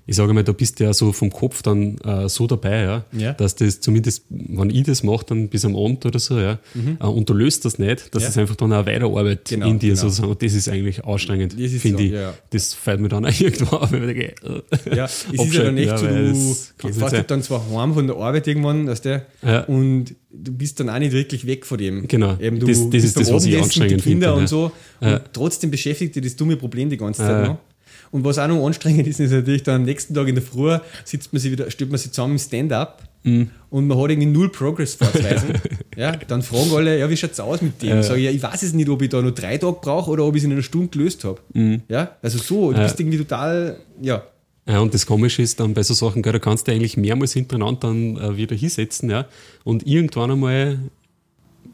ich 0.07 0.15
sage 0.15 0.33
mal, 0.33 0.43
da 0.43 0.53
bist 0.53 0.79
du 0.79 0.85
ja 0.85 0.93
so 0.93 1.11
vom 1.11 1.29
Kopf 1.29 1.61
dann 1.61 1.97
äh, 1.99 2.27
so 2.29 2.47
dabei, 2.47 2.81
ja, 2.83 3.05
Ja. 3.11 3.33
dass 3.33 3.55
das 3.55 3.81
zumindest, 3.81 4.23
wenn 4.29 4.69
ich 4.69 4.83
das 4.83 5.03
mache, 5.03 5.25
dann 5.27 5.49
bis 5.49 5.65
am 5.65 5.75
Abend 5.75 6.05
oder 6.05 6.17
so, 6.19 6.39
ja, 6.39 6.59
äh, 6.99 7.05
und 7.05 7.29
du 7.29 7.33
löst 7.33 7.65
das 7.65 7.77
nicht, 7.77 8.15
dass 8.15 8.21
Mhm. 8.23 8.25
Ja. 8.25 8.29
es 8.29 8.37
einfach 8.37 8.55
dann 8.55 8.73
auch 8.73 8.85
weiterarbeitet 8.85 9.49
Genau, 9.49 9.67
in 9.67 9.79
dir 9.79 9.89
genau. 9.89 10.01
sozusagen. 10.01 10.29
Und 10.31 10.41
das 10.41 10.53
ist 10.53 10.69
eigentlich 10.69 11.03
anstrengend, 11.05 11.53
finde 11.53 11.97
so, 11.97 12.03
ich. 12.03 12.11
ja. 12.11 12.33
Das 12.51 12.73
fällt 12.73 13.01
mir 13.01 13.09
dann 13.09 13.25
auch 13.27 13.39
irgendwo 13.39 13.75
auf, 13.75 13.91
wenn 13.91 14.09
ich 14.09 14.15
denke, 14.15 14.63
äh, 14.91 14.95
Ja, 14.95 15.05
es 15.05 15.25
ist 15.31 15.53
ja 15.53 15.63
dann 15.63 15.77
echt 15.77 15.97
so, 15.99 16.05
weil 16.05 16.31
du 16.33 16.93
fährst 16.93 17.13
halt 17.13 17.29
dann 17.31 17.43
zwar 17.43 17.61
heim 17.71 17.93
von 17.93 18.07
der 18.07 18.15
Arbeit 18.15 18.47
irgendwann, 18.47 18.87
weißt 18.87 19.05
du, 19.05 19.25
Ja. 19.43 19.61
und 19.65 20.15
du 20.31 20.51
bist 20.51 20.79
dann 20.79 20.89
auch 20.89 20.99
nicht 20.99 21.11
wirklich 21.13 21.45
weg 21.47 21.65
von 21.65 21.77
dem. 21.77 22.07
Genau. 22.07 22.37
Eben, 22.39 22.59
du 22.59 22.67
Das- 22.67 22.89
das 22.89 23.03
ist 23.03 23.17
das, 23.19 23.31
was 23.33 23.45
ich 23.45 23.57
anstrengend 23.57 24.01
finde, 24.01 24.33
und 24.33 24.47
so. 24.47 24.71
ja. 25.01 25.15
Und 25.17 25.21
trotzdem 25.33 25.71
beschäftigt 25.71 26.15
dich 26.15 26.23
das 26.23 26.35
dumme 26.35 26.55
Problem 26.57 26.89
die 26.89 26.97
ganze 26.97 27.21
Zeit 27.21 27.43
Ja. 27.43 27.47
noch. 27.53 27.57
Und 28.11 28.23
was 28.23 28.37
auch 28.39 28.47
noch 28.47 28.65
anstrengend 28.65 29.07
ist, 29.07 29.19
ist 29.19 29.31
natürlich 29.31 29.63
dann 29.63 29.75
am 29.77 29.83
nächsten 29.83 30.13
Tag 30.13 30.27
in 30.27 30.35
der 30.35 30.43
Früh 30.43 30.77
sitzt 31.03 31.33
man 31.33 31.39
sich 31.41 31.51
wieder, 31.51 31.69
stellt 31.71 31.89
man 31.91 31.97
sich 31.99 32.11
zusammen 32.11 32.33
im 32.33 32.39
Stand-up 32.39 33.03
Mhm. 33.23 33.49
und 33.71 33.87
man 33.87 33.97
hat 33.99 34.11
irgendwie 34.11 34.27
null 34.27 34.49
Progress 34.49 34.93
vorzuweisen. 34.95 35.49
ja, 35.97 36.15
dann 36.15 36.41
fragen 36.43 36.71
alle, 36.73 36.97
ja, 36.97 37.09
wie 37.09 37.17
schaut's 37.17 37.39
aus 37.41 37.61
mit 37.61 37.81
dem? 37.81 37.89
Ja. 37.89 38.03
Sag 38.03 38.17
ich, 38.17 38.23
ja, 38.23 38.31
ich 38.31 38.41
weiß 38.41 38.63
es 38.63 38.73
nicht, 38.73 38.87
ob 38.87 39.01
ich 39.01 39.09
da 39.09 39.21
nur 39.21 39.33
drei 39.33 39.57
Tage 39.57 39.75
brauche 39.81 40.11
oder 40.11 40.23
ob 40.23 40.35
ich 40.35 40.41
es 40.41 40.45
in 40.45 40.53
einer 40.53 40.61
Stunde 40.61 40.87
gelöst 40.89 41.25
habe. 41.25 41.39
Ja, 41.89 42.11
also 42.21 42.37
so, 42.37 42.67
du 42.67 42.71
Mhm. 42.71 42.75
Ja. 42.77 42.83
bist 42.83 42.99
irgendwie 42.99 43.17
total, 43.17 43.77
ja, 44.01 44.23
Ja, 44.69 44.79
und 44.79 44.93
das 44.93 45.05
Komische 45.05 45.41
ist 45.41 45.59
dann 45.59 45.73
bei 45.73 45.83
so 45.83 45.93
Sachen, 45.93 46.21
gell, 46.21 46.31
da 46.33 46.39
kannst 46.39 46.67
du 46.67 46.71
eigentlich 46.71 46.95
mehrmals 46.95 47.33
hintereinander 47.33 47.79
dann 47.81 48.17
äh, 48.17 48.37
wieder 48.37 48.55
hinsetzen, 48.55 49.09
ja, 49.09 49.25
und 49.65 49.85
irgendwann 49.85 50.31
einmal, 50.31 50.79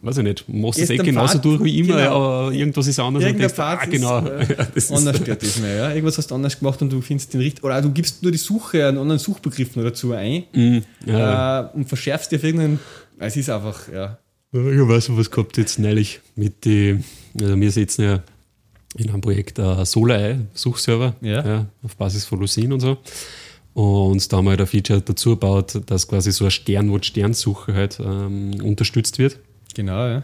weiß 0.04 0.18
ich 0.18 0.24
nicht, 0.24 0.46
machst 0.50 0.80
du 0.80 0.84
es 0.84 0.90
eh 0.90 0.98
genauso 0.98 1.34
Pfad, 1.36 1.46
durch 1.46 1.64
wie 1.64 1.80
immer, 1.80 1.96
genau. 1.96 2.00
ja, 2.00 2.12
aber 2.12 2.52
irgendwas 2.54 2.88
ist 2.88 3.00
anders 3.00 3.24
und 3.24 3.30
Irgendein 3.30 3.48
denkst, 3.56 3.60
ah, 3.60 3.86
genau. 3.86 4.20
ist, 4.20 4.50
äh, 4.50 4.56
Ja, 4.60 4.68
ist- 4.76 4.92
anders 4.92 5.18
stört 5.18 5.42
das 5.44 5.60
mehr. 5.60 5.76
Ja? 5.76 5.90
Irgendwas 5.92 6.18
hast 6.18 6.30
du 6.30 6.36
anders 6.36 6.60
gemacht 6.60 6.82
und 6.82 6.92
du 6.92 7.02
findest 7.02 7.34
den 7.34 7.42
richtig. 7.42 7.64
Oder 7.64 7.82
du 7.82 7.90
gibst 7.92 8.22
nur 8.22 8.32
die 8.32 8.38
Suche 8.38 8.86
einen 8.88 8.98
anderen 8.98 9.18
Suchbegriff 9.20 9.76
noch 9.76 9.84
dazu 9.84 10.12
ein 10.14 10.44
Mhm. 10.54 10.84
ja. 11.06 11.62
äh, 11.62 11.70
und 11.76 11.88
verschärfst 11.88 12.32
dir 12.32 12.36
auf 12.38 12.44
irgendeinen. 12.44 12.80
Es 13.20 13.36
ist 13.38 13.50
einfach, 13.50 13.88
ja. 13.92 14.18
Ja, 14.52 14.70
Ich 14.70 14.88
weiß 14.88 15.10
was 15.18 15.32
gehabt 15.32 15.58
jetzt 15.58 15.80
neulich 15.80 16.20
mit 16.36 16.66
die, 16.66 17.00
also 17.42 17.60
wir 17.60 17.72
setzen 17.72 18.04
ja 18.04 18.24
in 18.98 19.10
einem 19.10 19.22
Projekt 19.22 19.58
äh, 19.58 19.84
Solar 19.86 20.36
Suchserver 20.54 21.16
Ja. 21.22 21.66
auf 21.82 21.96
Basis 21.96 22.26
von 22.26 22.40
Lucene 22.40 22.74
und 22.74 22.80
so. 22.82 22.98
Und 23.74 24.32
da 24.32 24.38
haben 24.38 24.46
wir 24.46 24.52
halt 24.52 24.62
ein 24.62 24.68
Feature 24.68 25.02
dazu 25.02 25.32
gebaut, 25.32 25.82
dass 25.88 26.08
quasi 26.08 26.32
so 26.32 26.46
ein 26.46 26.52
Sternwort 26.52 27.06
Sternsuche 27.08 27.74
halt 27.74 28.00
ähm, 28.00 28.52
unterstützt 28.64 29.18
wird. 29.18 29.40
Genau, 29.74 30.08
ja. 30.08 30.24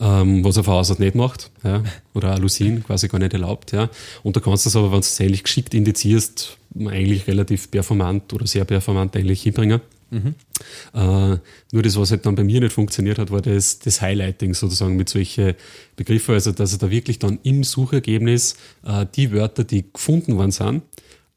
ähm, 0.00 0.44
was 0.44 0.56
er 0.56 0.64
von 0.64 0.84
nicht 0.98 1.14
macht, 1.14 1.50
ja, 1.62 1.82
oder 2.14 2.38
Lucene 2.38 2.80
quasi 2.80 3.08
gar 3.08 3.18
nicht 3.18 3.34
erlaubt, 3.34 3.72
ja. 3.72 3.90
Und 4.22 4.36
du 4.36 4.40
kannst 4.40 4.66
das 4.66 4.76
aber, 4.76 4.86
wenn 4.86 5.00
du 5.00 5.06
es 5.06 5.20
eigentlich 5.20 5.44
geschickt 5.44 5.74
indizierst, 5.74 6.56
eigentlich 6.86 7.26
relativ 7.26 7.70
performant 7.70 8.32
oder 8.32 8.46
sehr 8.46 8.64
performant 8.64 9.16
eigentlich 9.16 9.42
hinbringen. 9.42 9.80
Äh, 10.12 11.38
nur 11.72 11.82
das, 11.82 11.96
was 11.96 12.10
halt 12.10 12.26
dann 12.26 12.34
bei 12.34 12.44
mir 12.44 12.60
nicht 12.60 12.72
funktioniert 12.72 13.18
hat, 13.18 13.30
war 13.30 13.40
das, 13.40 13.78
das 13.78 14.02
Highlighting 14.02 14.52
sozusagen 14.54 14.96
mit 14.96 15.08
solchen 15.08 15.54
Begriffen, 15.96 16.34
also 16.34 16.52
dass 16.52 16.72
er 16.72 16.78
da 16.78 16.90
wirklich 16.90 17.18
dann 17.18 17.38
im 17.42 17.64
Suchergebnis 17.64 18.56
äh, 18.84 19.06
die 19.14 19.32
Wörter, 19.32 19.64
die 19.64 19.84
gefunden 19.90 20.36
worden 20.36 20.50
sind, 20.50 20.82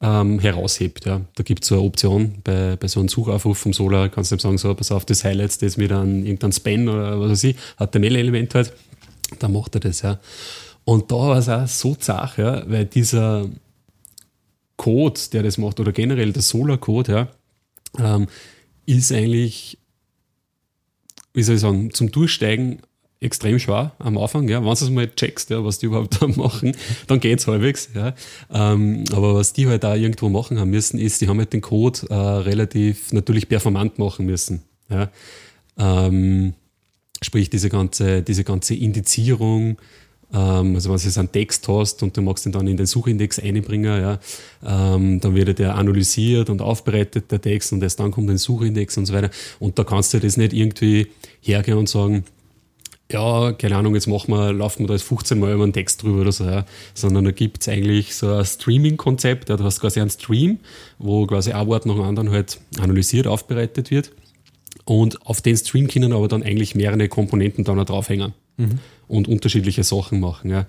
ähm, 0.00 0.38
heraushebt. 0.38 1.06
Ja. 1.06 1.22
Da 1.34 1.42
gibt 1.42 1.62
es 1.62 1.68
so 1.68 1.76
eine 1.76 1.84
Option 1.84 2.36
bei, 2.44 2.76
bei 2.76 2.88
so 2.88 3.00
einem 3.00 3.08
Suchaufruf 3.08 3.58
vom 3.58 3.72
Solar, 3.72 4.08
kannst 4.08 4.32
du 4.32 4.38
sagen, 4.38 4.58
so, 4.58 4.74
pass 4.74 4.92
auf, 4.92 5.04
das 5.04 5.24
Highlights 5.24 5.58
das 5.58 5.76
mit 5.76 5.92
einem 5.92 6.24
irgendeinem 6.24 6.52
Span 6.52 6.88
oder 6.88 7.20
was 7.20 7.30
weiß 7.30 7.44
ich, 7.44 7.56
HTML-Element 7.78 8.54
halt, 8.54 8.72
dann 9.38 9.52
macht 9.52 9.74
er 9.74 9.80
das, 9.80 10.02
ja. 10.02 10.20
Und 10.84 11.10
da 11.10 11.16
war 11.16 11.38
es 11.38 11.48
auch 11.48 11.66
so 11.66 11.94
zach, 11.94 12.38
ja, 12.38 12.62
weil 12.70 12.84
dieser 12.84 13.48
Code, 14.76 15.20
der 15.32 15.42
das 15.42 15.58
macht, 15.58 15.80
oder 15.80 15.92
generell 15.92 16.32
der 16.32 16.42
Solar-Code, 16.42 17.12
ja, 17.12 17.28
ähm, 17.98 18.28
ist 18.84 19.10
eigentlich, 19.10 19.78
wie 21.32 21.42
soll 21.42 21.56
ich 21.56 21.60
sagen, 21.60 21.92
zum 21.92 22.12
Durchsteigen 22.12 22.82
extrem 23.20 23.58
schwer 23.58 23.92
am 23.98 24.18
Anfang, 24.18 24.48
ja. 24.48 24.58
Wenn 24.58 24.66
du 24.66 24.72
es 24.72 24.90
mal 24.90 25.08
checkst, 25.08 25.50
ja, 25.50 25.64
was 25.64 25.78
die 25.78 25.86
überhaupt 25.86 26.20
da 26.20 26.26
machen, 26.36 26.76
dann 27.06 27.20
geht's 27.20 27.46
halbwegs, 27.46 27.90
ja. 27.94 28.14
Ähm, 28.52 29.04
aber 29.12 29.34
was 29.34 29.52
die 29.52 29.66
halt 29.66 29.84
da 29.84 29.94
irgendwo 29.94 30.28
machen 30.28 30.58
haben 30.60 30.70
müssen, 30.70 30.98
ist, 30.98 31.20
die 31.20 31.28
haben 31.28 31.38
halt 31.38 31.52
den 31.52 31.60
Code 31.62 32.00
äh, 32.10 32.14
relativ 32.14 33.12
natürlich 33.12 33.48
performant 33.48 33.98
machen 33.98 34.26
müssen, 34.26 34.62
ja. 34.90 35.10
Ähm, 35.78 36.54
sprich 37.22 37.50
diese 37.50 37.68
ganze, 37.68 38.22
diese 38.22 38.44
ganze 38.44 38.74
Indizierung 38.74 39.78
Ähm, 40.32 40.74
also 40.74 40.90
wenn 40.90 40.98
du 40.98 41.04
jetzt 41.04 41.18
einen 41.18 41.30
Text 41.30 41.68
hast 41.68 42.02
und 42.02 42.16
du 42.16 42.22
magst 42.22 42.46
ihn 42.46 42.52
dann 42.52 42.66
in 42.66 42.76
den 42.76 42.86
Suchindex 42.86 43.38
einbringen, 43.38 44.00
ja, 44.00 44.18
ähm, 44.64 45.20
dann 45.20 45.34
wird 45.34 45.58
der 45.58 45.76
analysiert 45.76 46.50
und 46.50 46.60
aufbereitet, 46.60 47.30
der 47.30 47.40
Text, 47.40 47.72
und 47.72 47.82
erst 47.82 48.00
dann 48.00 48.10
kommt 48.10 48.28
ein 48.30 48.38
Suchindex 48.38 48.96
und 48.96 49.06
so 49.06 49.14
weiter. 49.14 49.30
Und 49.60 49.78
da 49.78 49.84
kannst 49.84 50.14
du 50.14 50.18
das 50.18 50.36
nicht 50.36 50.52
irgendwie 50.52 51.08
hergehen 51.40 51.78
und 51.78 51.88
sagen, 51.88 52.24
ja, 53.10 53.52
keine 53.52 53.76
Ahnung, 53.76 53.94
jetzt 53.94 54.08
machen 54.08 54.32
wir, 54.32 54.52
laufen 54.52 54.80
wir 54.80 54.88
da 54.88 54.94
jetzt 54.94 55.04
15 55.04 55.38
Mal 55.38 55.52
über 55.52 55.62
einen 55.62 55.72
Text 55.72 56.02
drüber 56.02 56.22
oder 56.22 56.32
so, 56.32 56.44
ja. 56.44 56.64
sondern 56.94 57.24
da 57.24 57.30
gibt 57.30 57.62
es 57.62 57.68
eigentlich 57.68 58.14
so 58.14 58.32
ein 58.32 58.44
Streaming-Konzept, 58.44 59.48
ja. 59.48 59.56
du 59.56 59.64
hast 59.64 59.80
quasi 59.80 60.00
einen 60.00 60.10
Stream, 60.10 60.58
wo 60.98 61.26
quasi 61.26 61.52
ein 61.52 61.66
Wort 61.68 61.86
nach 61.86 61.94
dem 61.94 62.04
anderen 62.04 62.30
halt 62.30 62.58
analysiert, 62.80 63.26
aufbereitet 63.26 63.90
wird 63.90 64.10
und 64.84 65.26
auf 65.26 65.40
den 65.40 65.56
Stream 65.56 65.88
können 65.88 66.12
aber 66.12 66.28
dann 66.28 66.42
eigentlich 66.42 66.74
mehrere 66.74 67.08
Komponenten 67.08 67.64
dann 67.64 67.78
auch 67.78 67.84
draufhängen. 67.84 68.34
Mhm. 68.56 68.78
Und 69.08 69.28
unterschiedliche 69.28 69.84
Sachen 69.84 70.18
machen. 70.18 70.50
Ja. 70.50 70.66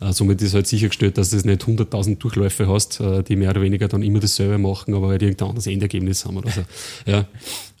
Mhm. 0.00 0.08
Äh, 0.08 0.12
somit 0.12 0.42
ist 0.42 0.54
halt 0.54 0.66
sichergestellt, 0.66 1.18
dass 1.18 1.30
du 1.30 1.36
nicht 1.36 1.62
100.000 1.62 2.18
Durchläufe 2.18 2.68
hast, 2.68 3.00
äh, 3.00 3.22
die 3.22 3.34
mehr 3.36 3.50
oder 3.50 3.62
weniger 3.62 3.88
dann 3.88 4.02
immer 4.02 4.20
dasselbe 4.20 4.58
machen, 4.58 4.94
aber 4.94 5.08
halt 5.08 5.22
irgendein 5.22 5.48
anderes 5.48 5.66
Endergebnis 5.66 6.24
haben 6.24 6.36
oder 6.36 6.50
so. 6.50 6.62
ja. 7.10 7.26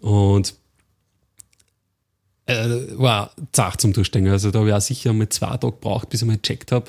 Und 0.00 0.54
äh, 2.50 2.98
war 2.98 3.32
zart 3.52 3.80
zum 3.80 3.92
Durchsteigen. 3.92 4.28
Also 4.28 4.50
da 4.50 4.60
habe 4.60 4.68
ich 4.68 4.74
auch 4.74 4.80
sicher 4.80 5.12
mal 5.12 5.28
zwei 5.28 5.56
Tage 5.56 5.72
gebraucht, 5.72 6.08
bis 6.10 6.22
ich 6.22 6.28
mal 6.28 6.36
gecheckt 6.36 6.72
habe, 6.72 6.86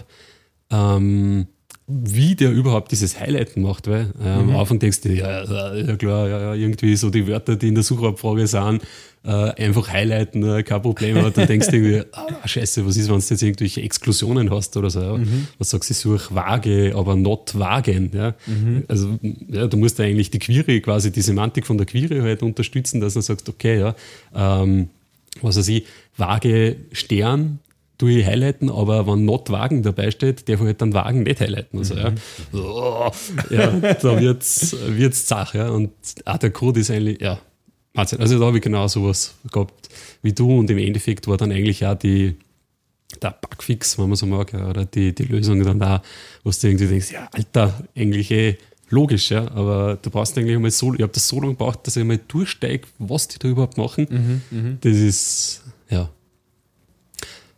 ähm, 0.71 1.47
wie 1.87 2.35
der 2.35 2.51
überhaupt 2.51 2.91
dieses 2.91 3.19
Highlighten 3.19 3.63
macht, 3.63 3.87
weil 3.87 4.13
äh, 4.23 4.23
mhm. 4.23 4.49
am 4.51 4.55
Anfang 4.55 4.79
denkst 4.79 5.01
du, 5.01 5.09
ja, 5.09 5.43
ja 5.75 5.95
klar, 5.97 6.27
ja, 6.27 6.39
ja, 6.39 6.53
irgendwie 6.53 6.95
so 6.95 7.09
die 7.09 7.27
Wörter, 7.27 7.55
die 7.55 7.67
in 7.67 7.75
der 7.75 7.83
Suchabfrage 7.83 8.47
sind, 8.47 8.81
äh, 9.23 9.29
einfach 9.29 9.89
highlighten, 9.89 10.43
äh, 10.43 10.63
kein 10.63 10.81
Problem, 10.81 11.17
aber 11.17 11.31
dann 11.31 11.47
denkst 11.47 11.67
du 11.67 11.75
irgendwie, 11.75 12.03
ah, 12.13 12.47
scheiße, 12.47 12.85
was 12.85 12.97
ist, 12.97 13.09
wenn 13.09 13.19
du 13.19 13.25
jetzt 13.25 13.41
irgendwelche 13.41 13.81
Exklusionen 13.81 14.49
hast 14.51 14.77
oder 14.77 14.89
so, 14.89 15.01
ja? 15.01 15.17
mhm. 15.17 15.47
was 15.57 15.71
sagst 15.71 15.89
du, 15.89 15.93
such 15.93 16.33
vage, 16.33 16.93
aber 16.95 17.15
not 17.15 17.57
wagen, 17.57 18.11
ja, 18.13 18.35
mhm. 18.47 18.83
also 18.87 19.19
ja, 19.49 19.67
du 19.67 19.77
musst 19.77 19.99
eigentlich 19.99 20.31
die 20.31 20.39
Query, 20.39 20.81
quasi 20.81 21.11
die 21.11 21.21
Semantik 21.21 21.67
von 21.67 21.77
der 21.77 21.85
Query 21.85 22.19
halt 22.21 22.41
unterstützen, 22.41 23.01
dass 23.01 23.15
du 23.15 23.21
sagst, 23.21 23.49
okay, 23.49 23.79
ja, 23.79 23.95
ähm, 24.33 24.89
was 25.41 25.57
weiß 25.57 25.67
ich, 25.69 25.85
vage 26.17 26.77
Stern, 26.91 27.59
tue 27.97 28.19
ich 28.19 28.25
highlighten, 28.25 28.69
aber 28.69 29.05
wenn 29.05 29.25
not 29.25 29.51
Wagen 29.51 29.83
dabei 29.83 30.09
steht, 30.09 30.49
darf 30.49 30.59
ich 30.59 30.65
halt 30.65 30.81
dann 30.81 30.93
Wagen 30.93 31.23
nicht 31.23 31.39
highlighten. 31.39 31.77
Also, 31.77 31.95
ja, 31.95 32.13
oh, 32.53 33.11
ja 33.51 33.67
da 33.69 34.19
wird 34.19 34.41
es 34.41 35.25
zach. 35.25 35.53
Ja. 35.53 35.69
Und 35.69 35.91
auch 36.25 36.37
der 36.37 36.49
Code 36.49 36.79
ist 36.79 36.89
eigentlich, 36.89 37.21
ja, 37.21 37.39
Wahnsinn. 37.93 38.19
Also 38.19 38.39
da 38.39 38.45
habe 38.45 38.57
ich 38.57 38.63
genau 38.63 38.87
sowas 38.87 39.35
gehabt 39.51 39.89
wie 40.21 40.33
du 40.33 40.59
und 40.59 40.69
im 40.69 40.77
Endeffekt 40.77 41.27
war 41.27 41.37
dann 41.37 41.51
eigentlich 41.51 41.85
auch 41.85 41.95
die, 41.95 42.35
der 43.21 43.37
Bugfix, 43.39 43.99
wenn 43.99 44.07
man 44.07 44.15
so 44.15 44.25
mag, 44.25 44.53
oder 44.53 44.85
die, 44.85 45.13
die 45.13 45.23
Lösung 45.23 45.63
dann 45.63 45.79
da, 45.79 46.01
wo 46.43 46.49
du 46.49 46.67
irgendwie 46.67 46.87
denkst, 46.87 47.11
ja, 47.11 47.27
Alter, 47.31 47.83
eigentlich 47.95 48.31
eh 48.31 48.57
logisch, 48.91 49.31
ja, 49.31 49.49
aber 49.51 49.97
du 50.01 50.09
brauchst 50.09 50.37
eigentlich 50.37 50.55
einmal 50.55 50.71
so, 50.71 50.93
ich 50.93 51.01
habe 51.01 51.11
das 51.13 51.27
so 51.27 51.39
lange 51.39 51.53
gebraucht, 51.53 51.79
dass 51.87 51.97
ich 51.97 52.03
mal 52.03 52.19
durchsteige, 52.27 52.87
was 52.99 53.27
die 53.27 53.39
da 53.39 53.47
überhaupt 53.47 53.77
machen. 53.77 54.07
Mhm, 54.09 54.41
mh. 54.57 54.77
Das 54.81 54.95
ist, 54.95 55.63
ja, 55.89 56.09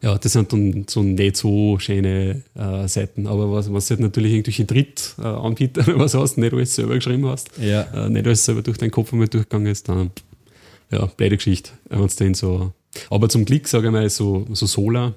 ja, 0.04 0.18
das 0.18 0.34
sind 0.34 0.52
dann 0.52 0.86
so 0.90 1.02
nicht 1.02 1.38
so 1.38 1.80
schöne 1.80 2.44
äh, 2.56 2.88
Seiten. 2.90 3.26
Aber 3.26 3.50
was, 3.54 3.72
was 3.72 3.90
halt 3.90 4.02
natürlich 4.02 4.34
irgendwelche 4.34 4.66
Drittanbieter 4.66 5.88
oder 5.88 6.00
was 6.00 6.14
hast, 6.14 6.38
nicht 6.38 6.54
alles 6.54 6.76
selber 6.76 6.96
geschrieben 6.96 7.26
hast, 7.26 7.50
ja. 7.58 7.84
äh, 7.94 8.10
nicht 8.10 8.26
alles 8.26 8.44
selber 8.44 8.62
durch 8.62 8.78
deinen 8.78 8.92
Kopf 8.92 9.14
einmal 9.14 9.30
durchgegangen 9.30 9.72
ist, 9.72 9.88
dann 9.88 10.12
ja, 10.92 11.06
blöde 11.06 11.38
Geschichte. 11.38 11.72
Wenn 11.88 12.06
den 12.08 12.34
so. 12.34 12.74
Aber 13.10 13.30
zum 13.30 13.46
Glück, 13.46 13.66
sage 13.70 13.88
ich 13.88 13.94
mal, 13.94 14.10
so, 14.10 14.46
so 14.52 14.66
Solar 14.66 15.14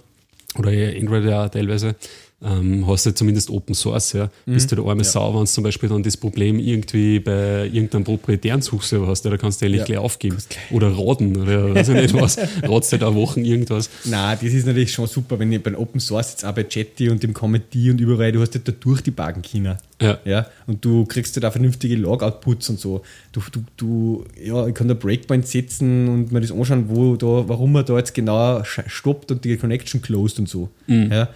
oder 0.56 0.70
Android 0.70 1.24
ja 1.24 1.48
teilweise, 1.48 1.96
ähm, 2.42 2.86
hast 2.86 3.06
du 3.06 3.14
zumindest 3.14 3.48
Open 3.48 3.74
Source, 3.74 4.12
ja. 4.12 4.30
Mhm. 4.44 4.54
Bist 4.54 4.70
du 4.70 4.76
der 4.76 4.84
arme 4.84 5.02
ja. 5.02 5.08
Sau, 5.08 5.32
wenn 5.32 5.40
du 5.40 5.46
zum 5.46 5.64
Beispiel 5.64 5.88
dann 5.88 6.02
das 6.02 6.18
Problem 6.18 6.58
irgendwie 6.58 7.18
bei 7.18 7.64
irgendeinem 7.64 8.04
proprietären 8.04 8.60
Suchserver 8.60 9.06
hast, 9.06 9.24
ja, 9.24 9.30
da 9.30 9.38
kannst 9.38 9.62
du 9.62 9.66
eigentlich 9.66 9.80
ja. 9.80 9.84
gleich 9.86 9.98
aufgeben. 9.98 10.36
Gleich. 10.46 10.70
Oder 10.70 10.92
raten 10.96 11.34
oder 11.34 11.74
weiß 11.74 11.88
ich 11.88 11.94
nicht 11.94 12.14
was. 12.14 12.36
Ratst 12.62 12.92
halt 12.92 13.04
auch 13.04 13.14
Wochen 13.14 13.42
irgendwas. 13.42 13.88
Nein, 14.04 14.36
das 14.42 14.52
ist 14.52 14.66
natürlich 14.66 14.92
schon 14.92 15.06
super, 15.06 15.38
wenn 15.38 15.50
ich 15.50 15.62
bei 15.62 15.74
Open 15.74 15.98
Source 15.98 16.32
jetzt 16.32 16.44
auch 16.44 16.52
bei 16.52 16.64
Chatty 16.64 17.08
und 17.08 17.22
dem 17.22 17.32
Comedy 17.32 17.90
und 17.90 18.02
überall, 18.02 18.32
du 18.32 18.42
hast 18.42 18.54
halt 18.54 18.68
da 18.68 18.72
durch 18.72 19.00
die 19.00 19.12
Bagen 19.12 19.40
China. 19.40 19.78
Ja. 20.02 20.18
ja. 20.26 20.46
Und 20.66 20.84
du 20.84 21.06
kriegst 21.06 21.34
halt 21.36 21.46
auch 21.46 21.52
vernünftige 21.52 21.96
Log-Outputs 21.96 22.68
und 22.68 22.78
so. 22.78 23.00
Du, 23.32 23.40
du, 23.50 23.64
du, 23.78 24.24
ja, 24.44 24.66
ich 24.66 24.74
kann 24.74 24.88
da 24.88 24.94
Breakpoint 24.94 25.46
setzen 25.46 26.06
und 26.08 26.32
mir 26.32 26.42
das 26.42 26.52
anschauen, 26.52 26.90
wo 26.90 27.16
da, 27.16 27.48
warum 27.48 27.72
man 27.72 27.86
da 27.86 27.96
jetzt 27.96 28.12
genau 28.12 28.62
stoppt 28.62 29.30
und 29.30 29.42
die 29.44 29.56
Connection 29.56 30.02
closed 30.02 30.38
und 30.38 30.50
so. 30.50 30.68
Mhm. 30.86 31.10
Ja. 31.10 31.28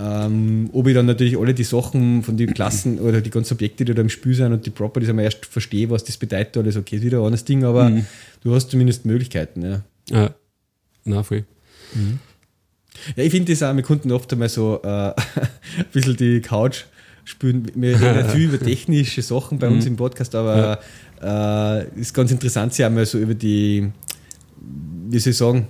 Ähm, 0.00 0.70
ob 0.72 0.86
ich 0.86 0.94
dann 0.94 1.06
natürlich 1.06 1.36
alle 1.36 1.54
die 1.54 1.64
Sachen 1.64 2.22
von 2.22 2.36
den 2.36 2.54
Klassen 2.54 2.98
oder 3.00 3.20
die 3.20 3.30
ganzen 3.30 3.54
Objekte, 3.54 3.84
die 3.84 3.94
da 3.94 4.02
im 4.02 4.08
Spiel 4.08 4.34
sind 4.34 4.52
und 4.52 4.64
die 4.64 4.70
Properties 4.70 5.08
einmal 5.08 5.24
erst 5.24 5.46
verstehe, 5.46 5.90
was 5.90 6.04
das 6.04 6.16
bedeutet, 6.16 6.56
alles 6.56 6.76
okay, 6.76 6.96
ist 6.96 7.02
wieder 7.02 7.18
ein 7.18 7.24
anderes 7.24 7.44
Ding, 7.44 7.64
aber 7.64 7.90
mhm. 7.90 8.06
du 8.44 8.54
hast 8.54 8.70
zumindest 8.70 9.06
Möglichkeiten. 9.06 9.62
Ja, 9.62 9.82
ja. 10.10 10.34
na 11.04 11.22
voll. 11.22 11.44
Mhm. 11.94 12.20
Ja, 13.16 13.24
ich 13.24 13.30
finde 13.30 13.52
das 13.52 13.62
auch, 13.62 13.74
wir 13.74 13.82
konnten 13.82 14.12
oft 14.12 14.32
einmal 14.32 14.48
so 14.48 14.80
äh, 14.82 14.88
ein 14.88 15.14
bisschen 15.92 16.16
die 16.16 16.40
Couch 16.40 16.84
spielen. 17.24 17.70
Wir 17.74 18.00
reden 18.00 18.28
viel 18.30 18.48
über 18.48 18.58
technische 18.64 19.22
Sachen 19.22 19.58
bei 19.58 19.68
uns 19.68 19.84
mhm. 19.84 19.92
im 19.92 19.96
Podcast, 19.96 20.34
aber 20.34 20.78
es 21.16 21.24
ja. 21.24 21.78
äh, 21.78 22.00
ist 22.00 22.14
ganz 22.14 22.30
interessant, 22.30 22.74
sie 22.74 22.84
einmal 22.84 23.06
so 23.06 23.18
über 23.18 23.34
die, 23.34 23.90
wie 25.10 25.18
soll 25.18 25.32
ich 25.32 25.36
sagen, 25.36 25.68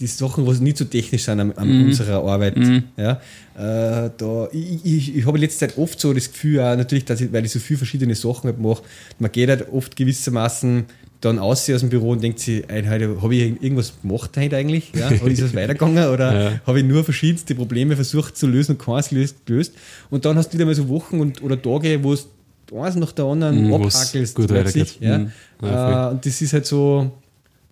die 0.00 0.06
Sachen, 0.06 0.46
was 0.46 0.60
nicht 0.60 0.76
so 0.76 0.84
technisch 0.84 1.24
sind 1.24 1.40
an, 1.40 1.52
an 1.52 1.68
mm. 1.68 1.84
unserer 1.86 2.24
Arbeit. 2.24 2.56
Mm. 2.56 2.78
Ja, 2.96 3.20
äh, 3.56 4.10
da, 4.16 4.48
ich, 4.52 4.84
ich, 4.84 5.16
ich 5.16 5.26
habe 5.26 5.38
letzte 5.38 5.60
Zeit 5.60 5.78
oft 5.78 6.00
so 6.00 6.12
das 6.12 6.32
Gefühl, 6.32 6.60
auch 6.60 6.76
natürlich, 6.76 7.04
dass 7.04 7.20
ich, 7.20 7.32
weil 7.32 7.44
ich 7.44 7.52
so 7.52 7.58
viele 7.58 7.78
verschiedene 7.78 8.14
Sachen 8.14 8.44
halt 8.44 8.58
mache, 8.58 8.82
man 9.18 9.30
geht 9.32 9.48
halt 9.48 9.72
oft 9.72 9.96
gewissermaßen 9.96 10.84
dann 11.24 11.38
aus 11.38 11.68
aus 11.70 11.80
dem 11.80 11.88
Büro 11.88 12.10
und 12.10 12.22
denkt 12.22 12.38
sich, 12.38 12.64
habe 12.68 13.34
ich 13.34 13.62
irgendwas 13.62 13.94
gemacht 14.02 14.36
heute 14.36 14.56
eigentlich? 14.56 14.92
Ja? 14.94 15.08
Oder 15.22 15.30
ist 15.30 15.40
es 15.40 15.54
weitergegangen? 15.54 16.08
Oder 16.08 16.50
ja. 16.50 16.60
habe 16.66 16.80
ich 16.80 16.84
nur 16.84 17.02
verschiedenste 17.02 17.54
Probleme 17.54 17.96
versucht 17.96 18.36
zu 18.36 18.46
lösen 18.46 18.72
und 18.72 18.78
keins 18.78 19.08
gelöst? 19.08 19.74
Und 20.10 20.24
dann 20.24 20.36
hast 20.36 20.50
du 20.50 20.54
wieder 20.54 20.66
mal 20.66 20.74
so 20.74 20.88
Wochen 20.88 21.20
und, 21.20 21.42
oder 21.42 21.60
Tage, 21.60 22.02
wo 22.02 22.12
es 22.12 22.28
eins 22.74 22.96
nach 22.96 23.12
der 23.12 23.24
anderen 23.24 23.68
mm, 23.68 23.74
abhackelst. 23.74 24.34
Gut 24.34 24.48
plötzlich, 24.48 24.98
ja? 25.00 25.18
Mm. 25.18 25.32
ja 25.62 26.08
äh, 26.08 26.12
und 26.12 26.26
das 26.26 26.42
ist 26.42 26.52
halt 26.52 26.66
so, 26.66 27.12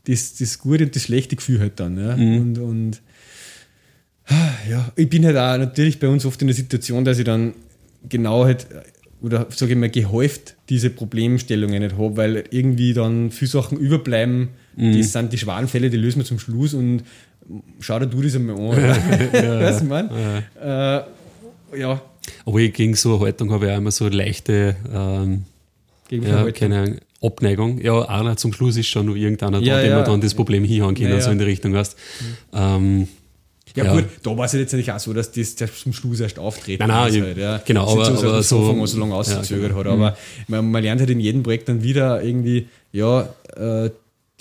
das, 0.05 0.35
das 0.35 0.59
gute 0.59 0.85
und 0.85 0.97
das 0.97 1.03
schlechte 1.03 1.37
Gefühl 1.37 1.61
halt 1.61 1.79
dann. 1.81 1.97
Ja? 1.97 2.17
Mhm. 2.17 2.41
Und, 2.41 2.59
und 2.59 3.03
ja, 4.69 4.91
ich 4.97 5.09
bin 5.09 5.25
halt 5.25 5.37
auch 5.37 5.59
natürlich 5.59 5.99
bei 5.99 6.09
uns 6.09 6.25
oft 6.25 6.41
in 6.43 6.49
der 6.49 6.55
Situation, 6.55 7.05
dass 7.05 7.19
ich 7.19 7.25
dann 7.25 7.55
genau 8.09 8.45
halt, 8.45 8.67
oder 9.21 9.47
sage 9.51 9.73
ich 9.73 9.79
mal, 9.79 9.91
gehäuft 9.91 10.57
diese 10.69 10.91
Problemstellungen 10.91 11.83
nicht 11.83 11.97
habe, 11.99 12.17
weil 12.17 12.45
irgendwie 12.51 12.95
dann 12.95 13.31
viele 13.31 13.51
Sachen 13.51 13.79
überbleiben. 13.79 14.51
Mhm. 14.77 14.97
Das 14.97 15.13
sind 15.13 15.33
die 15.33 15.39
Schwanenfälle, 15.39 15.91
die 15.91 15.97
lösen 15.97 16.21
wir 16.21 16.25
zum 16.25 16.39
Schluss 16.39 16.75
und 16.75 17.03
schau 17.81 17.99
dir 17.99 18.07
du 18.07 18.23
das 18.23 18.37
einmal 18.37 18.57
an. 18.57 19.33
ja, 19.33 19.61
weißt 19.61 19.83
du, 19.83 19.85
man? 19.87 20.11
Ja. 20.61 20.99
Äh, 20.99 21.05
ja. 21.81 22.03
Aber 22.45 22.61
gegen 22.61 22.95
so 22.95 23.17
eine 23.17 23.25
Haltung 23.25 23.51
habe 23.53 23.67
ich 23.67 23.73
auch 23.73 23.79
immer 23.79 23.91
so 23.91 24.09
leichte 24.09 24.77
ähm, 24.93 25.45
ja, 26.11 26.51
keine 26.53 26.79
Ahnung, 26.79 26.97
Abneigung. 27.23 27.81
Ja, 27.81 28.03
einer 28.09 28.37
zum 28.37 28.53
Schluss 28.53 28.77
ist 28.77 28.89
schon 28.89 29.07
noch 29.07 29.15
irgendeiner 29.15 29.61
ja, 29.61 29.77
da, 29.77 29.83
dem 29.83 29.91
ja. 29.91 30.03
dann 30.03 30.21
das 30.21 30.35
Problem 30.35 30.65
hinhauen 30.65 30.95
kann, 30.95 31.09
ja, 31.09 31.21
so 31.21 31.31
in 31.31 31.39
die 31.39 31.45
Richtung 31.45 31.75
hast. 31.75 31.97
Mhm. 32.21 32.37
Ähm, 32.53 33.09
ja, 33.75 33.85
ja, 33.85 33.93
gut, 33.95 34.05
da 34.23 34.37
war 34.37 34.45
es 34.45 34.53
ja 34.53 34.59
jetzt 34.59 34.75
nicht 34.75 34.93
auch 34.93 34.99
so, 34.99 35.15
dass 35.15 35.33
das, 35.33 35.57
zum 35.57 35.95
Schluss 35.95 36.21
erst 36.21 36.39
auftreten 36.39 36.87
Nein, 36.87 37.13
nein, 37.13 37.23
halt, 37.23 37.39
ja. 37.39 37.63
genau, 37.65 37.91
aber, 37.91 38.05
so, 38.05 38.29
aber 38.29 38.43
so, 38.43 38.87
so 38.87 39.01
lange 39.01 39.15
ausgezögert 39.15 39.71
ja, 39.71 39.79
genau. 39.79 39.79
hat. 39.79 39.87
Aber 39.87 40.11
mhm. 40.11 40.17
man, 40.49 40.71
man, 40.71 40.83
lernt 40.83 41.01
halt 41.01 41.09
in 41.09 41.21
jedem 41.21 41.43
Projekt 41.43 41.69
dann 41.69 41.83
wieder 41.83 42.23
irgendwie, 42.23 42.69
ja, 42.93 43.29
äh, 43.57 43.91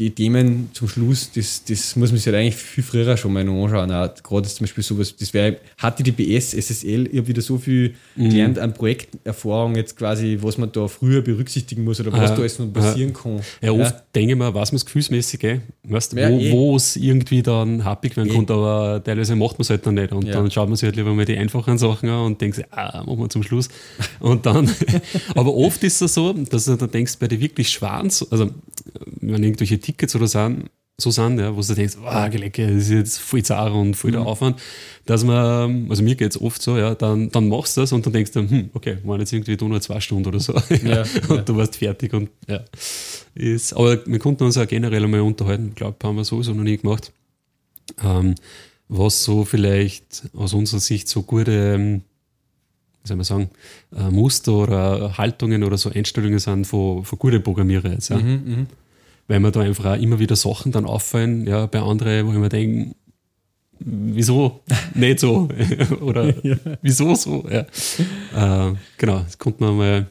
die 0.02 0.10
Themen 0.10 0.70
zum 0.74 0.88
Schluss, 0.88 1.32
das, 1.32 1.64
das 1.64 1.96
muss 1.96 2.10
man 2.10 2.18
sich 2.18 2.26
halt 2.26 2.36
eigentlich 2.36 2.56
viel 2.56 2.84
früher 2.84 3.16
schon 3.18 3.34
mal 3.34 3.48
anschauen. 3.48 3.92
Auch 3.92 4.10
gerade 4.24 4.50
zum 4.50 4.64
Beispiel 4.64 4.84
sowas, 4.84 5.16
das 5.16 5.32
wäre 5.34 5.58
HTTPS, 5.78 6.54
SSL, 6.54 7.08
ich 7.12 7.18
habe 7.18 7.28
wieder 7.28 7.42
so 7.44 7.60
viel 7.60 7.94
mhm. 8.16 8.30
gelernt 8.30 8.58
an 8.58 8.74
Projekterfahrung 8.74 9.76
jetzt 9.76 9.96
quasi, 9.98 10.40
was 10.42 10.58
man 10.58 10.72
da 10.72 10.88
früher 10.88 11.22
berücksichtigen 11.22 11.84
muss 11.84 12.00
oder 12.00 12.12
was 12.12 12.32
ah, 12.32 12.36
da 12.36 12.42
alles 12.42 12.58
noch 12.58 12.74
passieren 12.74 13.14
ah. 13.16 13.20
kann. 13.22 13.42
Ja, 13.62 13.72
oft 13.74 13.96
ja. 13.96 14.04
denke 14.16 14.34
ich 14.34 14.38
mir, 14.40 14.54
was 14.56 14.72
man 14.72 14.78
es 14.78 14.86
gefühlsmäßig, 14.86 15.44
eh? 15.44 15.60
weißt, 15.84 16.14
ja, 16.14 16.32
wo 16.52 16.76
es 16.76 16.98
eh. 16.98 17.02
irgendwie 17.02 17.44
dann 17.44 17.86
happig 17.86 18.18
werden 18.18 18.32
eh. 18.32 18.34
kann, 18.34 18.46
aber 18.50 19.04
teilweise 19.04 19.36
macht 19.36 19.60
man 19.60 19.62
es 19.62 19.70
halt 19.70 19.86
dann 19.86 19.94
nicht 19.94 20.12
und 20.14 20.26
ja. 20.26 20.34
dann 20.34 20.50
schaut 20.50 20.68
man 20.68 20.78
sich 20.78 20.88
halt 20.88 20.96
lieber 20.96 21.14
mal 21.14 21.26
die 21.26 21.38
einfachen 21.38 21.78
Sachen 21.78 22.10
an 22.10 22.26
und 22.26 22.42
denkt 22.42 22.56
sich, 22.56 22.66
ah, 22.72 23.04
machen 23.06 23.20
wir 23.20 23.30
zum 23.30 23.44
Schluss. 23.44 23.70
Und 24.20 24.48
dann, 24.48 24.68
aber 25.36 25.54
oft 25.54 25.84
ist 25.84 26.02
es 26.02 26.16
so, 26.16 26.34
dass 26.34 26.66
du 26.66 26.76
dann 26.76 26.90
denkst, 26.90 27.18
bei 27.20 27.28
den 27.28 27.40
wirklich 27.40 27.70
schweren, 27.70 28.12
also 28.32 28.50
wenn 29.22 29.44
irgendwelche 29.44 29.80
Tickets 29.80 29.91
oder 30.16 30.28
so, 30.28 30.50
so 31.02 31.12
sind, 31.12 31.40
ja, 31.40 31.56
wo 31.56 31.62
du 31.62 31.74
denkst, 31.74 31.98
wow, 32.00 32.30
Gelecke, 32.30 32.68
das 32.68 32.84
ist 32.84 32.90
jetzt 32.92 33.18
voll 33.20 33.44
zart 33.44 33.74
und 33.74 33.96
voll 33.96 34.12
der 34.12 34.22
mhm. 34.22 34.28
Aufwand, 34.28 34.62
dass 35.06 35.24
man, 35.24 35.88
also 35.90 36.04
mir 36.04 36.16
geht 36.16 36.32
es 36.32 36.42
oft 36.42 36.62
so, 36.62 36.78
ja, 36.78 36.96
dann, 36.96 37.30
dann 37.32 37.50
machst 37.50 37.76
du 37.76 37.82
das 37.82 37.92
und 37.92 38.06
dann 38.06 38.14
denkst 38.14 38.32
du, 38.32 38.48
hm, 38.48 38.70
okay, 38.74 38.98
waren 39.04 39.20
jetzt 39.20 39.34
irgendwie 39.34 39.58
nur 39.66 39.82
zwei 39.82 40.00
Stunden 40.00 40.28
oder 40.28 40.40
so. 40.40 40.54
Ja, 40.84 41.04
und 41.28 41.38
ja. 41.38 41.42
du 41.42 41.56
warst 41.56 41.78
fertig 41.78 42.14
und 42.14 42.30
ja. 42.48 42.62
Ist, 43.36 43.74
aber 43.74 44.06
wir 44.06 44.20
konnten 44.20 44.44
uns 44.44 44.58
auch 44.58 44.68
generell 44.68 45.04
einmal 45.04 45.22
unterhalten, 45.22 45.70
ich 45.70 45.76
glaube, 45.76 45.98
haben 46.04 46.18
wir 46.18 46.24
sowieso 46.24 46.54
noch 46.54 46.64
nie 46.64 46.78
gemacht. 46.78 47.12
Ähm, 48.04 48.36
was 48.88 49.24
so 49.24 49.46
vielleicht 49.46 50.24
aus 50.36 50.54
unserer 50.54 50.82
Sicht 50.82 51.08
so 51.08 51.24
gute, 51.24 51.52
ähm, 51.52 52.02
wie 53.04 53.08
soll 53.08 53.18
man 53.18 53.24
sagen, 53.24 53.50
äh, 53.96 54.12
Muster 54.12 54.54
oder 54.54 55.18
Haltungen 55.18 55.64
oder 55.64 55.78
so 55.78 55.90
Einstellungen 55.90 56.40
sind 56.40 56.66
von, 56.66 57.06
von 57.06 57.18
guten 57.18 57.42
Programmierer 57.42 57.90
jetzt. 57.92 58.10
Ja. 58.10 58.18
Mhm, 58.18 58.68
Weil 59.32 59.40
mir 59.40 59.52
da 59.54 59.62
einfach 59.62 59.86
auch 59.86 59.96
immer 59.98 60.20
wieder 60.20 60.36
Sachen 60.36 60.74
dann 60.74 60.84
auffallen, 60.84 61.48
ja, 61.48 61.66
bei 61.66 61.80
anderen, 61.80 62.28
wo 62.28 62.34
ich 62.34 62.38
mir 62.38 62.50
denke, 62.50 62.94
wieso 63.80 64.60
nicht 64.94 65.22
so? 65.22 65.48
oder 66.02 66.34
wieso 66.82 67.16
so? 67.16 67.48
Ja. 67.50 67.62
Äh, 67.62 68.76
genau, 68.98 69.20
das 69.20 69.38
konnte 69.38 69.64
man 69.64 69.78
mal, 69.78 70.08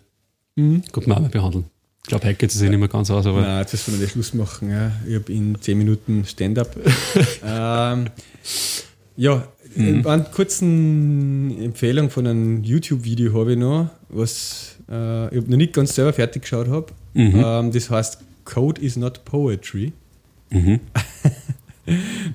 konnte 0.90 1.06
man 1.10 1.18
auch 1.18 1.22
mal 1.22 1.28
behandeln. 1.28 1.66
Ich 2.02 2.08
glaube, 2.08 2.28
heute 2.28 2.36
geht 2.36 2.50
es 2.50 2.58
sich 2.58 2.70
nicht 2.70 2.78
mehr 2.78 2.88
ganz 2.88 3.10
aus, 3.10 3.26
aber. 3.26 3.42
Nein, 3.42 3.58
jetzt 3.58 3.74
müssen 3.74 3.92
wir 3.92 4.06
den 4.06 4.10
Schluss 4.10 4.32
machen. 4.32 4.70
Ja. 4.70 4.90
Ich 5.06 5.16
habe 5.16 5.30
in 5.30 5.60
10 5.60 5.76
Minuten 5.76 6.24
Stand-up. 6.24 6.74
ähm, 7.44 8.06
ja, 9.18 9.46
eine 9.76 10.26
kurzen 10.32 11.62
Empfehlung 11.62 12.08
von 12.08 12.26
einem 12.26 12.64
YouTube-Video 12.64 13.38
habe 13.38 13.52
ich 13.52 13.58
noch, 13.58 13.90
was 14.08 14.76
äh, 14.90 15.36
ich 15.36 15.46
noch 15.46 15.58
nicht 15.58 15.74
ganz 15.74 15.94
selber 15.94 16.14
fertig 16.14 16.40
geschaut 16.40 16.68
habe. 16.68 16.86
Ähm, 17.14 17.70
das 17.70 17.90
heißt 17.90 18.29
Code 18.52 18.80
is 18.80 18.96
not 18.96 19.24
Poetry. 19.24 19.92
Mhm. 20.50 20.80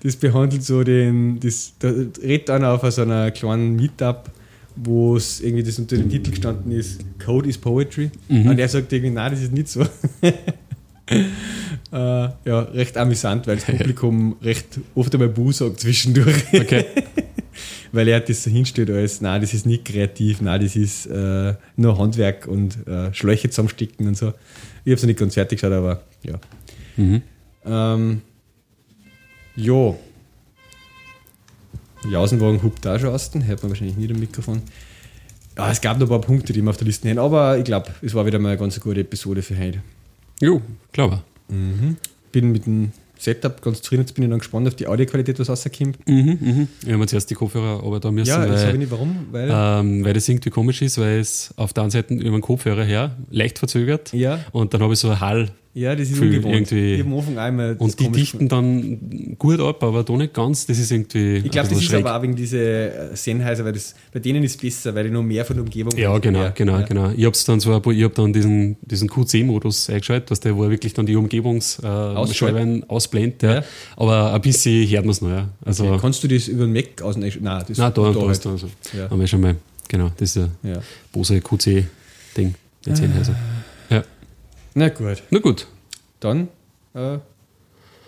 Das 0.04 0.18
behandelt 0.18 0.64
so 0.64 0.84
den, 0.84 1.40
das, 1.40 1.74
da 1.80 1.88
redet 1.90 2.50
einer 2.50 2.72
auf 2.72 2.92
so 2.92 3.04
einer 3.04 3.32
kleinen 3.32 3.78
Meetup, 3.78 4.30
wo 4.76 5.16
es 5.16 5.40
irgendwie 5.40 5.64
das 5.64 5.80
unter 5.80 5.96
dem 5.96 6.10
Titel 6.10 6.32
gestanden 6.32 6.74
ist, 6.74 7.00
Code 7.24 7.48
is 7.48 7.58
Poetry. 7.58 8.12
Und 8.28 8.60
er 8.60 8.68
sagt 8.68 8.92
irgendwie, 8.92 9.14
nein, 9.14 9.32
das 9.32 9.42
ist 9.42 9.54
nicht 9.54 9.70
so. 9.70 9.82
äh, 11.12 11.30
ja, 11.92 12.60
recht 12.74 12.98
amüsant, 12.98 13.48
weil 13.48 13.56
das 13.56 13.66
Publikum 13.78 14.36
recht 14.42 14.80
oft 14.96 15.14
einmal 15.14 15.30
Bu 15.30 15.52
sagt 15.54 15.80
zwischendurch. 15.80 16.44
Okay. 16.54 16.86
Weil 17.96 18.08
er 18.08 18.20
das 18.20 18.44
so 18.44 18.52
hinstellt 18.52 18.90
als, 18.90 19.22
nein, 19.22 19.42
das 19.42 19.54
ist 19.54 19.66
nicht 19.66 19.86
kreativ, 19.86 20.42
nein, 20.42 20.62
das 20.62 20.76
ist 20.76 21.06
äh, 21.08 21.54
nur 21.78 21.98
Handwerk 21.98 22.48
und 22.48 22.86
äh, 22.88 23.14
Schläuche 23.14 23.50
zusammensticken 23.50 24.08
und 24.08 24.18
so. 24.18 24.34
Ich 24.84 24.92
habe 24.92 24.96
es 24.96 25.04
nicht 25.04 25.20
ganz 25.20 25.34
fertig 25.34 25.60
geschaut, 25.60 25.74
aber 25.74 26.04
ja. 26.24 26.40
Mhm. 26.98 27.22
Ähm, 27.66 28.22
ja. 29.56 29.96
Jausenwagen 32.10 32.62
hupt 32.62 32.86
auch 32.86 33.00
schon 33.00 33.10
aus, 33.10 33.32
hört 33.34 33.64
man 33.64 33.72
wahrscheinlich 33.72 33.98
nicht 33.98 34.12
im 34.12 34.20
Mikrofon. 34.20 34.62
Ja, 35.58 35.72
es 35.72 35.80
gab 35.80 35.98
noch 35.98 36.08
ein 36.08 36.10
paar 36.10 36.22
Punkte, 36.22 36.54
die 36.54 36.62
wir 36.62 36.70
auf 36.70 36.78
der 36.78 36.86
Liste 36.86 37.10
haben, 37.10 37.18
aber 37.18 37.58
ich 37.58 37.64
glaube, 37.64 37.92
es 38.02 38.14
war 38.14 38.26
wieder 38.26 38.40
mal 38.40 38.50
eine 38.50 38.58
ganz 38.58 38.80
gute 38.80 39.00
Episode 39.00 39.42
für 39.42 39.58
heute. 39.58 39.82
Jo, 40.42 40.62
glaube 40.92 41.24
Bin 42.32 42.52
mit 42.52 42.66
dem 42.66 42.92
Setup 43.18 43.62
ganz 43.62 43.82
zufrieden, 43.82 44.02
jetzt 44.04 44.14
bin 44.14 44.24
ich 44.24 44.30
dann 44.30 44.40
gespannt 44.40 44.68
auf 44.68 44.76
die 44.76 44.88
Audioqualität, 44.88 45.40
was 45.40 45.50
rauskommt. 45.50 45.98
mhm, 46.08 46.38
mhm. 46.42 46.68
Ich 46.82 46.88
habe 46.88 46.98
mir 46.98 47.08
zuerst 47.08 47.30
die 47.30 47.36
Kopfhörer 47.36 47.84
aber 47.84 48.00
da 48.00 48.12
müssen, 48.12 48.28
Ja, 48.30 48.46
das 48.46 48.62
habe 48.62 48.74
ich 48.74 48.80
nicht 48.80 48.92
warum, 48.92 49.28
weil. 49.32 49.50
ähm, 49.52 50.04
weil 50.06 50.14
das 50.14 50.28
irgendwie 50.30 50.50
komisch 50.50 50.82
ist, 50.82 50.98
weil 50.98 51.20
es 51.20 51.54
auf 51.58 51.74
der 51.74 51.84
einen 51.84 51.92
Seite 51.92 52.14
über 52.14 52.38
den 52.38 52.42
Kopfhörer 52.42 52.84
her 52.84 53.16
leicht 53.30 53.60
verzögert 53.60 54.12
Ja. 54.14 54.40
und 54.52 54.74
dann 54.74 54.82
habe 54.82 54.94
ich 54.94 55.00
so 55.00 55.10
ein 55.10 55.20
Hall 55.20 55.50
ja, 55.78 55.94
das 55.94 56.08
ist 56.08 56.14
Gefühl 56.14 56.28
ungewohnt. 56.38 56.56
irgendwie- 56.72 56.96
einmal 57.38 57.76
und 57.78 58.00
die 58.00 58.10
dichten 58.10 58.48
dann 58.48 59.36
gut 59.38 59.60
ab, 59.60 59.84
aber 59.84 60.04
da 60.04 60.14
nicht 60.14 60.34
ganz. 60.34 60.66
Das 60.66 60.80
ist 60.80 60.90
irgendwie. 60.90 61.36
Ich 61.38 61.52
glaube, 61.52 61.68
das 61.68 61.78
bisschen 61.78 62.00
ist 62.00 62.06
aber 62.06 62.18
auch 62.18 62.22
wegen 62.24 62.36
dieser 62.36 63.14
Sennheiser, 63.16 63.66
weil 63.66 63.74
das, 63.74 63.94
bei 64.14 64.20
denen 64.20 64.42
ist 64.44 64.52
es 64.52 64.58
besser, 64.58 64.96
weil 64.96 65.04
die 65.04 65.10
noch 65.12 65.22
mehr 65.22 65.44
von 65.44 65.58
der 65.58 65.64
Umgebung 65.66 65.92
Ja, 65.98 66.18
genau, 66.18 66.44
Ja, 66.44 66.50
genau, 66.50 66.80
ja. 66.80 66.86
genau. 66.86 67.12
Ich 67.16 67.26
habe 67.26 67.38
dann 67.46 67.60
paar, 67.82 67.92
ich 67.94 68.04
habe 68.04 68.14
dann 68.16 68.32
diesen, 68.32 68.78
diesen 68.82 69.10
QC-Modus 69.10 69.90
eingeschaltet, 69.90 70.32
dass 70.32 70.40
der, 70.40 70.56
wo 70.56 70.64
er 70.64 70.70
wirklich 70.70 70.94
dann 70.94 71.06
die 71.06 71.16
Ausschaltet. 71.18 71.46
Umgebungsscheiben 71.84 72.90
ausblendet. 72.90 73.44
Ja. 73.44 73.54
Ja. 73.56 73.64
Aber 73.98 74.34
ein 74.34 74.42
bisschen 74.42 74.90
hört 74.90 75.04
man 75.06 75.12
es 75.12 75.22
noch, 75.22 75.30
ja. 75.30 75.50
Also, 75.64 75.86
Okay. 75.86 75.98
Kannst 76.02 76.24
du 76.24 76.28
das 76.30 76.48
über 76.48 76.64
den 76.66 76.74
Mac 76.74 77.02
aus 77.02 77.18
Nein, 77.42 77.64
das 77.68 77.78
nein, 77.78 77.92
da, 77.94 78.12
da, 78.14 78.20
halt. 78.22 78.32
ist 78.32 78.46
dann 78.46 78.58
so. 78.58 78.68
Ja. 78.98 79.10
Haben 79.10 79.20
wir 79.20 79.28
schon 79.28 79.42
mal, 79.42 79.56
genau, 79.90 80.10
das 80.18 80.36
ist 80.36 80.38
ein 80.44 80.52
Ja. 80.64 80.80
Bose 81.12 81.42
QC-Ding. 81.42 82.56
Jetzt 82.86 83.02
also. 83.18 83.32
Ja. 83.34 83.38
Na 84.76 84.90
gut, 84.90 85.24
Na 85.32 85.40
gut. 85.40 85.68
dann 86.20 86.50
äh, 86.94 87.00
haben 87.00 87.22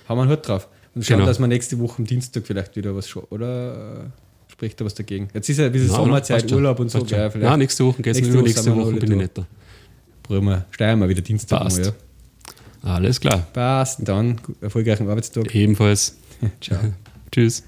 wir 0.08 0.22
einen 0.22 0.30
Hut 0.32 0.48
drauf. 0.48 0.68
Und 0.94 1.04
schauen, 1.06 1.18
Genau. 1.18 1.28
dass 1.28 1.40
wir 1.40 1.48
nächste 1.48 1.80
Woche 1.80 2.00
am 2.00 2.06
Dienstag 2.06 2.46
vielleicht 2.46 2.76
wieder 2.76 2.96
was 2.96 3.08
schauen. 3.08 3.26
Oder 3.30 4.04
äh, 4.06 4.52
spricht 4.52 4.80
da 4.82 4.86
was 4.86 4.94
dagegen? 4.94 5.30
Jetzt 5.34 5.50
ist 5.50 5.58
ja 5.60 5.66
ein 5.68 5.72
bisschen 5.72 5.88
Nein, 5.90 5.96
Sommerzeit, 5.98 6.50
schon, 6.50 6.58
Urlaub 6.58 6.80
und 6.80 6.90
so. 6.92 7.00
schon. 7.00 7.08
Vielleicht 7.08 7.36
Nein, 7.38 7.60
nächste 7.60 7.86
Woche 7.86 8.02
geht's 8.02 8.18
nächste 8.20 8.34
Woche 8.36 8.44
nächste 8.44 8.76
Woche 8.76 8.92
bin 8.94 9.12
ich 9.12 9.18
nicht 9.18 9.38
da. 9.38 9.46
probieren 10.24 10.46
wir, 10.46 10.66
steuern 10.72 11.00
wir 11.00 11.10
wieder 11.10 11.22
Dienstag. 11.22 11.60
Passt. 11.60 11.80
Mal, 11.80 11.86
ja. 11.88 11.94
Alles 12.94 13.20
klar. 13.20 13.46
Passt, 13.54 14.00
dann 14.08 14.40
erfolgreichen 14.62 15.10
Arbeitstag. 15.10 15.54
Ebenfalls. 15.56 16.16
Ciao. 16.62 16.80
Tschüss. 17.32 17.64